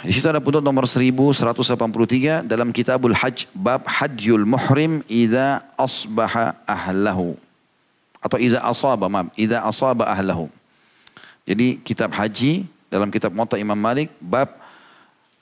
Di 0.00 0.16
situ 0.16 0.24
ada 0.24 0.40
putut 0.40 0.64
nomor 0.64 0.88
1183 0.88 2.48
dalam 2.48 2.72
kitabul 2.72 3.12
hajj 3.12 3.52
bab 3.52 3.84
hajjul 3.84 4.48
muhrim 4.48 5.04
idza 5.12 5.60
asbaha 5.76 6.56
ahlahu. 6.64 7.36
Atau 8.16 8.40
idza 8.40 8.64
asaba, 8.64 9.12
maaf, 9.12 9.28
idza 9.36 9.60
asaba 9.60 10.08
ahlahu. 10.08 10.48
Jadi 11.44 11.84
kitab 11.84 12.16
haji 12.16 12.64
dalam 12.88 13.12
kitab 13.12 13.36
Muwatta 13.36 13.60
Imam 13.60 13.76
Malik 13.76 14.08
bab 14.24 14.48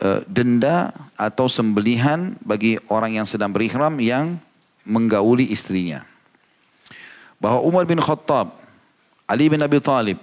uh, 0.02 0.26
denda 0.26 0.90
atau 1.14 1.46
sembelihan 1.46 2.34
bagi 2.42 2.82
orang 2.90 3.22
yang 3.22 3.30
sedang 3.30 3.54
berihram 3.54 3.94
yang 4.02 4.42
menggauli 4.82 5.46
istrinya 5.54 6.02
bahwa 7.38 7.62
Umar 7.62 7.86
bin 7.86 8.02
Khattab, 8.02 8.54
Ali 9.26 9.50
bin 9.50 9.62
Abi 9.62 9.78
Talib, 9.78 10.18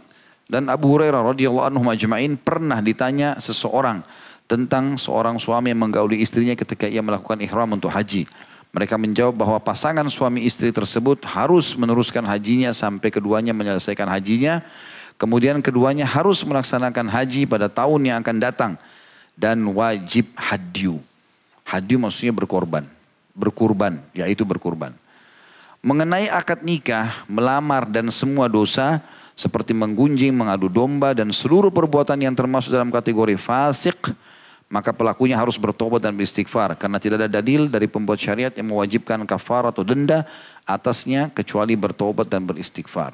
dan 0.46 0.70
Abu 0.70 0.92
Hurairah 0.94 1.34
radhiyallahu 1.34 1.68
anhu 1.74 1.84
majma'in 1.84 2.38
pernah 2.38 2.78
ditanya 2.84 3.40
seseorang 3.42 4.06
tentang 4.46 4.94
seorang 4.94 5.42
suami 5.42 5.74
yang 5.74 5.82
menggauli 5.82 6.22
istrinya 6.22 6.54
ketika 6.54 6.86
ia 6.86 7.02
melakukan 7.02 7.42
ihram 7.42 7.74
untuk 7.74 7.90
haji. 7.90 8.30
Mereka 8.76 9.00
menjawab 9.00 9.34
bahwa 9.40 9.58
pasangan 9.64 10.04
suami 10.12 10.44
istri 10.44 10.70
tersebut 10.70 11.24
harus 11.24 11.74
meneruskan 11.80 12.28
hajinya 12.28 12.76
sampai 12.76 13.08
keduanya 13.08 13.56
menyelesaikan 13.56 14.06
hajinya. 14.12 14.60
Kemudian 15.16 15.64
keduanya 15.64 16.04
harus 16.04 16.44
melaksanakan 16.44 17.08
haji 17.08 17.48
pada 17.48 17.72
tahun 17.72 18.02
yang 18.04 18.18
akan 18.20 18.38
datang. 18.38 18.72
Dan 19.36 19.64
wajib 19.72 20.28
hadyu. 20.36 21.00
Hadyu 21.64 21.96
maksudnya 21.96 22.36
berkorban. 22.36 22.84
Berkurban, 23.32 24.00
yaitu 24.12 24.44
berkurban. 24.44 24.92
Mengenai 25.86 26.34
akad 26.34 26.66
nikah, 26.66 27.14
melamar 27.30 27.86
dan 27.86 28.10
semua 28.10 28.50
dosa 28.50 29.06
seperti 29.38 29.70
menggunjing, 29.70 30.34
mengadu 30.34 30.66
domba 30.66 31.14
dan 31.14 31.30
seluruh 31.30 31.70
perbuatan 31.70 32.18
yang 32.26 32.34
termasuk 32.34 32.74
dalam 32.74 32.90
kategori 32.90 33.38
fasik, 33.38 34.10
maka 34.66 34.90
pelakunya 34.90 35.38
harus 35.38 35.62
bertobat 35.62 36.02
dan 36.02 36.18
beristighfar 36.18 36.74
karena 36.74 36.98
tidak 36.98 37.22
ada 37.22 37.38
dalil 37.38 37.70
dari 37.70 37.86
pembuat 37.86 38.18
syariat 38.18 38.50
yang 38.58 38.74
mewajibkan 38.74 39.22
kafar 39.30 39.70
atau 39.70 39.86
denda 39.86 40.26
atasnya 40.66 41.30
kecuali 41.30 41.78
bertobat 41.78 42.34
dan 42.34 42.50
beristighfar. 42.50 43.14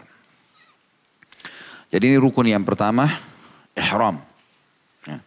Jadi 1.92 2.08
ini 2.08 2.16
rukun 2.24 2.48
yang 2.48 2.64
pertama, 2.64 3.20
ihram. 3.76 4.16
Ya. 5.04 5.20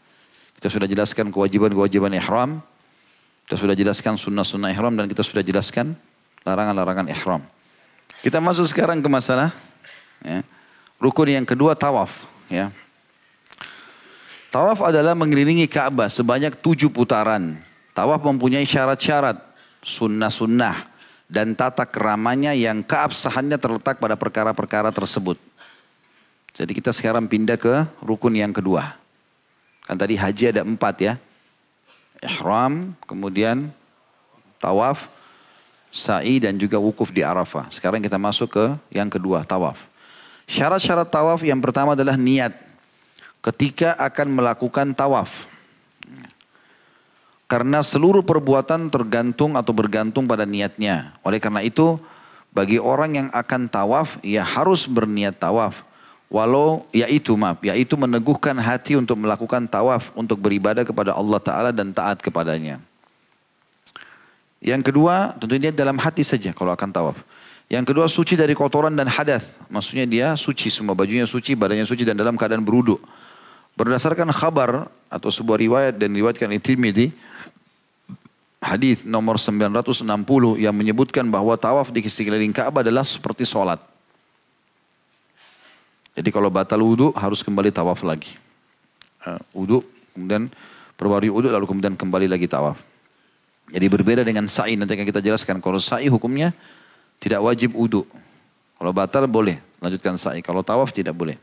Kita 0.56 0.72
sudah 0.72 0.88
jelaskan 0.88 1.28
kewajiban-kewajiban 1.28 2.08
ihram, 2.16 2.64
kita 3.44 3.60
sudah 3.60 3.76
jelaskan 3.76 4.16
sunnah-sunnah 4.16 4.72
ihram 4.72 4.96
dan 4.96 5.12
kita 5.12 5.20
sudah 5.20 5.44
jelaskan 5.44 5.92
larangan-larangan 6.44 7.08
ihram. 7.10 7.42
Kita 8.20 8.40
masuk 8.40 8.68
sekarang 8.68 9.00
ke 9.00 9.08
masalah 9.08 9.52
ya, 10.24 10.40
rukun 11.00 11.32
yang 11.32 11.48
kedua 11.48 11.76
tawaf. 11.76 12.24
Ya. 12.48 12.72
Tawaf 14.52 14.86
adalah 14.86 15.18
mengelilingi 15.18 15.66
Ka'bah 15.66 16.06
sebanyak 16.06 16.54
tujuh 16.62 16.92
putaran. 16.92 17.58
Tawaf 17.90 18.22
mempunyai 18.22 18.62
syarat-syarat, 18.62 19.34
sunnah-sunnah, 19.82 20.86
dan 21.26 21.58
tata 21.58 21.82
keramanya 21.82 22.54
yang 22.54 22.86
keabsahannya 22.86 23.58
terletak 23.58 23.98
pada 23.98 24.14
perkara-perkara 24.14 24.94
tersebut. 24.94 25.34
Jadi 26.54 26.70
kita 26.70 26.94
sekarang 26.94 27.26
pindah 27.26 27.58
ke 27.58 27.82
rukun 27.98 28.38
yang 28.38 28.54
kedua. 28.54 28.94
Kan 29.82 29.98
tadi 29.98 30.14
haji 30.14 30.54
ada 30.54 30.62
empat 30.62 30.94
ya. 31.02 31.14
Ihram, 32.22 32.94
kemudian 33.10 33.74
tawaf, 34.62 35.10
sa'i 35.94 36.42
dan 36.42 36.58
juga 36.58 36.82
wukuf 36.82 37.14
di 37.14 37.22
Arafah. 37.22 37.70
Sekarang 37.70 38.02
kita 38.02 38.18
masuk 38.18 38.50
ke 38.50 38.64
yang 38.90 39.06
kedua, 39.06 39.46
tawaf. 39.46 39.78
Syarat-syarat 40.50 41.06
tawaf 41.06 41.46
yang 41.46 41.62
pertama 41.62 41.94
adalah 41.94 42.18
niat. 42.18 42.50
Ketika 43.38 43.94
akan 44.02 44.34
melakukan 44.34 44.90
tawaf. 44.90 45.46
Karena 47.46 47.84
seluruh 47.84 48.26
perbuatan 48.26 48.90
tergantung 48.90 49.54
atau 49.54 49.70
bergantung 49.70 50.26
pada 50.26 50.42
niatnya. 50.42 51.14
Oleh 51.22 51.38
karena 51.38 51.62
itu, 51.62 52.00
bagi 52.50 52.82
orang 52.82 53.10
yang 53.14 53.28
akan 53.30 53.70
tawaf, 53.70 54.18
ia 54.26 54.42
harus 54.42 54.90
berniat 54.90 55.38
tawaf. 55.38 55.86
Walau 56.32 56.82
yaitu 56.90 57.36
maaf, 57.38 57.62
yaitu 57.62 57.94
meneguhkan 57.94 58.58
hati 58.58 58.98
untuk 58.98 59.14
melakukan 59.22 59.70
tawaf 59.70 60.10
untuk 60.18 60.40
beribadah 60.42 60.82
kepada 60.82 61.14
Allah 61.14 61.38
Ta'ala 61.38 61.70
dan 61.70 61.94
taat 61.94 62.18
kepadanya. 62.18 62.82
Yang 64.64 64.88
kedua, 64.88 65.36
tentunya 65.36 65.68
dalam 65.68 66.00
hati 66.00 66.24
saja 66.24 66.48
kalau 66.56 66.72
akan 66.72 66.88
tawaf. 66.88 67.20
Yang 67.68 67.92
kedua, 67.92 68.08
suci 68.08 68.32
dari 68.32 68.56
kotoran 68.56 68.96
dan 68.96 69.04
hadas. 69.12 69.60
Maksudnya 69.68 70.08
dia 70.08 70.28
suci, 70.40 70.72
semua 70.72 70.96
bajunya 70.96 71.28
suci, 71.28 71.52
badannya 71.52 71.84
suci 71.84 72.08
dan 72.08 72.16
dalam 72.16 72.40
keadaan 72.40 72.64
beruduk. 72.64 72.96
Berdasarkan 73.76 74.32
khabar 74.32 74.88
atau 75.12 75.28
sebuah 75.28 75.60
riwayat 75.60 75.94
dan 76.00 76.16
riwayatkan 76.16 76.48
Tirmidzi 76.64 77.12
hadis 78.64 79.04
nomor 79.04 79.36
960 79.36 80.08
yang 80.56 80.72
menyebutkan 80.72 81.28
bahwa 81.28 81.52
tawaf 81.60 81.92
di 81.92 82.00
sekeliling 82.00 82.56
Ka'bah 82.56 82.80
adalah 82.80 83.04
seperti 83.04 83.44
sholat. 83.44 83.76
Jadi 86.16 86.30
kalau 86.32 86.48
batal 86.48 86.80
wudhu 86.80 87.12
harus 87.12 87.44
kembali 87.44 87.68
tawaf 87.68 88.00
lagi. 88.00 88.38
Uh, 89.20 89.36
wudhu 89.52 89.84
kemudian 90.16 90.48
perbarui 90.96 91.28
wudhu 91.28 91.52
lalu 91.52 91.66
kemudian 91.68 91.92
kembali 91.98 92.30
lagi 92.30 92.48
tawaf. 92.48 92.93
Jadi 93.74 93.90
berbeda 93.90 94.22
dengan 94.22 94.46
sa'i 94.46 94.78
nanti 94.78 94.94
akan 94.94 95.02
kita 95.02 95.18
jelaskan. 95.18 95.58
Kalau 95.58 95.82
sa'i 95.82 96.06
hukumnya 96.06 96.54
tidak 97.18 97.42
wajib 97.42 97.74
uduk. 97.74 98.06
Kalau 98.78 98.94
batal 98.94 99.26
boleh 99.26 99.58
lanjutkan 99.82 100.14
sa'i. 100.14 100.38
Kalau 100.46 100.62
tawaf 100.62 100.94
tidak 100.94 101.18
boleh. 101.18 101.34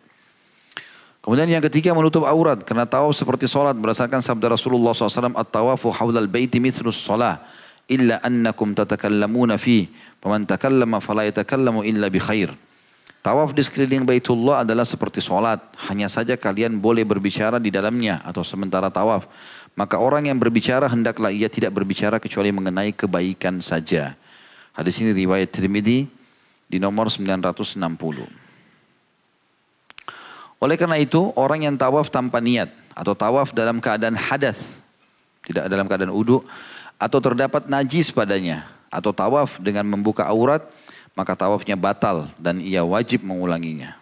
Kemudian 1.20 1.52
yang 1.52 1.60
ketiga 1.60 1.92
menutup 1.92 2.24
aurat. 2.24 2.64
Karena 2.64 2.88
tawaf 2.88 3.20
seperti 3.20 3.52
solat 3.52 3.76
berdasarkan 3.76 4.24
sabda 4.24 4.48
Rasulullah 4.56 4.96
SAW. 4.96 5.36
At-tawafu 5.36 5.92
hawlal 5.92 6.32
baiti 6.32 6.64
mithlus 6.64 7.04
salah. 7.04 7.44
Illa 7.92 8.24
annakum 8.24 8.72
tatakallamuna 8.72 9.60
fi. 9.60 9.92
Paman 10.24 10.48
takallama 10.48 11.04
fala 11.04 11.28
yatakallamu 11.28 11.84
illa 11.84 12.08
bi 12.08 12.24
khair. 12.24 12.56
Tawaf 13.22 13.54
di 13.54 13.62
sekeliling 13.62 14.02
Baitullah 14.02 14.66
adalah 14.66 14.82
seperti 14.82 15.22
solat. 15.22 15.62
Hanya 15.92 16.10
saja 16.10 16.34
kalian 16.34 16.82
boleh 16.82 17.06
berbicara 17.06 17.62
di 17.62 17.70
dalamnya 17.70 18.18
atau 18.26 18.42
sementara 18.42 18.90
tawaf. 18.90 19.30
Maka 19.76 19.96
orang 19.98 20.28
yang 20.28 20.36
berbicara 20.36 20.92
hendaklah 20.92 21.32
ia 21.32 21.48
tidak 21.48 21.72
berbicara 21.72 22.20
kecuali 22.20 22.52
mengenai 22.52 22.92
kebaikan 22.92 23.64
saja. 23.64 24.20
Hadis 24.76 25.00
ini 25.00 25.16
riwayat 25.16 25.52
Tirmidzi 25.52 26.08
di 26.68 26.78
nomor 26.80 27.08
960. 27.08 27.80
Oleh 30.62 30.78
karena 30.78 30.98
itu, 31.02 31.34
orang 31.34 31.66
yang 31.66 31.76
tawaf 31.80 32.14
tanpa 32.14 32.38
niat 32.38 32.70
atau 32.94 33.18
tawaf 33.18 33.50
dalam 33.56 33.82
keadaan 33.82 34.14
hadas, 34.14 34.78
tidak 35.48 35.66
dalam 35.66 35.90
keadaan 35.90 36.14
uduk, 36.14 36.46
atau 37.02 37.18
terdapat 37.18 37.66
najis 37.66 38.14
padanya, 38.14 38.70
atau 38.94 39.10
tawaf 39.10 39.58
dengan 39.58 39.88
membuka 39.90 40.28
aurat, 40.30 40.62
maka 41.18 41.34
tawafnya 41.34 41.74
batal 41.74 42.30
dan 42.38 42.62
ia 42.62 42.86
wajib 42.86 43.26
mengulanginya. 43.26 43.98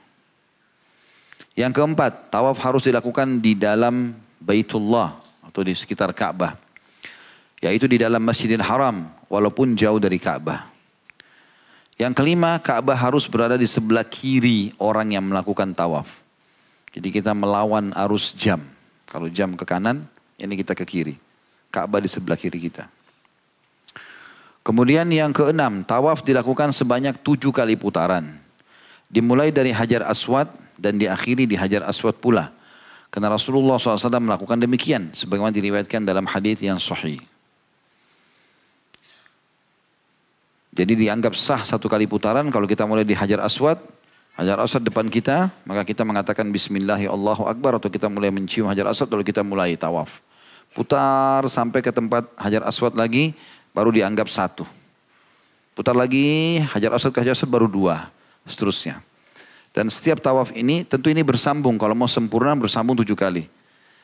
Yang 1.56 1.80
keempat, 1.80 2.28
tawaf 2.28 2.60
harus 2.60 2.84
dilakukan 2.84 3.40
di 3.40 3.56
dalam 3.56 4.12
Baitullah 4.44 5.29
atau 5.50 5.66
di 5.66 5.74
sekitar 5.74 6.14
Ka'bah. 6.14 6.54
Yaitu 7.60 7.90
di 7.90 8.00
dalam 8.00 8.22
Masjidil 8.22 8.64
Haram 8.64 9.10
walaupun 9.28 9.74
jauh 9.76 9.98
dari 9.98 10.22
Ka'bah. 10.22 10.70
Yang 12.00 12.14
kelima, 12.16 12.56
Ka'bah 12.64 12.96
harus 12.96 13.28
berada 13.28 13.60
di 13.60 13.68
sebelah 13.68 14.08
kiri 14.08 14.72
orang 14.80 15.12
yang 15.12 15.26
melakukan 15.28 15.76
tawaf. 15.76 16.08
Jadi 16.96 17.12
kita 17.12 17.36
melawan 17.36 17.92
arus 18.08 18.32
jam. 18.32 18.64
Kalau 19.04 19.28
jam 19.28 19.58
ke 19.60 19.68
kanan, 19.68 20.08
ini 20.40 20.54
kita 20.56 20.72
ke 20.78 20.88
kiri. 20.88 21.20
Ka'bah 21.68 22.00
di 22.00 22.08
sebelah 22.08 22.40
kiri 22.40 22.56
kita. 22.72 22.88
Kemudian 24.64 25.10
yang 25.12 25.34
keenam, 25.34 25.84
tawaf 25.84 26.24
dilakukan 26.24 26.72
sebanyak 26.72 27.20
tujuh 27.20 27.52
kali 27.52 27.76
putaran. 27.76 28.38
Dimulai 29.10 29.50
dari 29.50 29.74
Hajar 29.74 30.06
Aswad 30.06 30.48
dan 30.78 30.96
diakhiri 30.96 31.50
di 31.50 31.58
Hajar 31.58 31.84
Aswad 31.84 32.16
pula. 32.22 32.54
Karena 33.10 33.34
Rasulullah 33.34 33.82
SAW 33.82 34.22
melakukan 34.22 34.58
demikian. 34.62 35.10
Sebagaimana 35.18 35.50
diriwayatkan 35.50 36.06
dalam 36.06 36.30
hadis 36.30 36.62
yang 36.62 36.78
sahih. 36.78 37.18
Jadi 40.70 40.94
dianggap 40.96 41.34
sah 41.34 41.66
satu 41.66 41.90
kali 41.90 42.06
putaran 42.06 42.48
kalau 42.54 42.70
kita 42.70 42.86
mulai 42.86 43.04
di 43.04 43.18
Hajar 43.18 43.42
Aswad. 43.42 43.82
Hajar 44.40 44.56
Aswad 44.64 44.88
depan 44.88 45.12
kita, 45.12 45.52
maka 45.68 45.84
kita 45.84 46.08
mengatakan 46.08 46.48
Bismillahi 46.48 47.12
Allahu 47.12 47.44
Akbar 47.44 47.76
atau 47.76 47.92
kita 47.92 48.08
mulai 48.08 48.32
mencium 48.32 48.72
Hajar 48.72 48.88
Aswad 48.88 49.12
lalu 49.12 49.28
kita 49.28 49.44
mulai 49.44 49.76
tawaf. 49.76 50.24
Putar 50.72 51.44
sampai 51.52 51.84
ke 51.84 51.92
tempat 51.92 52.24
Hajar 52.40 52.64
Aswad 52.64 52.96
lagi, 52.96 53.36
baru 53.76 53.92
dianggap 53.92 54.32
satu. 54.32 54.64
Putar 55.76 55.98
lagi, 55.98 56.62
Hajar 56.72 56.96
Aswad 56.96 57.12
ke 57.12 57.20
Hajar 57.20 57.36
Aswad 57.36 57.52
baru 57.52 57.68
dua, 57.68 58.08
seterusnya. 58.48 59.04
Dan 59.74 59.88
setiap 59.88 60.20
tawaf 60.20 60.50
ini 60.58 60.82
tentu 60.84 61.14
ini 61.14 61.22
bersambung. 61.22 61.78
Kalau 61.78 61.94
mau 61.94 62.10
sempurna 62.10 62.58
bersambung 62.58 62.98
tujuh 63.00 63.16
kali. 63.16 63.46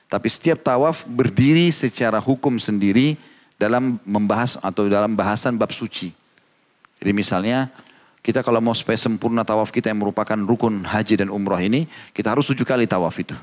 Tapi 0.06 0.28
setiap 0.30 0.62
tawaf 0.62 1.02
berdiri 1.10 1.74
secara 1.74 2.22
hukum 2.22 2.62
sendiri 2.62 3.18
dalam 3.58 3.98
membahas 4.06 4.62
atau 4.62 4.86
dalam 4.86 5.18
bahasan 5.18 5.58
bab 5.58 5.74
suci. 5.74 6.14
Jadi 7.02 7.12
misalnya 7.12 7.74
kita 8.26 8.42
kalau 8.42 8.58
mau 8.58 8.74
supaya 8.74 8.98
sempurna 8.98 9.46
tawaf 9.46 9.70
kita 9.70 9.94
yang 9.94 10.02
merupakan 10.02 10.38
rukun 10.38 10.82
haji 10.82 11.26
dan 11.26 11.30
umrah 11.30 11.62
ini, 11.62 11.86
kita 12.10 12.34
harus 12.34 12.50
tujuh 12.50 12.66
kali 12.66 12.90
tawaf 12.90 13.14
itu. 13.22 13.38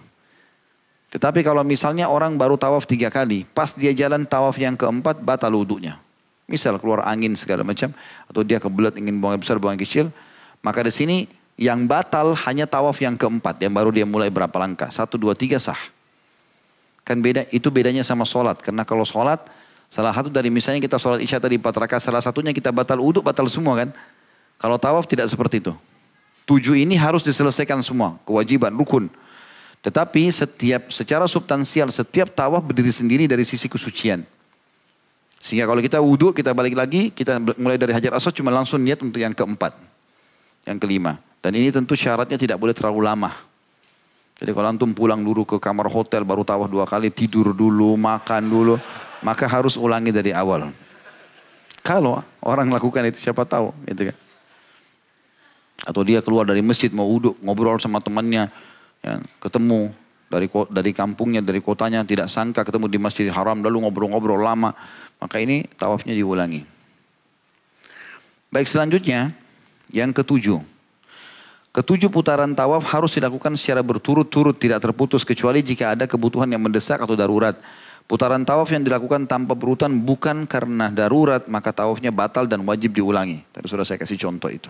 Tetapi 1.15 1.45
kalau 1.47 1.63
misalnya 1.63 2.11
orang 2.11 2.35
baru 2.35 2.59
tawaf 2.59 2.89
tiga 2.89 3.07
kali, 3.07 3.47
pas 3.47 3.71
dia 3.77 3.95
jalan 3.95 4.27
tawaf 4.27 4.59
yang 4.59 4.75
keempat, 4.75 5.23
batal 5.23 5.55
wudhunya. 5.55 6.01
Misal 6.51 6.83
keluar 6.83 7.07
angin 7.07 7.37
segala 7.39 7.63
macam, 7.63 7.95
atau 8.27 8.43
dia 8.43 8.59
kebelet 8.59 8.99
ingin 8.99 9.23
buang 9.23 9.39
besar, 9.39 9.61
buang 9.63 9.79
kecil, 9.79 10.11
maka 10.65 10.83
di 10.83 10.91
sini 10.91 11.17
yang 11.63 11.87
batal 11.87 12.35
hanya 12.43 12.67
tawaf 12.67 12.99
yang 12.99 13.15
keempat, 13.15 13.63
yang 13.63 13.71
baru 13.71 13.95
dia 13.95 14.03
mulai 14.03 14.27
berapa 14.27 14.53
langkah. 14.59 14.91
Satu, 14.91 15.15
dua, 15.15 15.39
tiga 15.39 15.63
sah. 15.63 15.79
Kan 17.07 17.23
beda, 17.23 17.47
itu 17.55 17.71
bedanya 17.71 18.03
sama 18.03 18.27
sholat. 18.27 18.59
Karena 18.59 18.83
kalau 18.83 19.07
sholat, 19.07 19.39
salah 19.87 20.11
satu 20.11 20.27
dari 20.27 20.51
misalnya 20.51 20.83
kita 20.83 20.99
sholat 20.99 21.23
isya 21.23 21.39
tadi 21.39 21.55
empat 21.63 21.79
rakaat, 21.79 22.03
salah 22.03 22.19
satunya 22.19 22.51
kita 22.51 22.75
batal 22.75 22.99
uduk, 22.99 23.23
batal 23.23 23.47
semua 23.47 23.79
kan. 23.79 23.95
Kalau 24.59 24.75
tawaf 24.75 25.07
tidak 25.07 25.31
seperti 25.31 25.63
itu. 25.63 25.75
Tujuh 26.43 26.75
ini 26.75 26.99
harus 26.99 27.23
diselesaikan 27.23 27.79
semua, 27.87 28.19
kewajiban, 28.27 28.75
rukun. 28.75 29.07
Tetapi 29.83 30.31
setiap 30.31 30.91
secara 30.91 31.27
substansial 31.31 31.91
setiap 31.91 32.31
tawaf 32.31 32.63
berdiri 32.63 32.91
sendiri 32.91 33.25
dari 33.31 33.47
sisi 33.47 33.71
kesucian. 33.71 34.27
Sehingga 35.43 35.67
kalau 35.67 35.83
kita 35.83 35.99
wudhu 35.99 36.31
kita 36.31 36.55
balik 36.55 36.79
lagi 36.79 37.11
kita 37.11 37.43
mulai 37.59 37.75
dari 37.75 37.91
hajar 37.91 38.15
aswad 38.15 38.31
cuma 38.35 38.55
langsung 38.55 38.79
niat 38.79 39.03
untuk 39.03 39.19
yang 39.19 39.35
keempat, 39.35 39.75
yang 40.67 40.79
kelima. 40.79 41.19
Dan 41.43 41.59
ini 41.59 41.75
tentu 41.75 41.99
syaratnya 41.99 42.39
tidak 42.39 42.59
boleh 42.59 42.75
terlalu 42.75 43.03
lama. 43.03 43.35
Jadi 44.43 44.51
kalau 44.55 44.69
antum 44.75 44.91
pulang 44.91 45.23
dulu 45.23 45.47
ke 45.47 45.57
kamar 45.63 45.87
hotel 45.87 46.27
baru 46.27 46.43
tawaf 46.43 46.67
dua 46.67 46.83
kali, 46.83 47.11
tidur 47.15 47.55
dulu, 47.55 47.95
makan 47.95 48.43
dulu, 48.47 48.75
maka 49.23 49.47
harus 49.47 49.79
ulangi 49.79 50.11
dari 50.11 50.35
awal. 50.35 50.71
Kalau 51.83 52.23
orang 52.43 52.71
lakukan 52.71 53.07
itu 53.11 53.19
siapa 53.19 53.43
tahu, 53.43 53.75
gitu 53.91 54.11
kan. 54.11 54.17
Atau 55.83 56.07
dia 56.07 56.23
keluar 56.23 56.47
dari 56.47 56.63
masjid 56.63 56.91
mau 56.95 57.07
uduk, 57.11 57.39
ngobrol 57.43 57.79
sama 57.83 57.99
temannya, 57.99 58.47
ya, 59.03 59.19
ketemu 59.43 59.91
dari 60.31 60.47
dari 60.71 60.91
kampungnya, 60.95 61.43
dari 61.43 61.59
kotanya, 61.59 62.07
tidak 62.07 62.31
sangka 62.31 62.63
ketemu 62.63 62.87
di 62.87 62.99
masjid 63.03 63.27
haram, 63.35 63.59
lalu 63.59 63.83
ngobrol-ngobrol 63.83 64.39
lama, 64.39 64.75
maka 65.19 65.43
ini 65.43 65.67
tawafnya 65.75 66.15
diulangi. 66.15 66.63
Baik 68.55 68.71
selanjutnya, 68.71 69.35
yang 69.93 70.11
ketujuh. 70.11 70.59
Ketujuh 71.73 72.13
putaran 72.13 72.53
tawaf 72.53 72.85
harus 72.93 73.17
dilakukan 73.17 73.57
secara 73.57 73.81
berturut-turut 73.81 74.61
tidak 74.61 74.85
terputus 74.85 75.25
kecuali 75.25 75.65
jika 75.65 75.97
ada 75.97 76.05
kebutuhan 76.05 76.45
yang 76.49 76.61
mendesak 76.61 77.01
atau 77.01 77.17
darurat. 77.17 77.57
Putaran 78.05 78.45
tawaf 78.45 78.69
yang 78.69 78.85
dilakukan 78.85 79.25
tanpa 79.25 79.57
berurutan 79.57 80.05
bukan 80.05 80.45
karena 80.45 80.93
darurat 80.93 81.49
maka 81.49 81.73
tawafnya 81.73 82.13
batal 82.13 82.45
dan 82.45 82.61
wajib 82.69 82.93
diulangi. 82.93 83.41
Tadi 83.57 83.65
sudah 83.73 83.89
saya 83.89 83.97
kasih 83.97 84.21
contoh 84.21 84.53
itu. 84.53 84.69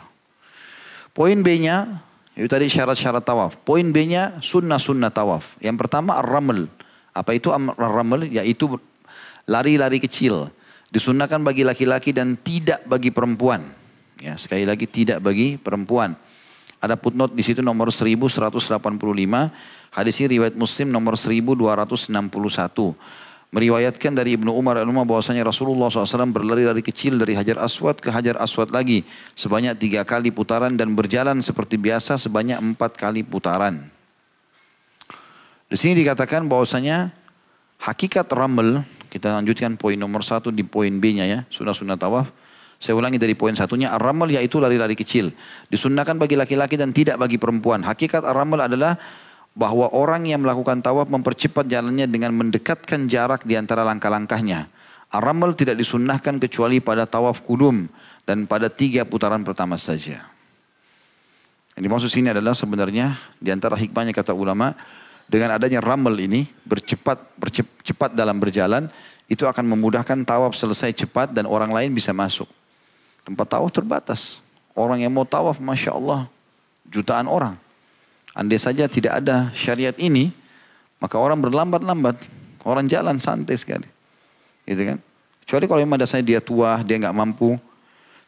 Poin 1.10 1.34
B-nya 1.42 2.06
itu 2.38 2.46
tadi 2.46 2.70
syarat-syarat 2.70 3.26
tawaf. 3.26 3.58
Poin 3.66 3.84
B-nya 3.90 4.38
sunnah-sunnah 4.38 5.10
tawaf. 5.10 5.58
Yang 5.58 5.76
pertama 5.82 6.22
ar-raml. 6.22 6.70
Apa 7.10 7.34
itu 7.34 7.50
ar-raml? 7.50 8.30
Yaitu 8.30 8.78
lari-lari 9.50 9.98
kecil. 9.98 10.54
Disunnahkan 10.94 11.42
bagi 11.42 11.66
laki-laki 11.66 12.14
dan 12.14 12.38
tidak 12.38 12.86
bagi 12.86 13.10
perempuan. 13.10 13.81
Ya, 14.22 14.38
sekali 14.38 14.62
lagi 14.62 14.86
tidak 14.86 15.18
bagi 15.18 15.58
perempuan. 15.58 16.14
Ada 16.78 16.94
footnote 16.94 17.34
di 17.34 17.42
situ 17.42 17.58
nomor 17.58 17.90
1185. 17.90 18.78
Hadis 19.90 20.14
riwayat 20.22 20.54
Muslim 20.54 20.94
nomor 20.94 21.18
1261. 21.18 22.94
Meriwayatkan 23.52 24.14
dari 24.14 24.38
Ibnu 24.38 24.54
Umar 24.54 24.78
dan 24.78 24.86
Umar 24.86 25.04
bahwasanya 25.04 25.42
Rasulullah 25.42 25.90
SAW 25.90 26.30
berlari 26.30 26.64
dari 26.64 26.80
kecil 26.80 27.18
dari 27.18 27.34
Hajar 27.34 27.58
Aswad 27.60 27.98
ke 27.98 28.14
Hajar 28.14 28.38
Aswad 28.38 28.70
lagi. 28.70 29.02
Sebanyak 29.34 29.76
tiga 29.76 30.06
kali 30.06 30.30
putaran 30.30 30.78
dan 30.78 30.94
berjalan 30.94 31.42
seperti 31.42 31.76
biasa 31.76 32.14
sebanyak 32.16 32.62
empat 32.62 32.94
kali 32.94 33.26
putaran. 33.26 33.90
Di 35.66 35.76
sini 35.76 35.98
dikatakan 35.98 36.46
bahwasanya 36.46 37.10
hakikat 37.82 38.30
ramel, 38.30 38.86
kita 39.10 39.34
lanjutkan 39.34 39.74
poin 39.74 39.98
nomor 39.98 40.22
satu 40.22 40.54
di 40.54 40.62
poin 40.62 40.94
B-nya 40.96 41.26
ya, 41.26 41.40
sunnah-sunnah 41.50 41.98
tawaf. 41.98 42.41
Saya 42.82 42.98
ulangi 42.98 43.14
dari 43.14 43.38
poin 43.38 43.54
satunya, 43.54 43.94
ar-ramal 43.94 44.26
yaitu 44.26 44.58
lari-lari 44.58 44.98
kecil. 44.98 45.30
Disunnahkan 45.70 46.18
bagi 46.18 46.34
laki-laki 46.34 46.74
dan 46.74 46.90
tidak 46.90 47.14
bagi 47.14 47.38
perempuan. 47.38 47.86
Hakikat 47.86 48.26
ar-ramal 48.26 48.66
adalah 48.66 48.98
bahwa 49.54 49.86
orang 49.94 50.26
yang 50.26 50.42
melakukan 50.42 50.82
tawaf 50.82 51.06
mempercepat 51.06 51.70
jalannya 51.70 52.10
dengan 52.10 52.34
mendekatkan 52.34 53.06
jarak 53.06 53.46
di 53.46 53.54
antara 53.54 53.86
langkah-langkahnya. 53.86 54.66
Ar-ramal 55.14 55.54
tidak 55.54 55.78
disunnahkan 55.78 56.42
kecuali 56.42 56.82
pada 56.82 57.06
tawaf 57.06 57.46
kudum 57.46 57.86
dan 58.26 58.50
pada 58.50 58.66
tiga 58.66 59.06
putaran 59.06 59.46
pertama 59.46 59.78
saja. 59.78 60.26
Yang 61.78 61.82
dimaksud 61.86 62.10
sini 62.10 62.34
adalah 62.34 62.58
sebenarnya 62.58 63.14
di 63.38 63.54
antara 63.54 63.78
hikmahnya 63.78 64.10
kata 64.10 64.34
ulama, 64.34 64.74
dengan 65.30 65.54
adanya 65.54 65.78
ramal 65.78 66.18
ini 66.18 66.50
bercepat 66.66 67.38
bercepat 67.38 68.10
dalam 68.10 68.42
berjalan 68.42 68.90
itu 69.30 69.46
akan 69.46 69.70
memudahkan 69.70 70.26
tawaf 70.26 70.58
selesai 70.58 71.06
cepat 71.06 71.30
dan 71.30 71.46
orang 71.46 71.70
lain 71.70 71.94
bisa 71.94 72.10
masuk. 72.10 72.50
Tempat 73.22 73.46
tawaf 73.58 73.70
terbatas. 73.70 74.40
Orang 74.72 74.98
yang 74.98 75.12
mau 75.12 75.22
tawaf, 75.22 75.60
Masya 75.60 75.94
Allah, 75.94 76.26
jutaan 76.88 77.28
orang. 77.28 77.54
Andai 78.32 78.56
saja 78.56 78.88
tidak 78.88 79.20
ada 79.20 79.52
syariat 79.52 79.94
ini, 80.00 80.32
maka 80.96 81.20
orang 81.20 81.36
berlambat-lambat. 81.38 82.16
Orang 82.64 82.88
jalan 82.88 83.20
santai 83.20 83.58
sekali. 83.58 83.86
Gitu 84.64 84.82
kan? 84.86 84.98
Kecuali 85.44 85.64
kalau 85.66 85.80
memang 85.82 85.98
dasarnya 86.00 86.38
dia 86.38 86.40
tua, 86.40 86.80
dia 86.86 86.96
nggak 86.96 87.12
mampu. 87.12 87.58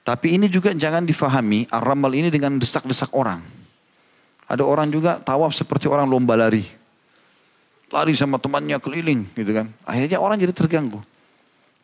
Tapi 0.05 0.37
ini 0.37 0.53
juga 0.53 0.77
jangan 0.77 1.07
difahami, 1.09 1.65
ar-ramal 1.73 2.13
ini 2.13 2.29
dengan 2.29 2.61
desak-desak 2.61 3.17
orang. 3.17 3.41
Ada 4.45 4.61
orang 4.61 4.93
juga 4.93 5.17
tawaf 5.17 5.57
seperti 5.57 5.89
orang 5.89 6.05
lomba 6.05 6.37
lari. 6.37 6.67
Lari 7.89 8.13
sama 8.13 8.37
temannya 8.37 8.77
keliling 8.77 9.25
gitu 9.33 9.57
kan. 9.57 9.73
Akhirnya 9.89 10.21
orang 10.21 10.37
jadi 10.37 10.53
terganggu. 10.53 11.01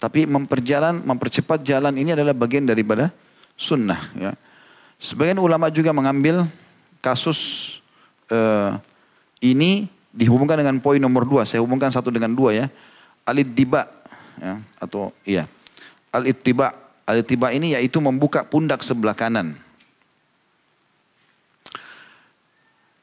Tapi 0.00 0.24
memperjalan, 0.24 1.04
mempercepat 1.04 1.60
jalan 1.60 1.92
ini 2.00 2.16
adalah 2.16 2.32
bagian 2.32 2.64
daripada 2.64 3.12
sunnah. 3.52 4.00
Ya. 4.16 4.32
Sebagian 4.96 5.36
ulama 5.36 5.68
juga 5.68 5.92
mengambil 5.92 6.48
kasus 7.04 7.80
uh, 8.32 8.80
ini 9.44 9.92
dihubungkan 10.16 10.56
dengan 10.56 10.80
poin 10.80 10.96
nomor 10.96 11.28
dua. 11.28 11.44
Saya 11.44 11.60
hubungkan 11.60 11.92
satu 11.92 12.08
dengan 12.08 12.32
dua 12.32 12.56
ya. 12.56 12.66
Al-ittiba 13.28 13.84
ya, 14.40 14.56
atau 14.80 15.12
iya. 15.28 15.44
Al-ittiba. 16.10 16.72
Al-ittiba 17.04 17.52
ini 17.52 17.76
yaitu 17.76 18.00
membuka 18.00 18.40
pundak 18.46 18.80
sebelah 18.80 19.12
kanan. 19.12 19.52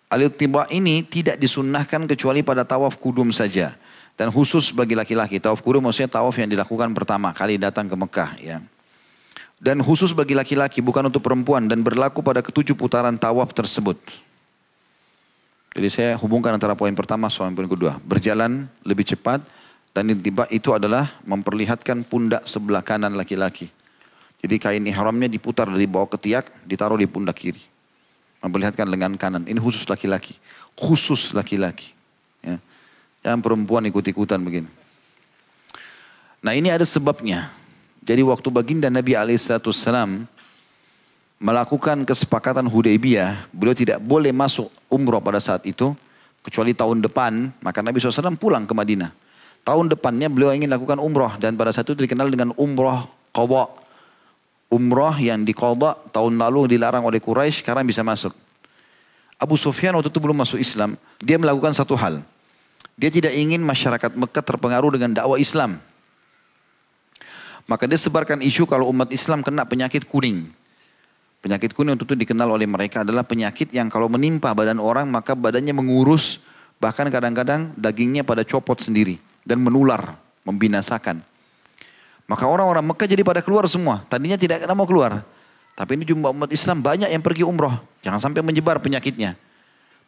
Al-ittiba 0.08 0.66
ini 0.72 1.04
tidak 1.04 1.38
disunnahkan 1.38 2.08
kecuali 2.08 2.42
pada 2.42 2.64
tawaf 2.64 2.96
kudum 2.98 3.30
saja. 3.36 3.76
Dan 4.18 4.34
khusus 4.34 4.74
bagi 4.74 4.98
laki-laki, 4.98 5.38
tawaf 5.38 5.62
kudum 5.62 5.86
maksudnya 5.86 6.10
tawaf 6.10 6.34
yang 6.42 6.50
dilakukan 6.50 6.90
pertama 6.98 7.30
kali 7.38 7.62
datang 7.62 7.86
ke 7.86 7.94
Mekah. 7.94 8.32
Ya. 8.42 8.58
Dan 9.62 9.86
khusus 9.86 10.10
bagi 10.10 10.34
laki-laki, 10.34 10.82
bukan 10.82 11.06
untuk 11.06 11.22
perempuan. 11.22 11.70
Dan 11.70 11.86
berlaku 11.86 12.26
pada 12.26 12.42
ketujuh 12.42 12.74
putaran 12.74 13.14
tawaf 13.14 13.54
tersebut. 13.54 13.98
Jadi 15.78 15.88
saya 15.94 16.12
hubungkan 16.18 16.50
antara 16.58 16.74
poin 16.74 16.90
pertama 16.98 17.30
sama 17.30 17.54
poin 17.54 17.70
kedua. 17.70 18.02
Berjalan 18.02 18.66
lebih 18.82 19.06
cepat 19.06 19.46
dan 19.94 20.10
tiba 20.18 20.50
itu 20.50 20.74
adalah 20.74 21.14
memperlihatkan 21.22 22.02
pundak 22.02 22.50
sebelah 22.50 22.82
kanan 22.82 23.14
laki-laki. 23.14 23.70
Jadi 24.42 24.58
kain 24.58 24.86
ihramnya 24.86 25.30
diputar 25.30 25.70
dari 25.70 25.86
bawah 25.86 26.10
ketiak, 26.18 26.50
ditaruh 26.66 26.98
di 26.98 27.06
pundak 27.06 27.38
kiri. 27.38 27.62
Memperlihatkan 28.42 28.90
lengan 28.90 29.18
kanan. 29.18 29.46
Ini 29.46 29.58
khusus 29.58 29.86
laki-laki. 29.86 30.38
Khusus 30.78 31.34
laki-laki. 31.34 31.94
Ya. 32.42 32.58
Yang 33.28 33.44
perempuan 33.44 33.84
ikut-ikutan 33.92 34.40
begini. 34.40 34.72
Nah 36.40 36.56
ini 36.56 36.72
ada 36.72 36.88
sebabnya. 36.88 37.52
Jadi 38.08 38.24
waktu 38.24 38.48
baginda 38.48 38.88
Nabi 38.88 39.20
Alaihissalam 39.20 40.24
melakukan 41.44 42.08
kesepakatan 42.08 42.64
Hudaybiyah, 42.64 43.52
beliau 43.52 43.76
tidak 43.76 44.00
boleh 44.00 44.32
masuk 44.32 44.72
umroh 44.88 45.20
pada 45.20 45.44
saat 45.44 45.68
itu, 45.68 45.92
kecuali 46.40 46.72
tahun 46.72 47.04
depan, 47.04 47.52
maka 47.60 47.84
Nabi 47.84 48.00
SAW 48.00 48.40
pulang 48.40 48.64
ke 48.64 48.72
Madinah. 48.72 49.12
Tahun 49.68 49.92
depannya 49.92 50.32
beliau 50.32 50.56
ingin 50.56 50.72
lakukan 50.72 50.96
umroh 50.96 51.36
dan 51.36 51.60
pada 51.60 51.76
saat 51.76 51.84
itu 51.84 52.00
dikenal 52.00 52.32
dengan 52.32 52.56
umroh 52.56 53.04
qadha. 53.36 53.68
Umroh 54.72 55.16
yang 55.20 55.44
diqadha 55.44 56.00
tahun 56.16 56.40
lalu 56.40 56.80
dilarang 56.80 57.04
oleh 57.04 57.20
Quraisy 57.20 57.64
sekarang 57.64 57.84
bisa 57.84 58.04
masuk. 58.08 58.32
Abu 59.36 59.60
Sufyan 59.60 60.00
waktu 60.00 60.08
itu 60.08 60.24
belum 60.24 60.40
masuk 60.40 60.64
Islam, 60.64 60.96
dia 61.20 61.36
melakukan 61.36 61.76
satu 61.76 62.00
hal. 62.00 62.24
Dia 62.98 63.14
tidak 63.14 63.38
ingin 63.38 63.62
masyarakat 63.62 64.18
Mekah 64.18 64.44
terpengaruh 64.44 64.90
dengan 64.98 65.14
dakwah 65.14 65.38
Islam. 65.38 65.78
Maka 67.70 67.86
dia 67.86 68.00
sebarkan 68.00 68.42
isu 68.42 68.66
kalau 68.66 68.90
umat 68.90 69.14
Islam 69.14 69.46
kena 69.46 69.64
penyakit 69.70 70.10
kuning. 70.10 70.50
Penyakit 71.46 71.78
kuning 71.78 71.94
itu 71.94 72.18
dikenal 72.18 72.50
oleh 72.50 72.66
mereka 72.66 73.06
adalah 73.06 73.22
penyakit 73.22 73.70
yang 73.70 73.94
kalau 73.94 74.10
menimpa 74.10 74.50
badan 74.58 74.82
orang 74.82 75.06
maka 75.06 75.38
badannya 75.38 75.76
mengurus 75.76 76.42
Bahkan 76.78 77.10
kadang-kadang 77.10 77.74
dagingnya 77.74 78.22
pada 78.22 78.46
copot 78.46 78.78
sendiri 78.78 79.18
dan 79.42 79.58
menular, 79.58 80.14
membinasakan. 80.46 81.26
Maka 82.30 82.46
orang-orang 82.46 82.86
Mekah 82.86 83.08
jadi 83.10 83.24
pada 83.26 83.42
keluar 83.42 83.66
semua. 83.66 84.06
Tadinya 84.06 84.38
tidak 84.38 84.62
mau 84.78 84.86
keluar. 84.86 85.26
Tapi 85.78 85.98
ini 85.98 86.06
jumlah 86.06 86.34
umat 86.34 86.50
Islam 86.54 86.82
banyak 86.82 87.10
yang 87.10 87.24
pergi 87.24 87.42
umroh. 87.46 87.74
Jangan 88.06 88.22
sampai 88.22 88.46
menyebar 88.46 88.78
penyakitnya. 88.78 89.34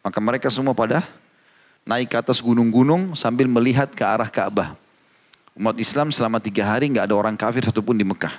Maka 0.00 0.18
mereka 0.22 0.46
semua 0.52 0.74
pada 0.76 1.02
naik 1.84 2.12
ke 2.12 2.16
atas 2.20 2.38
gunung-gunung 2.44 3.16
sambil 3.16 3.48
melihat 3.48 3.90
ke 3.92 4.04
arah 4.04 4.28
Ka'bah. 4.28 4.76
Umat 5.56 5.76
Islam 5.76 6.14
selama 6.14 6.38
tiga 6.38 6.64
hari 6.64 6.88
nggak 6.88 7.10
ada 7.10 7.16
orang 7.16 7.36
kafir 7.36 7.64
satupun 7.66 7.98
di 7.98 8.06
Mekah. 8.06 8.32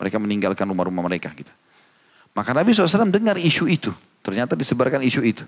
Mereka 0.00 0.16
meninggalkan 0.18 0.66
rumah-rumah 0.68 1.04
mereka. 1.04 1.30
Gitu. 1.34 1.50
Maka 2.34 2.50
Nabi 2.50 2.74
SAW 2.74 3.10
dengar 3.10 3.38
isu 3.38 3.70
itu. 3.70 3.94
Ternyata 4.24 4.56
disebarkan 4.58 5.04
isu 5.04 5.22
itu. 5.22 5.44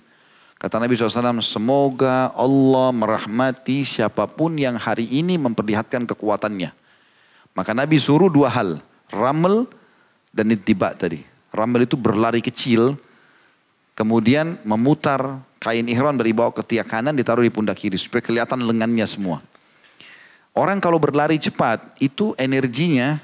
Kata 0.56 0.80
Nabi 0.80 0.96
SAW, 0.96 1.44
semoga 1.44 2.32
Allah 2.32 2.88
merahmati 2.88 3.84
siapa 3.84 4.24
pun 4.24 4.56
yang 4.56 4.80
hari 4.80 5.04
ini 5.04 5.36
memperlihatkan 5.36 6.08
kekuatannya. 6.08 6.72
Maka 7.52 7.72
Nabi 7.76 8.00
suruh 8.00 8.32
dua 8.32 8.48
hal, 8.52 8.80
ramel 9.12 9.68
dan 10.32 10.48
itibak 10.52 10.96
tadi. 10.96 11.20
Ramel 11.52 11.84
itu 11.84 11.96
berlari 11.96 12.40
kecil, 12.40 12.96
kemudian 13.92 14.56
memutar 14.64 15.44
kain 15.60 15.86
ihram 15.88 16.16
dari 16.16 16.32
bawah 16.36 16.52
ke 16.52 16.62
tiak 16.62 16.88
kanan 16.88 17.16
ditaruh 17.16 17.42
di 17.42 17.52
pundak 17.52 17.80
kiri 17.80 17.96
supaya 17.96 18.20
kelihatan 18.20 18.60
lengannya 18.62 19.06
semua. 19.08 19.40
Orang 20.56 20.80
kalau 20.80 20.96
berlari 20.96 21.36
cepat 21.36 21.84
itu 22.00 22.32
energinya 22.40 23.20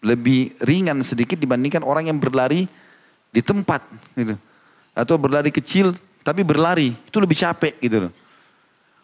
lebih 0.00 0.56
ringan 0.64 0.98
sedikit 1.04 1.36
dibandingkan 1.36 1.84
orang 1.84 2.08
yang 2.08 2.16
berlari 2.16 2.64
di 3.28 3.40
tempat 3.44 3.84
gitu. 4.16 4.36
Atau 4.92 5.16
berlari 5.16 5.52
kecil 5.52 5.92
tapi 6.24 6.44
berlari 6.44 6.92
itu 6.92 7.18
lebih 7.20 7.36
capek 7.36 7.76
gitu 7.80 8.08
loh. 8.08 8.12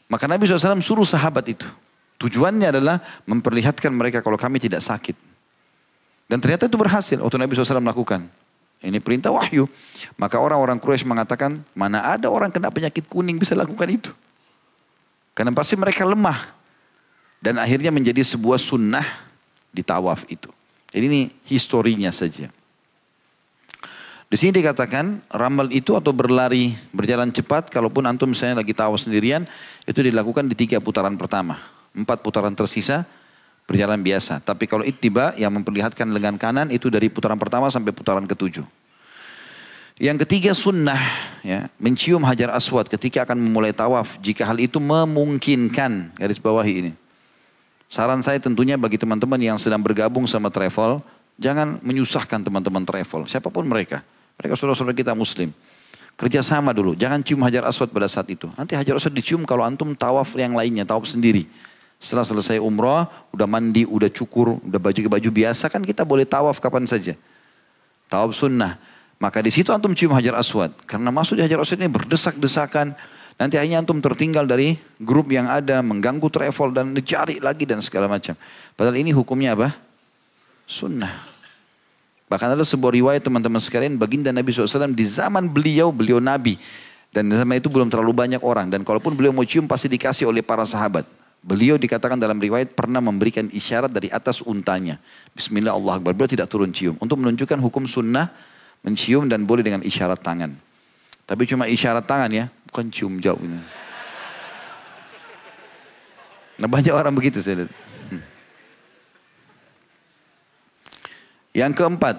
Maka 0.08 0.24
Nabi 0.24 0.48
SAW 0.48 0.80
suruh 0.80 1.04
sahabat 1.04 1.44
itu. 1.52 1.68
Tujuannya 2.18 2.72
adalah 2.74 2.98
memperlihatkan 3.28 3.92
mereka 3.94 4.24
kalau 4.24 4.40
kami 4.40 4.58
tidak 4.58 4.82
sakit. 4.82 5.14
Dan 6.28 6.40
ternyata 6.42 6.66
itu 6.66 6.76
berhasil 6.76 7.16
waktu 7.20 7.36
Nabi 7.36 7.52
SAW 7.54 7.84
melakukan. 7.84 8.26
Ini 8.78 9.02
perintah 9.02 9.34
wahyu. 9.34 9.66
Maka 10.14 10.38
orang-orang 10.38 10.78
Quraisy 10.78 11.02
mengatakan, 11.02 11.62
mana 11.74 12.14
ada 12.14 12.30
orang 12.30 12.54
kena 12.54 12.70
penyakit 12.70 13.10
kuning 13.10 13.34
bisa 13.34 13.58
lakukan 13.58 13.90
itu. 13.90 14.10
Karena 15.34 15.50
pasti 15.50 15.74
mereka 15.74 16.06
lemah. 16.06 16.54
Dan 17.38 17.58
akhirnya 17.58 17.90
menjadi 17.94 18.22
sebuah 18.22 18.58
sunnah 18.58 19.06
di 19.70 19.82
tawaf 19.82 20.26
itu. 20.30 20.50
Jadi 20.90 21.04
ini 21.06 21.22
historinya 21.46 22.10
saja. 22.10 22.50
Di 24.28 24.36
sini 24.36 24.60
dikatakan 24.60 25.24
ramal 25.32 25.72
itu 25.72 25.96
atau 25.96 26.12
berlari 26.12 26.76
berjalan 26.92 27.32
cepat 27.32 27.72
kalaupun 27.72 28.04
antum 28.04 28.28
misalnya 28.28 28.60
lagi 28.60 28.76
tahu 28.76 28.92
sendirian 29.00 29.48
itu 29.88 30.04
dilakukan 30.04 30.44
di 30.44 30.54
tiga 30.58 30.84
putaran 30.84 31.16
pertama. 31.16 31.56
Empat 31.96 32.20
putaran 32.20 32.52
tersisa 32.52 33.08
berjalan 33.68 34.00
biasa. 34.00 34.40
Tapi 34.40 34.64
kalau 34.64 34.80
ittiba 34.80 35.36
yang 35.36 35.52
memperlihatkan 35.52 36.08
lengan 36.08 36.40
kanan 36.40 36.72
itu 36.72 36.88
dari 36.88 37.12
putaran 37.12 37.36
pertama 37.36 37.68
sampai 37.68 37.92
putaran 37.92 38.24
ketujuh. 38.24 38.64
Yang 39.98 40.24
ketiga 40.24 40.54
sunnah 40.54 41.02
ya, 41.42 41.68
mencium 41.76 42.22
hajar 42.24 42.54
aswad 42.54 42.88
ketika 42.88 43.28
akan 43.28 43.36
memulai 43.36 43.74
tawaf 43.76 44.16
jika 44.22 44.46
hal 44.46 44.56
itu 44.56 44.80
memungkinkan 44.80 46.16
garis 46.16 46.40
bawahi 46.40 46.74
ini. 46.80 46.92
Saran 47.90 48.22
saya 48.22 48.38
tentunya 48.38 48.78
bagi 48.78 48.94
teman-teman 48.94 49.36
yang 49.42 49.58
sedang 49.58 49.82
bergabung 49.82 50.24
sama 50.30 50.54
travel, 50.54 51.02
jangan 51.34 51.82
menyusahkan 51.82 52.46
teman-teman 52.46 52.86
travel, 52.86 53.26
siapa 53.26 53.50
pun 53.50 53.66
mereka. 53.66 54.06
Mereka 54.38 54.54
saudara-saudara 54.54 54.94
kita 54.94 55.18
muslim. 55.18 55.50
Kerjasama 56.14 56.70
dulu, 56.70 56.94
jangan 56.94 57.18
cium 57.22 57.42
hajar 57.42 57.66
aswad 57.66 57.90
pada 57.90 58.06
saat 58.06 58.30
itu. 58.30 58.46
Nanti 58.54 58.78
hajar 58.78 59.02
aswad 59.02 59.14
dicium 59.14 59.42
kalau 59.42 59.66
antum 59.66 59.98
tawaf 59.98 60.30
yang 60.38 60.54
lainnya, 60.54 60.86
tawaf 60.86 61.10
sendiri. 61.10 61.46
Setelah 61.98 62.22
selesai 62.22 62.62
umrah, 62.62 63.10
udah 63.34 63.46
mandi, 63.50 63.82
udah 63.82 64.06
cukur, 64.06 64.62
udah 64.62 64.78
baju 64.78 65.00
ke 65.02 65.10
baju 65.10 65.28
biasa 65.34 65.66
kan 65.66 65.82
kita 65.82 66.06
boleh 66.06 66.22
tawaf 66.22 66.62
kapan 66.62 66.86
saja. 66.86 67.18
Tawaf 68.06 68.38
sunnah. 68.38 68.78
Maka 69.18 69.42
di 69.42 69.50
situ 69.50 69.74
antum 69.74 69.90
cium 69.98 70.14
hajar 70.14 70.38
aswad. 70.38 70.70
Karena 70.86 71.10
masuk 71.10 71.42
hajar 71.42 71.58
aswad 71.58 71.82
ini 71.82 71.90
berdesak-desakan. 71.90 72.94
Nanti 73.34 73.58
akhirnya 73.58 73.82
antum 73.82 73.98
tertinggal 73.98 74.46
dari 74.46 74.78
grup 75.02 75.30
yang 75.34 75.50
ada, 75.50 75.82
mengganggu 75.82 76.30
travel 76.30 76.70
dan 76.70 76.94
dicari 76.94 77.42
lagi 77.42 77.66
dan 77.66 77.82
segala 77.82 78.06
macam. 78.06 78.38
Padahal 78.78 78.94
ini 78.94 79.10
hukumnya 79.10 79.58
apa? 79.58 79.74
Sunnah. 80.70 81.26
Bahkan 82.30 82.54
ada 82.54 82.62
sebuah 82.62 82.94
riwayat 82.94 83.26
teman-teman 83.26 83.58
sekalian, 83.58 83.98
baginda 83.98 84.30
Nabi 84.30 84.54
SAW 84.54 84.94
di 84.94 85.02
zaman 85.02 85.50
beliau, 85.50 85.90
beliau 85.90 86.22
Nabi. 86.22 86.54
Dan 87.10 87.26
di 87.26 87.34
zaman 87.34 87.58
itu 87.58 87.66
belum 87.66 87.90
terlalu 87.90 88.14
banyak 88.14 88.42
orang. 88.46 88.70
Dan 88.70 88.86
kalaupun 88.86 89.18
beliau 89.18 89.34
mau 89.34 89.42
cium 89.42 89.66
pasti 89.66 89.90
dikasih 89.90 90.30
oleh 90.30 90.46
para 90.46 90.62
sahabat. 90.62 91.17
Beliau 91.38 91.78
dikatakan 91.78 92.18
dalam 92.18 92.42
riwayat 92.42 92.74
pernah 92.74 92.98
memberikan 92.98 93.46
isyarat 93.46 93.94
dari 93.94 94.10
atas 94.10 94.42
untanya. 94.42 94.98
Bismillah 95.32 95.72
Allah 95.72 96.02
Akbar. 96.02 96.12
Beliau 96.12 96.30
tidak 96.30 96.50
turun 96.50 96.74
cium. 96.74 96.98
Untuk 96.98 97.22
menunjukkan 97.22 97.58
hukum 97.62 97.86
sunnah 97.86 98.30
mencium 98.82 99.26
dan 99.30 99.46
boleh 99.46 99.62
dengan 99.62 99.82
isyarat 99.82 100.18
tangan. 100.18 100.54
Tapi 101.28 101.42
cuma 101.46 101.68
isyarat 101.70 102.08
tangan 102.08 102.30
ya, 102.32 102.44
bukan 102.70 102.88
cium 102.90 103.20
jauh 103.22 103.38
ini. 103.38 103.60
Nah 106.58 106.66
banyak 106.66 106.90
orang 106.90 107.14
begitu 107.14 107.38
saya 107.38 107.64
lihat. 107.64 107.72
Yang 111.54 111.72
keempat, 111.78 112.16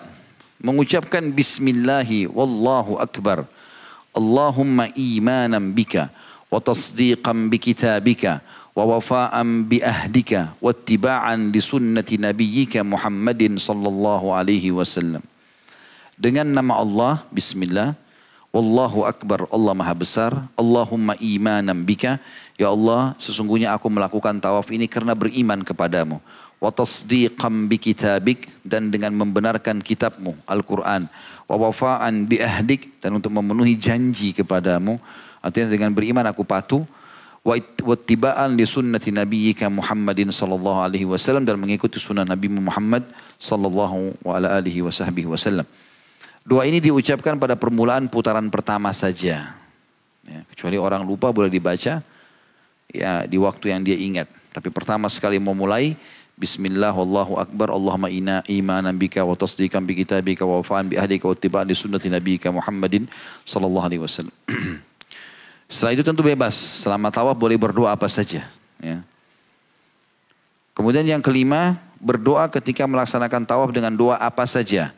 mengucapkan 0.59 1.23
bismillahi 1.31 2.27
wallahu 2.27 2.99
akbar. 2.99 3.47
Allahumma 4.15 4.91
imanan 4.95 5.71
bika 5.71 6.11
wa 6.51 6.59
tasdiqan 6.59 7.47
bi 7.47 7.61
kitabika 7.61 8.43
wa 8.77 8.83
wafa'an 8.97 9.65
bi 9.65 9.81
ahdika 9.81 10.53
wa 10.61 10.71
ittiba'an 10.71 11.49
li 11.51 11.61
sunnati 11.61 12.21
nabiyyika 12.21 12.85
Muhammadin 12.85 13.57
sallallahu 13.57 14.31
alaihi 14.33 14.71
wasallam. 14.73 15.21
Dengan 16.19 16.47
nama 16.51 16.79
Allah, 16.79 17.13
bismillah, 17.31 17.95
Wallahu 18.49 19.05
akbar, 19.05 19.45
Allah 19.53 19.77
maha 19.77 19.93
besar. 19.93 20.33
Allahumma 20.57 21.13
imanan 21.21 21.85
bika. 21.85 22.17
Ya 22.57 22.73
Allah, 22.73 23.13
sesungguhnya 23.21 23.77
aku 23.77 23.93
melakukan 23.93 24.41
tawaf 24.41 24.73
ini 24.73 24.89
karena 24.89 25.13
beriman 25.13 25.61
kepadamu 25.61 26.17
wa 26.59 26.69
tasdiqan 26.75 27.71
bi 27.71 27.79
kitabik 27.79 28.51
dan 28.67 28.91
dengan 28.91 29.15
membenarkan 29.15 29.79
kitabmu 29.79 30.35
Al-Quran 30.43 31.07
wa 31.47 31.55
wafa'an 31.55 32.27
bi 32.27 32.43
ahdik 32.43 32.99
dan 32.99 33.15
untuk 33.15 33.31
memenuhi 33.31 33.79
janji 33.79 34.35
kepadamu 34.35 34.99
artinya 35.39 35.71
dengan 35.71 35.95
beriman 35.95 36.27
aku 36.27 36.43
patuh 36.43 36.83
wa 37.43 37.55
ittiba'an 37.95 38.51
li 38.53 38.67
sunnati 38.67 39.15
nabiyyika 39.15 39.71
Muhammadin 39.71 40.29
sallallahu 40.29 40.83
alaihi 40.83 41.07
wasallam 41.07 41.47
dan 41.47 41.55
mengikuti 41.55 41.95
sunnah 41.95 42.27
Nabi 42.27 42.51
Muhammad 42.51 43.07
sallallahu 43.39 44.19
wa 44.19 44.35
ala 44.35 44.59
alihi 44.59 44.83
wa 44.83 44.91
sahbihi 44.91 45.27
wasallam. 45.31 45.63
Doa 46.43 46.67
ini 46.67 46.83
diucapkan 46.83 47.39
pada 47.39 47.55
permulaan 47.55 48.11
putaran 48.11 48.47
pertama 48.51 48.91
saja. 48.91 49.55
Ya, 50.25 50.39
kecuali 50.51 50.77
orang 50.77 51.01
lupa 51.07 51.31
boleh 51.31 51.49
dibaca 51.49 52.03
ya 52.91 53.13
di 53.25 53.37
waktu 53.39 53.71
yang 53.71 53.81
dia 53.85 53.95
ingat. 53.95 54.27
Tapi 54.49 54.73
pertama 54.73 55.07
sekali 55.07 55.37
mau 55.37 55.55
mulai 55.55 55.95
Bismillah 56.39 56.95
wallahu 56.95 57.35
akbar 57.35 57.67
Allahumma 57.67 58.07
inna 58.07 58.39
imanan 58.47 58.95
bika 58.95 59.27
wa 59.27 59.35
tasdiqan 59.35 59.83
bi 59.83 59.91
kitabika 59.91 60.47
wa 60.47 60.63
wafa'an 60.63 60.87
bi 60.87 60.95
ahdika 60.95 61.27
wa 61.27 61.35
ittiba'an 61.35 61.67
di 61.67 61.75
sunnati 61.75 62.07
nabiyika 62.07 62.47
Muhammadin 62.47 63.11
sallallahu 63.43 63.83
alaihi 63.83 63.99
wasallam. 63.99 64.31
Setelah 65.69 65.93
itu 65.93 66.01
tentu 66.01 66.25
bebas. 66.25 66.57
Selama 66.57 67.13
tawaf 67.13 67.37
boleh 67.37 67.55
berdoa 67.55 67.93
apa 67.93 68.09
saja. 68.09 68.49
Ya. 68.81 69.05
Kemudian 70.73 71.05
yang 71.05 71.21
kelima, 71.21 71.77
berdoa 72.01 72.49
ketika 72.49 72.89
melaksanakan 72.89 73.45
tawaf 73.45 73.69
dengan 73.69 73.93
doa 73.93 74.17
apa 74.17 74.49
saja. 74.49 74.89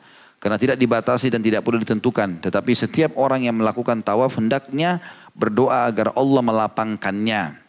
Karena 0.42 0.58
tidak 0.58 0.80
dibatasi 0.80 1.30
dan 1.30 1.44
tidak 1.44 1.62
perlu 1.62 1.84
ditentukan. 1.84 2.40
Tetapi 2.42 2.72
setiap 2.74 3.14
orang 3.20 3.46
yang 3.46 3.60
melakukan 3.60 4.00
tawaf 4.02 4.40
hendaknya 4.40 5.04
berdoa 5.36 5.86
agar 5.86 6.16
Allah 6.16 6.42
melapangkannya. 6.42 7.62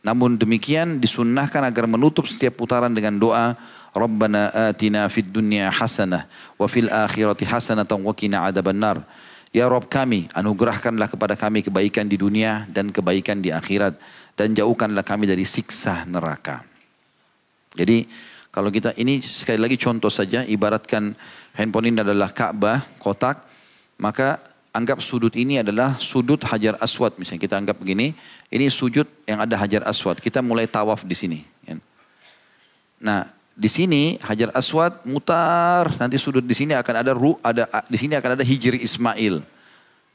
Namun 0.00 0.36
demikian 0.36 0.98
disunnahkan 1.00 1.64
agar 1.64 1.84
menutup 1.84 2.24
setiap 2.28 2.56
putaran 2.60 2.92
dengan 2.92 3.16
doa 3.20 3.56
Rabbana 3.92 4.72
atina 4.72 5.04
fid 5.12 5.28
dunya 5.28 5.68
hasanah 5.68 6.24
wa 6.56 6.66
fil 6.70 6.88
akhirati 6.88 7.44
hasanatan 7.44 8.00
wa 8.00 8.12
qina. 8.16 8.40
Ya 9.50 9.66
Rob 9.66 9.90
kami, 9.90 10.30
anugerahkanlah 10.30 11.10
kepada 11.10 11.34
kami 11.34 11.66
kebaikan 11.66 12.06
di 12.06 12.14
dunia 12.14 12.70
dan 12.70 12.94
kebaikan 12.94 13.42
di 13.42 13.50
akhirat 13.50 13.98
dan 14.38 14.54
jauhkanlah 14.54 15.02
kami 15.02 15.26
dari 15.26 15.42
siksa 15.42 16.06
neraka. 16.06 16.62
Jadi 17.74 18.06
kalau 18.54 18.70
kita 18.70 18.94
ini 18.94 19.18
sekali 19.18 19.58
lagi 19.58 19.74
contoh 19.74 20.10
saja 20.10 20.46
ibaratkan 20.46 21.18
handphone 21.58 21.90
ini 21.90 21.98
adalah 21.98 22.30
Ka'bah, 22.30 22.82
kotak, 23.02 23.42
maka 23.98 24.38
anggap 24.70 25.02
sudut 25.02 25.34
ini 25.34 25.58
adalah 25.58 25.98
sudut 25.98 26.38
Hajar 26.46 26.78
Aswad 26.78 27.18
misalnya 27.18 27.42
kita 27.42 27.58
anggap 27.58 27.82
begini, 27.82 28.14
ini 28.54 28.70
sujud 28.70 29.06
yang 29.26 29.42
ada 29.42 29.58
Hajar 29.58 29.82
Aswad. 29.82 30.22
Kita 30.22 30.46
mulai 30.46 30.70
tawaf 30.70 31.02
di 31.02 31.18
sini. 31.18 31.42
Ya. 31.66 31.74
Nah, 33.02 33.26
di 33.54 33.68
sini 33.68 34.16
Hajar 34.24 34.54
Aswad 34.56 35.04
mutar, 35.04 35.90
nanti 36.00 36.16
sudut 36.16 36.44
di 36.44 36.56
sini 36.56 36.72
akan 36.72 36.94
ada 36.96 37.12
ru, 37.12 37.36
ada 37.44 37.68
di 37.90 37.98
sini 37.98 38.16
akan 38.16 38.38
ada 38.38 38.44
Hijri 38.46 38.80
Ismail. 38.80 39.42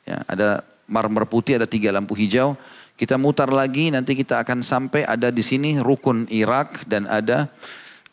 Ya, 0.05 0.21
ada 0.29 0.61
marmer 0.85 1.25
putih, 1.25 1.57
ada 1.57 1.67
tiga 1.69 1.89
lampu 1.89 2.13
hijau. 2.13 2.53
Kita 2.95 3.19
mutar 3.19 3.51
lagi, 3.51 3.91
nanti 3.91 4.15
kita 4.15 4.39
akan 4.39 4.63
sampai 4.63 5.03
ada 5.03 5.27
di 5.33 5.43
sini 5.43 5.75
rukun 5.81 6.29
Irak 6.31 6.87
dan 6.87 7.09
ada 7.11 7.51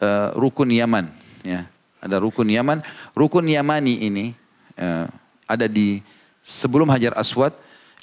uh, 0.02 0.34
rukun 0.34 0.72
Yaman. 0.74 1.06
Ya, 1.46 1.70
ada 2.02 2.18
rukun 2.18 2.50
Yaman. 2.50 2.82
Rukun 3.14 3.46
Yamani 3.46 4.02
ini 4.02 4.34
uh, 4.80 5.06
ada 5.46 5.70
di 5.70 6.02
sebelum 6.42 6.90
Hajar 6.90 7.14
Aswad. 7.14 7.54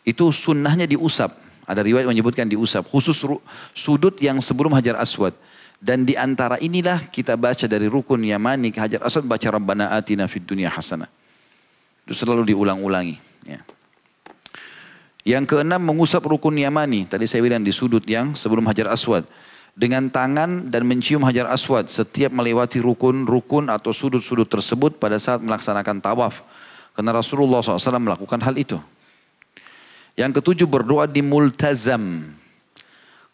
Itu 0.07 0.32
sunnahnya 0.32 0.88
diusap. 0.88 1.36
Ada 1.67 1.84
riwayat 1.84 2.07
menyebutkan 2.07 2.47
diusap. 2.47 2.88
Khusus 2.88 3.22
sudut 3.76 4.15
yang 4.24 4.39
sebelum 4.39 4.72
Hajar 4.72 4.95
Aswad. 4.97 5.36
Dan 5.80 6.03
di 6.03 6.19
antara 6.19 6.59
inilah 6.59 7.07
kita 7.07 7.39
baca 7.39 7.63
dari 7.63 7.88
rukun 7.88 8.19
Yamani 8.19 8.67
ke 8.75 8.84
Hajar 8.84 8.99
Aswad 8.99 9.23
baca 9.23 9.47
Rabbana 9.47 9.95
atina 9.95 10.27
fid 10.27 10.43
dunya 10.43 10.67
hasanah. 10.67 11.07
Itu 12.03 12.11
selalu 12.11 12.51
diulang-ulangi. 12.51 13.15
Ya. 13.47 13.63
Yang 15.23 15.55
keenam 15.55 15.80
mengusap 15.80 16.19
rukun 16.27 16.59
Yamani. 16.59 17.07
Tadi 17.07 17.23
saya 17.32 17.39
bilang 17.39 17.63
di 17.63 17.71
sudut 17.71 18.03
yang 18.03 18.36
sebelum 18.36 18.67
Hajar 18.67 18.91
Aswad. 18.91 19.23
Dengan 19.71 20.11
tangan 20.11 20.67
dan 20.67 20.84
mencium 20.84 21.23
Hajar 21.23 21.47
Aswad 21.47 21.88
setiap 21.88 22.36
melewati 22.36 22.84
rukun-rukun 22.84 23.71
atau 23.71 23.95
sudut-sudut 23.95 24.51
tersebut 24.51 24.99
pada 24.99 25.15
saat 25.15 25.39
melaksanakan 25.39 26.03
tawaf. 26.03 26.43
Karena 26.91 27.15
Rasulullah 27.15 27.63
SAW 27.63 27.80
melakukan 28.03 28.43
hal 28.43 28.59
itu. 28.59 28.75
Yang 30.19 30.43
ketujuh 30.43 30.67
berdoa 30.67 31.07
di 31.07 31.23
multazam. 31.23 32.36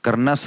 Karena 0.05 0.37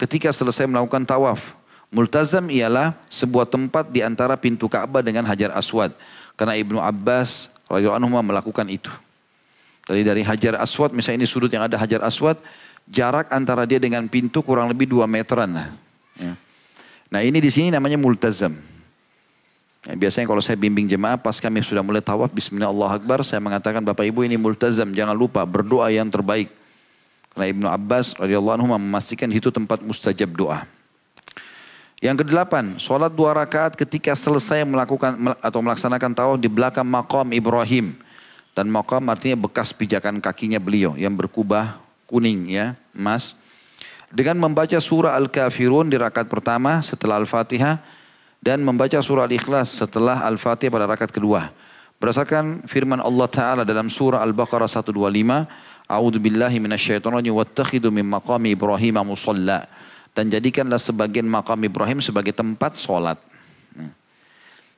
ketika 0.00 0.32
selesai 0.32 0.64
melakukan 0.64 1.04
tawaf. 1.04 1.52
Multazam 1.92 2.48
ialah 2.48 2.96
sebuah 3.08 3.48
tempat 3.48 3.88
di 3.88 4.00
antara 4.04 4.36
pintu 4.36 4.68
Ka'bah 4.68 5.04
dengan 5.04 5.28
Hajar 5.28 5.52
Aswad. 5.52 5.92
Karena 6.36 6.56
Ibnu 6.56 6.80
Abbas 6.80 7.52
radhiyallahu 7.68 8.00
anhu 8.00 8.12
melakukan 8.24 8.64
itu. 8.68 8.88
Jadi 9.88 10.04
dari 10.04 10.20
Hajar 10.20 10.60
Aswad, 10.60 10.92
misalnya 10.92 11.24
ini 11.24 11.28
sudut 11.28 11.48
yang 11.48 11.64
ada 11.64 11.80
Hajar 11.80 12.04
Aswad, 12.04 12.36
jarak 12.88 13.32
antara 13.32 13.64
dia 13.64 13.80
dengan 13.80 14.04
pintu 14.08 14.44
kurang 14.44 14.68
lebih 14.68 14.88
2 14.88 15.04
meteran. 15.08 15.48
Ya. 16.16 16.36
nah 17.08 17.24
ini 17.24 17.40
di 17.40 17.48
sini 17.48 17.72
namanya 17.72 17.96
multazam. 17.96 18.52
Ya, 19.88 19.94
biasanya 19.96 20.28
kalau 20.28 20.44
saya 20.44 20.60
bimbing 20.60 20.84
jemaah 20.90 21.16
pas 21.16 21.40
kami 21.40 21.62
sudah 21.64 21.80
mulai 21.80 22.02
tawaf 22.02 22.28
Bismillah 22.34 22.68
Allah 22.68 22.98
Akbar 22.98 23.22
saya 23.22 23.38
mengatakan 23.38 23.80
Bapak 23.80 24.02
Ibu 24.10 24.26
ini 24.26 24.34
multazam 24.34 24.90
jangan 24.92 25.14
lupa 25.16 25.46
berdoa 25.46 25.88
yang 25.88 26.10
terbaik. 26.10 26.57
Karena 27.38 27.54
Ibnu 27.54 27.70
Abbas 27.70 28.18
radhiyallahu 28.18 28.58
anhu 28.58 28.66
memastikan 28.74 29.30
itu 29.30 29.54
tempat 29.54 29.78
mustajab 29.78 30.34
doa. 30.34 30.66
Yang 32.02 32.26
kedelapan, 32.26 32.82
sholat 32.82 33.14
dua 33.14 33.30
rakaat 33.30 33.78
ketika 33.78 34.10
selesai 34.18 34.66
melakukan 34.66 35.14
atau 35.38 35.62
melaksanakan 35.62 36.18
tawaf 36.18 36.42
di 36.42 36.50
belakang 36.50 36.82
makam 36.82 37.30
Ibrahim. 37.30 37.94
Dan 38.58 38.74
makam 38.74 39.06
artinya 39.06 39.38
bekas 39.38 39.70
pijakan 39.70 40.18
kakinya 40.18 40.58
beliau 40.58 40.98
yang 40.98 41.14
berkubah 41.14 41.78
kuning 42.10 42.50
ya, 42.50 42.74
emas. 42.90 43.38
Dengan 44.10 44.34
membaca 44.42 44.82
surah 44.82 45.14
Al-Kafirun 45.14 45.94
di 45.94 45.94
rakaat 45.94 46.26
pertama 46.26 46.82
setelah 46.82 47.22
Al-Fatihah 47.22 47.78
dan 48.42 48.66
membaca 48.66 48.98
surah 48.98 49.30
Al-Ikhlas 49.30 49.78
setelah 49.78 50.26
Al-Fatihah 50.26 50.74
pada 50.74 50.90
rakaat 50.90 51.14
kedua. 51.14 51.54
Berdasarkan 52.02 52.66
firman 52.66 52.98
Allah 52.98 53.30
Ta'ala 53.30 53.62
dalam 53.62 53.86
surah 53.86 54.26
Al-Baqarah 54.26 54.66
125, 54.66 55.67
A'udzu 55.88 56.20
billahi 56.20 56.60
minasyaitonir 56.60 57.32
min 57.88 58.04
maqami 58.04 58.52
Ibrahim 58.52 59.00
musalla 59.08 59.64
dan 60.12 60.28
jadikanlah 60.28 60.76
sebagian 60.76 61.24
makam 61.24 61.56
Ibrahim 61.64 62.04
sebagai 62.04 62.36
tempat 62.36 62.76
sholat. 62.76 63.16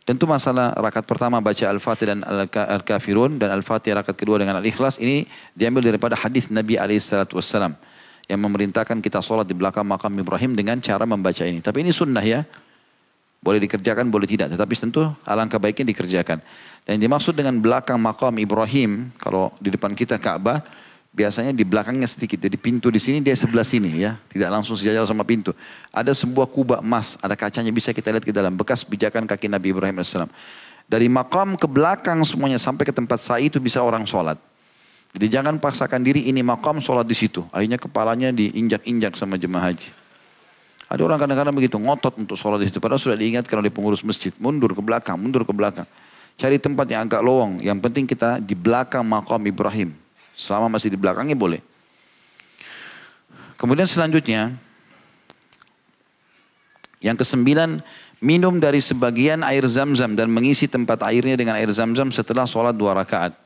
Tentu 0.07 0.27
masalah 0.27 0.75
rakaat 0.75 1.07
pertama 1.07 1.39
baca 1.39 1.65
Al-Fatih 1.71 2.07
dan 2.15 2.19
Al-Kafirun 2.53 3.43
dan 3.43 3.55
Al-Fatih 3.55 3.95
rakaat 3.95 4.17
kedua 4.21 4.39
dengan 4.39 4.59
Al-Ikhlas 4.59 5.03
ini 5.03 5.27
diambil 5.55 5.87
daripada 5.87 6.19
hadis 6.19 6.51
Nabi 6.51 6.79
SAW 6.79 7.75
yang 8.31 8.41
memerintahkan 8.43 9.03
kita 9.03 9.19
sholat 9.19 9.47
di 9.47 9.55
belakang 9.59 9.83
makam 9.83 10.15
Ibrahim 10.15 10.55
dengan 10.55 10.79
cara 10.79 11.03
membaca 11.03 11.43
ini. 11.43 11.59
Tapi 11.59 11.83
ini 11.83 11.91
sunnah 11.91 12.23
ya. 12.23 12.47
Boleh 13.41 13.59
dikerjakan, 13.65 14.13
boleh 14.13 14.29
tidak. 14.29 14.53
Tetapi 14.53 14.73
tentu 14.77 15.09
alangkah 15.25 15.57
baiknya 15.57 15.91
dikerjakan. 15.91 16.45
Dan 16.85 17.01
yang 17.01 17.09
dimaksud 17.09 17.33
dengan 17.33 17.57
belakang 17.57 17.97
makam 17.97 18.37
Ibrahim, 18.37 19.09
kalau 19.17 19.51
di 19.57 19.73
depan 19.73 19.97
kita 19.97 20.21
Ka'bah, 20.21 20.61
biasanya 21.11 21.51
di 21.51 21.67
belakangnya 21.67 22.07
sedikit. 22.07 22.39
Jadi 22.39 22.57
pintu 22.57 22.89
di 22.89 23.03
sini 23.03 23.19
dia 23.21 23.35
sebelah 23.35 23.67
sini 23.67 24.03
ya, 24.03 24.17
tidak 24.31 24.51
langsung 24.51 24.79
sejajar 24.79 25.05
sama 25.07 25.27
pintu. 25.27 25.51
Ada 25.91 26.15
sebuah 26.15 26.49
kubah 26.51 26.81
emas, 26.81 27.19
ada 27.21 27.35
kacanya 27.35 27.71
bisa 27.75 27.91
kita 27.91 28.15
lihat 28.15 28.25
ke 28.25 28.33
dalam 28.35 28.55
bekas 28.55 28.87
pijakan 28.87 29.27
kaki 29.27 29.51
Nabi 29.51 29.75
Ibrahim 29.75 30.01
AS. 30.01 30.15
Dari 30.91 31.07
makam 31.07 31.55
ke 31.55 31.71
belakang 31.71 32.19
semuanya 32.27 32.59
sampai 32.59 32.83
ke 32.83 32.91
tempat 32.91 33.23
sa'i 33.23 33.47
itu 33.47 33.63
bisa 33.63 33.79
orang 33.79 34.03
sholat. 34.11 34.35
Jadi 35.11 35.27
jangan 35.27 35.59
paksakan 35.59 36.03
diri 36.03 36.31
ini 36.31 36.43
makam 36.43 36.79
sholat 36.79 37.07
di 37.07 37.15
situ. 37.15 37.43
Akhirnya 37.51 37.79
kepalanya 37.79 38.31
diinjak-injak 38.31 39.15
sama 39.19 39.39
jemaah 39.39 39.71
haji. 39.71 39.91
Ada 40.91 41.07
orang 41.07 41.19
kadang-kadang 41.23 41.55
begitu 41.55 41.79
ngotot 41.79 42.19
untuk 42.19 42.35
sholat 42.35 42.59
di 42.59 42.67
situ. 42.71 42.83
Padahal 42.83 42.99
sudah 42.99 43.15
diingatkan 43.15 43.63
oleh 43.63 43.71
pengurus 43.71 44.03
masjid. 44.03 44.35
Mundur 44.43 44.75
ke 44.75 44.83
belakang, 44.83 45.15
mundur 45.15 45.47
ke 45.47 45.55
belakang. 45.55 45.87
Cari 46.35 46.59
tempat 46.59 46.91
yang 46.91 47.07
agak 47.07 47.23
lowong. 47.23 47.63
Yang 47.63 47.79
penting 47.87 48.05
kita 48.11 48.43
di 48.43 48.59
belakang 48.59 49.07
makam 49.07 49.39
Ibrahim. 49.47 49.95
Selama 50.41 50.73
masih 50.73 50.89
di 50.89 50.97
belakangnya 50.97 51.37
boleh. 51.37 51.61
Kemudian 53.61 53.85
selanjutnya, 53.85 54.57
yang 57.05 57.13
kesembilan, 57.13 57.85
minum 58.25 58.57
dari 58.57 58.81
sebagian 58.81 59.45
air 59.45 59.69
zam-zam 59.69 60.17
dan 60.17 60.33
mengisi 60.33 60.65
tempat 60.65 61.05
airnya 61.05 61.37
dengan 61.37 61.61
air 61.61 61.69
zam-zam 61.69 62.09
setelah 62.09 62.49
sholat 62.49 62.73
dua 62.73 62.97
rakaat. 62.97 63.37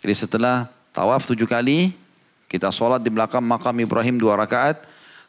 Jadi 0.00 0.14
setelah 0.16 0.72
tawaf 0.96 1.28
tujuh 1.28 1.44
kali, 1.44 1.92
kita 2.48 2.72
sholat 2.72 3.04
di 3.04 3.12
belakang 3.12 3.44
makam 3.44 3.76
Ibrahim 3.76 4.16
dua 4.16 4.40
rakaat. 4.40 4.80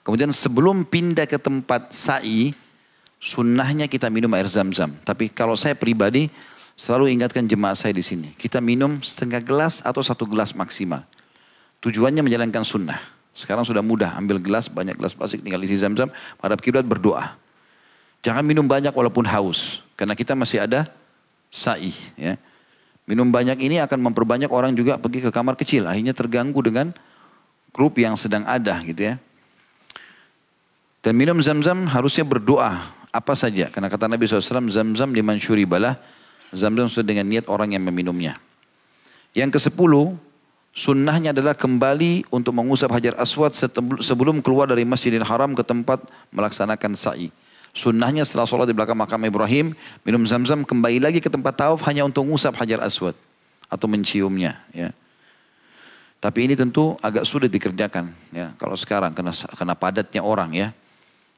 Kemudian 0.08 0.32
sebelum 0.32 0.88
pindah 0.88 1.28
ke 1.28 1.36
tempat 1.36 1.92
sa'i, 1.92 2.56
sunnahnya 3.20 3.92
kita 3.92 4.08
minum 4.08 4.32
air 4.32 4.48
zam-zam. 4.48 4.96
Tapi 5.04 5.28
kalau 5.28 5.60
saya 5.60 5.76
pribadi, 5.76 6.32
Selalu 6.76 7.16
ingatkan 7.16 7.48
jemaah 7.48 7.76
saya 7.76 7.96
di 7.96 8.04
sini. 8.04 8.36
Kita 8.36 8.60
minum 8.60 9.00
setengah 9.00 9.40
gelas 9.40 9.80
atau 9.80 10.04
satu 10.04 10.28
gelas 10.28 10.52
maksimal. 10.52 11.08
Tujuannya 11.80 12.20
menjalankan 12.20 12.68
sunnah. 12.68 13.00
Sekarang 13.32 13.64
sudah 13.64 13.80
mudah 13.80 14.16
ambil 14.20 14.44
gelas, 14.44 14.68
banyak 14.68 14.96
gelas 15.00 15.16
plastik 15.16 15.40
tinggal 15.40 15.64
isi 15.64 15.80
zam-zam. 15.80 16.12
Pada 16.36 16.60
kiblat 16.60 16.84
berdoa. 16.84 17.40
Jangan 18.28 18.44
minum 18.44 18.68
banyak 18.68 18.92
walaupun 18.92 19.24
haus. 19.24 19.80
Karena 19.96 20.20
kita 20.20 20.36
masih 20.36 20.68
ada 20.68 20.92
sa'i. 21.48 21.96
Ya. 22.20 22.36
Minum 23.08 23.32
banyak 23.32 23.56
ini 23.64 23.80
akan 23.80 24.12
memperbanyak 24.12 24.52
orang 24.52 24.76
juga 24.76 25.00
pergi 25.00 25.24
ke 25.24 25.32
kamar 25.32 25.56
kecil. 25.56 25.88
Akhirnya 25.88 26.12
terganggu 26.12 26.60
dengan 26.60 26.92
grup 27.72 27.96
yang 27.96 28.20
sedang 28.20 28.44
ada 28.44 28.84
gitu 28.84 29.14
ya. 29.14 29.16
Dan 31.00 31.16
minum 31.16 31.40
zam-zam 31.40 31.88
harusnya 31.88 32.28
berdoa 32.28 32.84
apa 33.16 33.34
saja. 33.38 33.72
Karena 33.72 33.88
kata 33.88 34.12
Nabi 34.12 34.28
SAW, 34.28 34.68
zam-zam 34.68 35.14
liman 35.16 35.40
syuribalah 35.40 35.96
Zam-zam 36.54 36.92
sesuai 36.92 37.08
dengan 37.08 37.26
niat 37.26 37.46
orang 37.50 37.74
yang 37.74 37.82
meminumnya. 37.82 38.38
Yang 39.34 39.58
ke 39.58 39.60
sepuluh, 39.72 40.16
sunnahnya 40.76 41.32
adalah 41.32 41.56
kembali 41.58 42.30
untuk 42.30 42.54
mengusap 42.56 42.92
hajar 42.94 43.16
aswad 43.18 43.56
sebelum 44.04 44.44
keluar 44.44 44.70
dari 44.70 44.84
masjidil 44.84 45.26
haram 45.26 45.56
ke 45.56 45.64
tempat 45.64 46.04
melaksanakan 46.30 46.94
sa'i. 46.94 47.34
Sunnahnya 47.76 48.24
setelah 48.24 48.48
sholat 48.48 48.72
di 48.72 48.76
belakang 48.76 48.96
makam 48.96 49.20
Ibrahim, 49.28 49.76
minum 50.08 50.24
zam-zam 50.24 50.64
kembali 50.64 51.04
lagi 51.04 51.20
ke 51.20 51.28
tempat 51.28 51.60
tawaf 51.60 51.84
hanya 51.84 52.08
untuk 52.08 52.24
mengusap 52.24 52.56
hajar 52.56 52.80
aswad. 52.80 53.16
Atau 53.68 53.92
menciumnya. 53.92 54.64
Ya. 54.72 54.96
Tapi 56.24 56.48
ini 56.48 56.56
tentu 56.56 56.96
agak 57.06 57.22
sulit 57.28 57.54
dikerjakan 57.54 58.10
ya 58.34 58.50
kalau 58.58 58.74
sekarang 58.74 59.14
karena 59.14 59.30
karena 59.30 59.76
padatnya 59.76 60.22
orang 60.26 60.56
ya. 60.58 60.74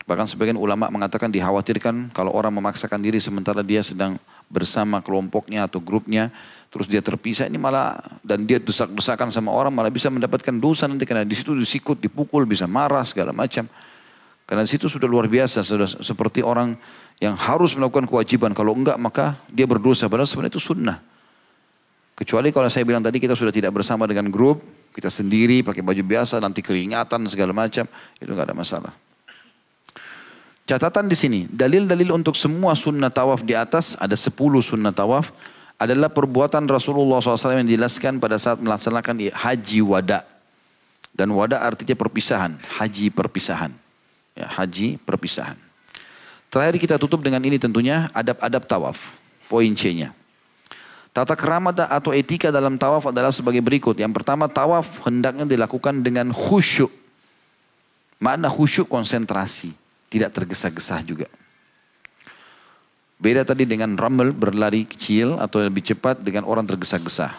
Bahkan 0.07 0.31
sebagian 0.31 0.55
ulama 0.55 0.87
mengatakan 0.87 1.27
dikhawatirkan 1.27 2.15
kalau 2.15 2.31
orang 2.31 2.55
memaksakan 2.55 3.03
diri 3.03 3.19
sementara 3.19 3.59
dia 3.59 3.83
sedang 3.83 4.15
bersama 4.47 5.03
kelompoknya 5.03 5.67
atau 5.67 5.83
grupnya, 5.83 6.31
terus 6.71 6.87
dia 6.87 7.03
terpisah 7.03 7.47
ini 7.47 7.59
malah 7.59 7.99
dan 8.23 8.47
dia 8.47 8.59
desak-desakan 8.59 9.31
sama 9.31 9.51
orang 9.51 9.71
malah 9.71 9.91
bisa 9.91 10.07
mendapatkan 10.07 10.55
dosa 10.55 10.87
nanti 10.87 11.03
karena 11.03 11.27
di 11.27 11.35
situ 11.35 11.55
disikut, 11.55 11.99
dipukul, 11.99 12.47
bisa 12.47 12.65
marah 12.65 13.03
segala 13.03 13.35
macam. 13.35 13.67
Karena 14.47 14.63
di 14.63 14.71
situ 14.71 14.87
sudah 14.87 15.11
luar 15.11 15.27
biasa, 15.27 15.59
sudah 15.59 15.87
seperti 15.99 16.39
orang 16.39 16.79
yang 17.19 17.35
harus 17.35 17.75
melakukan 17.75 18.07
kewajiban. 18.07 18.55
Kalau 18.55 18.71
enggak 18.71 18.95
maka 18.95 19.35
dia 19.51 19.67
berdosa. 19.67 20.07
Padahal 20.07 20.29
sebenarnya 20.29 20.55
itu 20.55 20.63
sunnah. 20.63 20.97
Kecuali 22.17 22.49
kalau 22.49 22.71
saya 22.71 22.87
bilang 22.87 23.03
tadi 23.03 23.19
kita 23.19 23.35
sudah 23.35 23.53
tidak 23.53 23.75
bersama 23.75 24.07
dengan 24.07 24.31
grup, 24.31 24.63
kita 24.95 25.11
sendiri 25.11 25.61
pakai 25.61 25.85
baju 25.85 26.01
biasa, 26.01 26.41
nanti 26.41 26.65
keringatan 26.65 27.29
segala 27.29 27.53
macam, 27.53 27.85
itu 28.17 28.31
enggak 28.31 28.47
ada 28.49 28.57
masalah. 28.57 29.06
Catatan 30.67 31.07
di 31.07 31.15
sini, 31.15 31.39
dalil-dalil 31.47 32.11
untuk 32.11 32.35
semua 32.35 32.75
sunnah 32.75 33.07
tawaf 33.07 33.39
di 33.39 33.55
atas, 33.55 33.95
ada 34.03 34.19
sepuluh 34.19 34.59
sunnah 34.59 34.91
tawaf, 34.91 35.31
adalah 35.79 36.11
perbuatan 36.11 36.67
Rasulullah 36.67 37.23
SAW 37.23 37.63
yang 37.63 37.71
dijelaskan 37.71 38.19
pada 38.19 38.35
saat 38.35 38.59
melaksanakan 38.59 39.31
haji 39.31 39.79
wada. 39.79 40.27
Dan 41.15 41.31
wada 41.31 41.63
artinya 41.63 41.95
perpisahan, 41.95 42.59
haji 42.83 43.15
perpisahan. 43.15 43.71
Ya, 44.35 44.51
haji 44.59 44.99
perpisahan. 45.07 45.55
Terakhir 46.51 46.75
kita 46.83 46.95
tutup 46.99 47.23
dengan 47.23 47.39
ini 47.47 47.55
tentunya 47.55 48.11
adab-adab 48.11 48.67
tawaf. 48.67 48.99
Poin 49.47 49.71
C-nya. 49.71 50.11
Tata 51.15 51.39
kerama 51.39 51.71
atau 51.71 52.11
etika 52.11 52.51
dalam 52.51 52.75
tawaf 52.75 53.07
adalah 53.07 53.31
sebagai 53.31 53.63
berikut. 53.63 53.95
Yang 53.95 54.19
pertama 54.19 54.51
tawaf 54.51 55.07
hendaknya 55.07 55.47
dilakukan 55.47 56.03
dengan 56.03 56.35
khusyuk. 56.35 56.91
Makna 58.19 58.51
khusyuk 58.51 58.91
konsentrasi. 58.91 59.86
Tidak 60.07 60.31
tergesa-gesa 60.31 61.03
juga. 61.03 61.27
Beda 63.17 63.41
tadi 63.41 63.65
dengan 63.65 63.97
ramel 63.97 64.29
berlari 64.29 64.85
kecil 64.85 65.41
atau 65.41 65.57
lebih 65.65 65.81
cepat 65.81 66.21
dengan 66.21 66.45
orang 66.45 66.69
tergesa-gesa. 66.69 67.33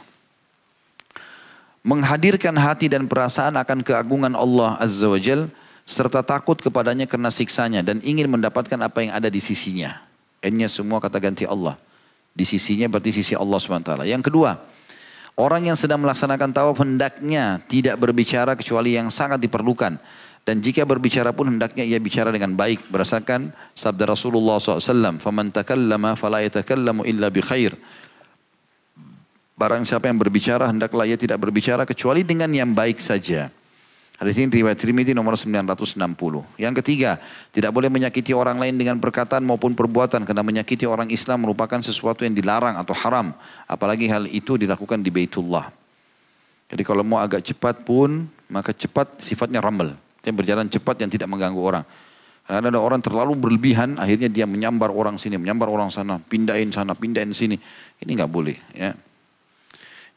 Menghadirkan 1.86 2.52
hati 2.58 2.90
dan 2.90 3.06
perasaan 3.06 3.54
akan 3.54 3.86
keagungan 3.86 4.34
Allah 4.34 4.74
Azza 4.82 5.06
wa 5.06 5.16
Jal 5.16 5.46
serta 5.88 6.20
takut 6.20 6.60
kepadanya 6.60 7.08
karena 7.08 7.32
siksanya 7.32 7.80
dan 7.80 8.02
ingin 8.04 8.28
mendapatkan 8.28 8.76
apa 8.82 9.06
yang 9.06 9.16
ada 9.16 9.32
di 9.32 9.40
sisinya. 9.40 10.02
N-nya 10.44 10.68
semua 10.68 11.00
kata 11.00 11.16
ganti 11.22 11.48
Allah. 11.48 11.78
Di 12.36 12.44
sisinya 12.44 12.86
berarti 12.86 13.10
sisi 13.10 13.34
Allah 13.34 13.58
SWT. 13.58 14.04
Yang 14.04 14.30
kedua, 14.30 14.58
orang 15.38 15.70
yang 15.70 15.78
sedang 15.80 16.02
melaksanakan 16.02 16.50
tawaf 16.50 16.76
hendaknya 16.82 17.62
tidak 17.66 17.98
berbicara 17.98 18.58
kecuali 18.58 18.94
yang 18.94 19.08
sangat 19.08 19.42
diperlukan. 19.42 19.98
Dan 20.46 20.64
jika 20.64 20.86
berbicara 20.88 21.34
pun 21.34 21.48
hendaknya 21.48 21.84
ia 21.84 22.00
bicara 22.00 22.32
dengan 22.32 22.56
baik 22.56 22.88
berdasarkan 22.88 23.52
sabda 23.76 24.08
Rasulullah 24.08 24.56
SAW. 24.56 25.20
Faman 25.20 25.52
takallama 25.52 26.16
fala 26.16 26.40
yatakallamu 26.40 27.04
illa 27.04 27.28
bi 27.28 27.44
khair. 27.44 27.76
Barang 29.58 29.82
siapa 29.82 30.06
yang 30.06 30.16
berbicara 30.22 30.70
hendaklah 30.70 31.04
ia 31.04 31.18
tidak 31.18 31.42
berbicara 31.42 31.82
kecuali 31.82 32.22
dengan 32.22 32.48
yang 32.54 32.72
baik 32.72 33.02
saja. 33.02 33.50
Hadis 34.18 34.34
ini 34.34 34.50
riwayat 34.50 34.74
Tirmidzi 34.74 35.14
nomor 35.14 35.38
960. 35.38 35.94
Yang 36.58 36.74
ketiga, 36.82 37.22
tidak 37.54 37.70
boleh 37.70 37.86
menyakiti 37.86 38.34
orang 38.34 38.58
lain 38.58 38.74
dengan 38.74 38.98
perkataan 38.98 39.46
maupun 39.46 39.78
perbuatan 39.78 40.26
karena 40.26 40.42
menyakiti 40.42 40.90
orang 40.90 41.06
Islam 41.14 41.46
merupakan 41.46 41.78
sesuatu 41.78 42.26
yang 42.26 42.34
dilarang 42.34 42.74
atau 42.82 42.98
haram, 42.98 43.30
apalagi 43.70 44.10
hal 44.10 44.26
itu 44.26 44.58
dilakukan 44.58 44.98
di 45.06 45.14
Baitullah. 45.14 45.70
Jadi 46.66 46.82
kalau 46.82 47.06
mau 47.06 47.22
agak 47.22 47.46
cepat 47.46 47.86
pun, 47.86 48.26
maka 48.50 48.74
cepat 48.74 49.22
sifatnya 49.22 49.62
rambel. 49.62 49.94
Yang 50.26 50.34
berjalan 50.34 50.66
cepat 50.66 50.96
yang 51.02 51.10
tidak 51.10 51.28
mengganggu 51.30 51.60
orang. 51.60 51.84
Karena 52.48 52.72
ada 52.72 52.80
orang 52.80 53.04
terlalu 53.04 53.36
berlebihan, 53.36 54.00
akhirnya 54.00 54.32
dia 54.32 54.48
menyambar 54.48 54.88
orang 54.88 55.20
sini, 55.20 55.36
menyambar 55.36 55.68
orang 55.68 55.92
sana, 55.92 56.16
pindahin 56.16 56.72
sana, 56.72 56.96
pindahin 56.96 57.36
sini. 57.36 57.60
Ini 58.00 58.10
nggak 58.16 58.32
boleh. 58.32 58.56
Ya. 58.72 58.96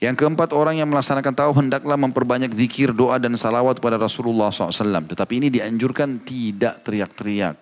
Yang 0.02 0.26
keempat 0.26 0.56
orang 0.56 0.80
yang 0.80 0.90
melaksanakan 0.90 1.34
tawaf 1.36 1.60
hendaklah 1.60 1.94
memperbanyak 1.94 2.56
zikir, 2.56 2.96
doa 2.96 3.20
dan 3.22 3.36
salawat 3.36 3.78
kepada 3.84 4.00
Rasulullah 4.02 4.50
SAW. 4.50 4.82
Tetapi 5.12 5.34
ini 5.44 5.48
dianjurkan 5.54 6.24
tidak 6.24 6.82
teriak-teriak. 6.88 7.54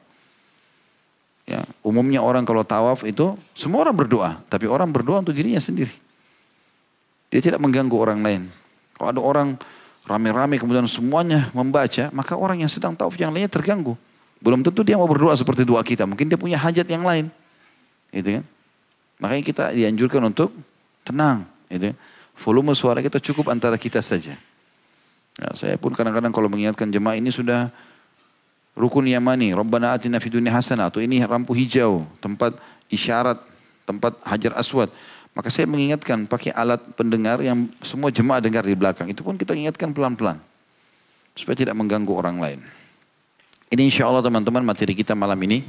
Ya, 1.50 1.66
umumnya 1.82 2.22
orang 2.22 2.46
kalau 2.46 2.62
tawaf 2.62 3.02
itu 3.10 3.34
semua 3.58 3.82
orang 3.82 3.98
berdoa, 3.98 4.38
tapi 4.54 4.70
orang 4.70 4.94
berdoa 4.94 5.26
untuk 5.26 5.34
dirinya 5.34 5.58
sendiri. 5.58 5.92
Dia 7.34 7.42
tidak 7.42 7.58
mengganggu 7.58 7.98
orang 7.98 8.22
lain. 8.22 8.42
Kalau 8.94 9.10
ada 9.10 9.22
orang 9.26 9.48
rame-rame 10.10 10.58
kemudian 10.58 10.90
semuanya 10.90 11.54
membaca, 11.54 12.10
maka 12.10 12.34
orang 12.34 12.66
yang 12.66 12.72
sedang 12.72 12.98
tawaf 12.98 13.14
yang 13.14 13.30
lainnya 13.30 13.48
terganggu. 13.48 13.94
Belum 14.42 14.66
tentu 14.66 14.82
dia 14.82 14.98
mau 14.98 15.06
berdoa 15.06 15.38
seperti 15.38 15.62
doa 15.62 15.86
kita, 15.86 16.10
mungkin 16.10 16.26
dia 16.26 16.40
punya 16.40 16.58
hajat 16.58 16.90
yang 16.90 17.06
lain. 17.06 17.30
Gitu 18.10 18.42
kan? 18.42 18.44
Makanya 19.22 19.44
kita 19.46 19.64
dianjurkan 19.70 20.22
untuk 20.26 20.50
tenang, 21.06 21.46
gitu 21.70 21.94
kan? 21.94 21.98
volume 22.40 22.72
suara 22.72 23.04
kita 23.04 23.20
cukup 23.20 23.52
antara 23.52 23.76
kita 23.76 24.00
saja. 24.00 24.40
Ya, 25.36 25.50
saya 25.54 25.76
pun 25.76 25.92
kadang-kadang 25.92 26.32
kalau 26.32 26.48
mengingatkan 26.48 26.88
jemaah 26.88 27.20
ini 27.20 27.30
sudah 27.30 27.68
rukun 28.80 29.08
yamani, 29.08 29.52
Rabbana 29.52 30.00
atina 30.00 30.24
fid 30.24 30.40
dunya 30.40 30.56
hasanah 30.56 30.88
atau 30.88 31.04
ini 31.04 31.20
lampu 31.24 31.52
hijau, 31.52 32.08
tempat 32.24 32.56
isyarat, 32.88 33.40
tempat 33.84 34.16
hajar 34.24 34.56
aswad. 34.56 34.88
Maka 35.38 35.48
saya 35.54 35.70
mengingatkan 35.70 36.26
pakai 36.26 36.52
alat 36.52 36.82
pendengar 36.98 37.40
yang 37.40 37.70
semua 37.86 38.10
jemaah 38.10 38.42
dengar 38.42 38.66
di 38.66 38.76
belakang. 38.76 39.08
Itu 39.08 39.22
pun 39.22 39.38
kita 39.38 39.54
ingatkan 39.54 39.94
pelan-pelan. 39.94 40.42
Supaya 41.38 41.56
tidak 41.56 41.78
mengganggu 41.78 42.12
orang 42.12 42.38
lain. 42.42 42.60
Ini 43.70 43.86
insya 43.86 44.10
Allah 44.10 44.26
teman-teman 44.26 44.66
materi 44.66 44.98
kita 44.98 45.14
malam 45.14 45.38
ini. 45.46 45.62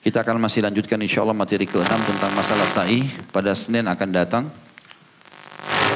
Kita 0.00 0.24
akan 0.24 0.40
masih 0.40 0.64
lanjutkan 0.64 0.96
insya 1.04 1.20
Allah 1.20 1.36
materi 1.36 1.68
ke-6 1.68 1.84
tentang 1.84 2.32
masalah 2.32 2.64
sa'i. 2.70 3.04
Pada 3.28 3.52
Senin 3.52 3.84
akan 3.84 4.08
datang 4.08 4.48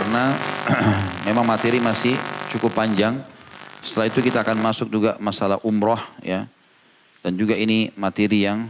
karena 0.02 0.36
memang 1.26 1.46
materi 1.48 1.80
masih 1.80 2.12
cukup 2.52 2.76
panjang. 2.76 3.16
Setelah 3.80 4.12
itu 4.12 4.20
kita 4.20 4.44
akan 4.44 4.60
masuk 4.60 4.92
juga 4.92 5.16
masalah 5.16 5.56
umroh 5.64 5.98
ya. 6.20 6.44
Dan 7.24 7.38
juga 7.38 7.56
ini 7.56 7.88
materi 7.96 8.44
yang 8.44 8.68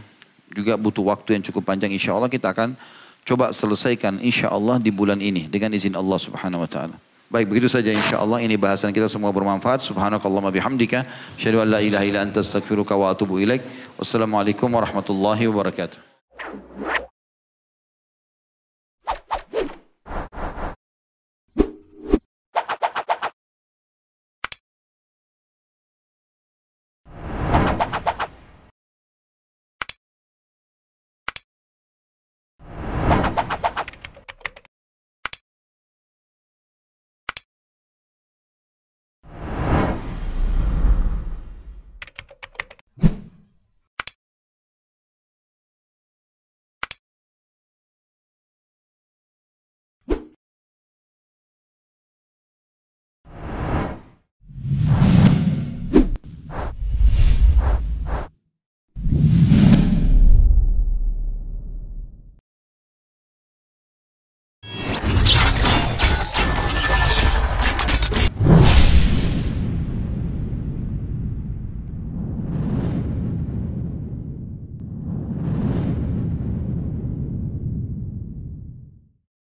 juga 0.53 0.79
butuh 0.79 1.03
waktu 1.03 1.35
yang 1.35 1.43
cukup 1.43 1.67
panjang. 1.67 1.91
Insya 1.91 2.15
Allah 2.15 2.31
kita 2.31 2.53
akan 2.53 2.79
coba 3.23 3.51
selesaikan 3.55 4.19
insya 4.19 4.51
Allah 4.51 4.79
di 4.79 4.91
bulan 4.91 5.19
ini 5.19 5.47
dengan 5.47 5.73
izin 5.73 5.95
Allah 5.95 6.19
subhanahu 6.19 6.63
wa 6.63 6.69
ta'ala. 6.69 6.95
Baik 7.33 7.49
begitu 7.49 7.65
saja 7.65 7.89
insya 7.89 8.21
Allah 8.21 8.45
ini 8.45 8.53
bahasan 8.53 8.93
kita 8.93 9.09
semua 9.09 9.33
bermanfaat. 9.33 9.81
Subhanakallah 9.81 10.53
bihamdika. 10.53 11.01
Syahadu 11.33 11.65
an 11.65 11.67
la 11.73 11.79
ilaha 11.81 12.05
illa 12.05 12.21
anta 12.21 12.45
astaghfiruka 12.45 12.93
wa 12.93 13.09
atubu 13.09 13.41
ilaik. 13.41 13.65
Wassalamualaikum 13.97 14.69
warahmatullahi 14.69 15.49
wabarakatuh. 15.49 16.92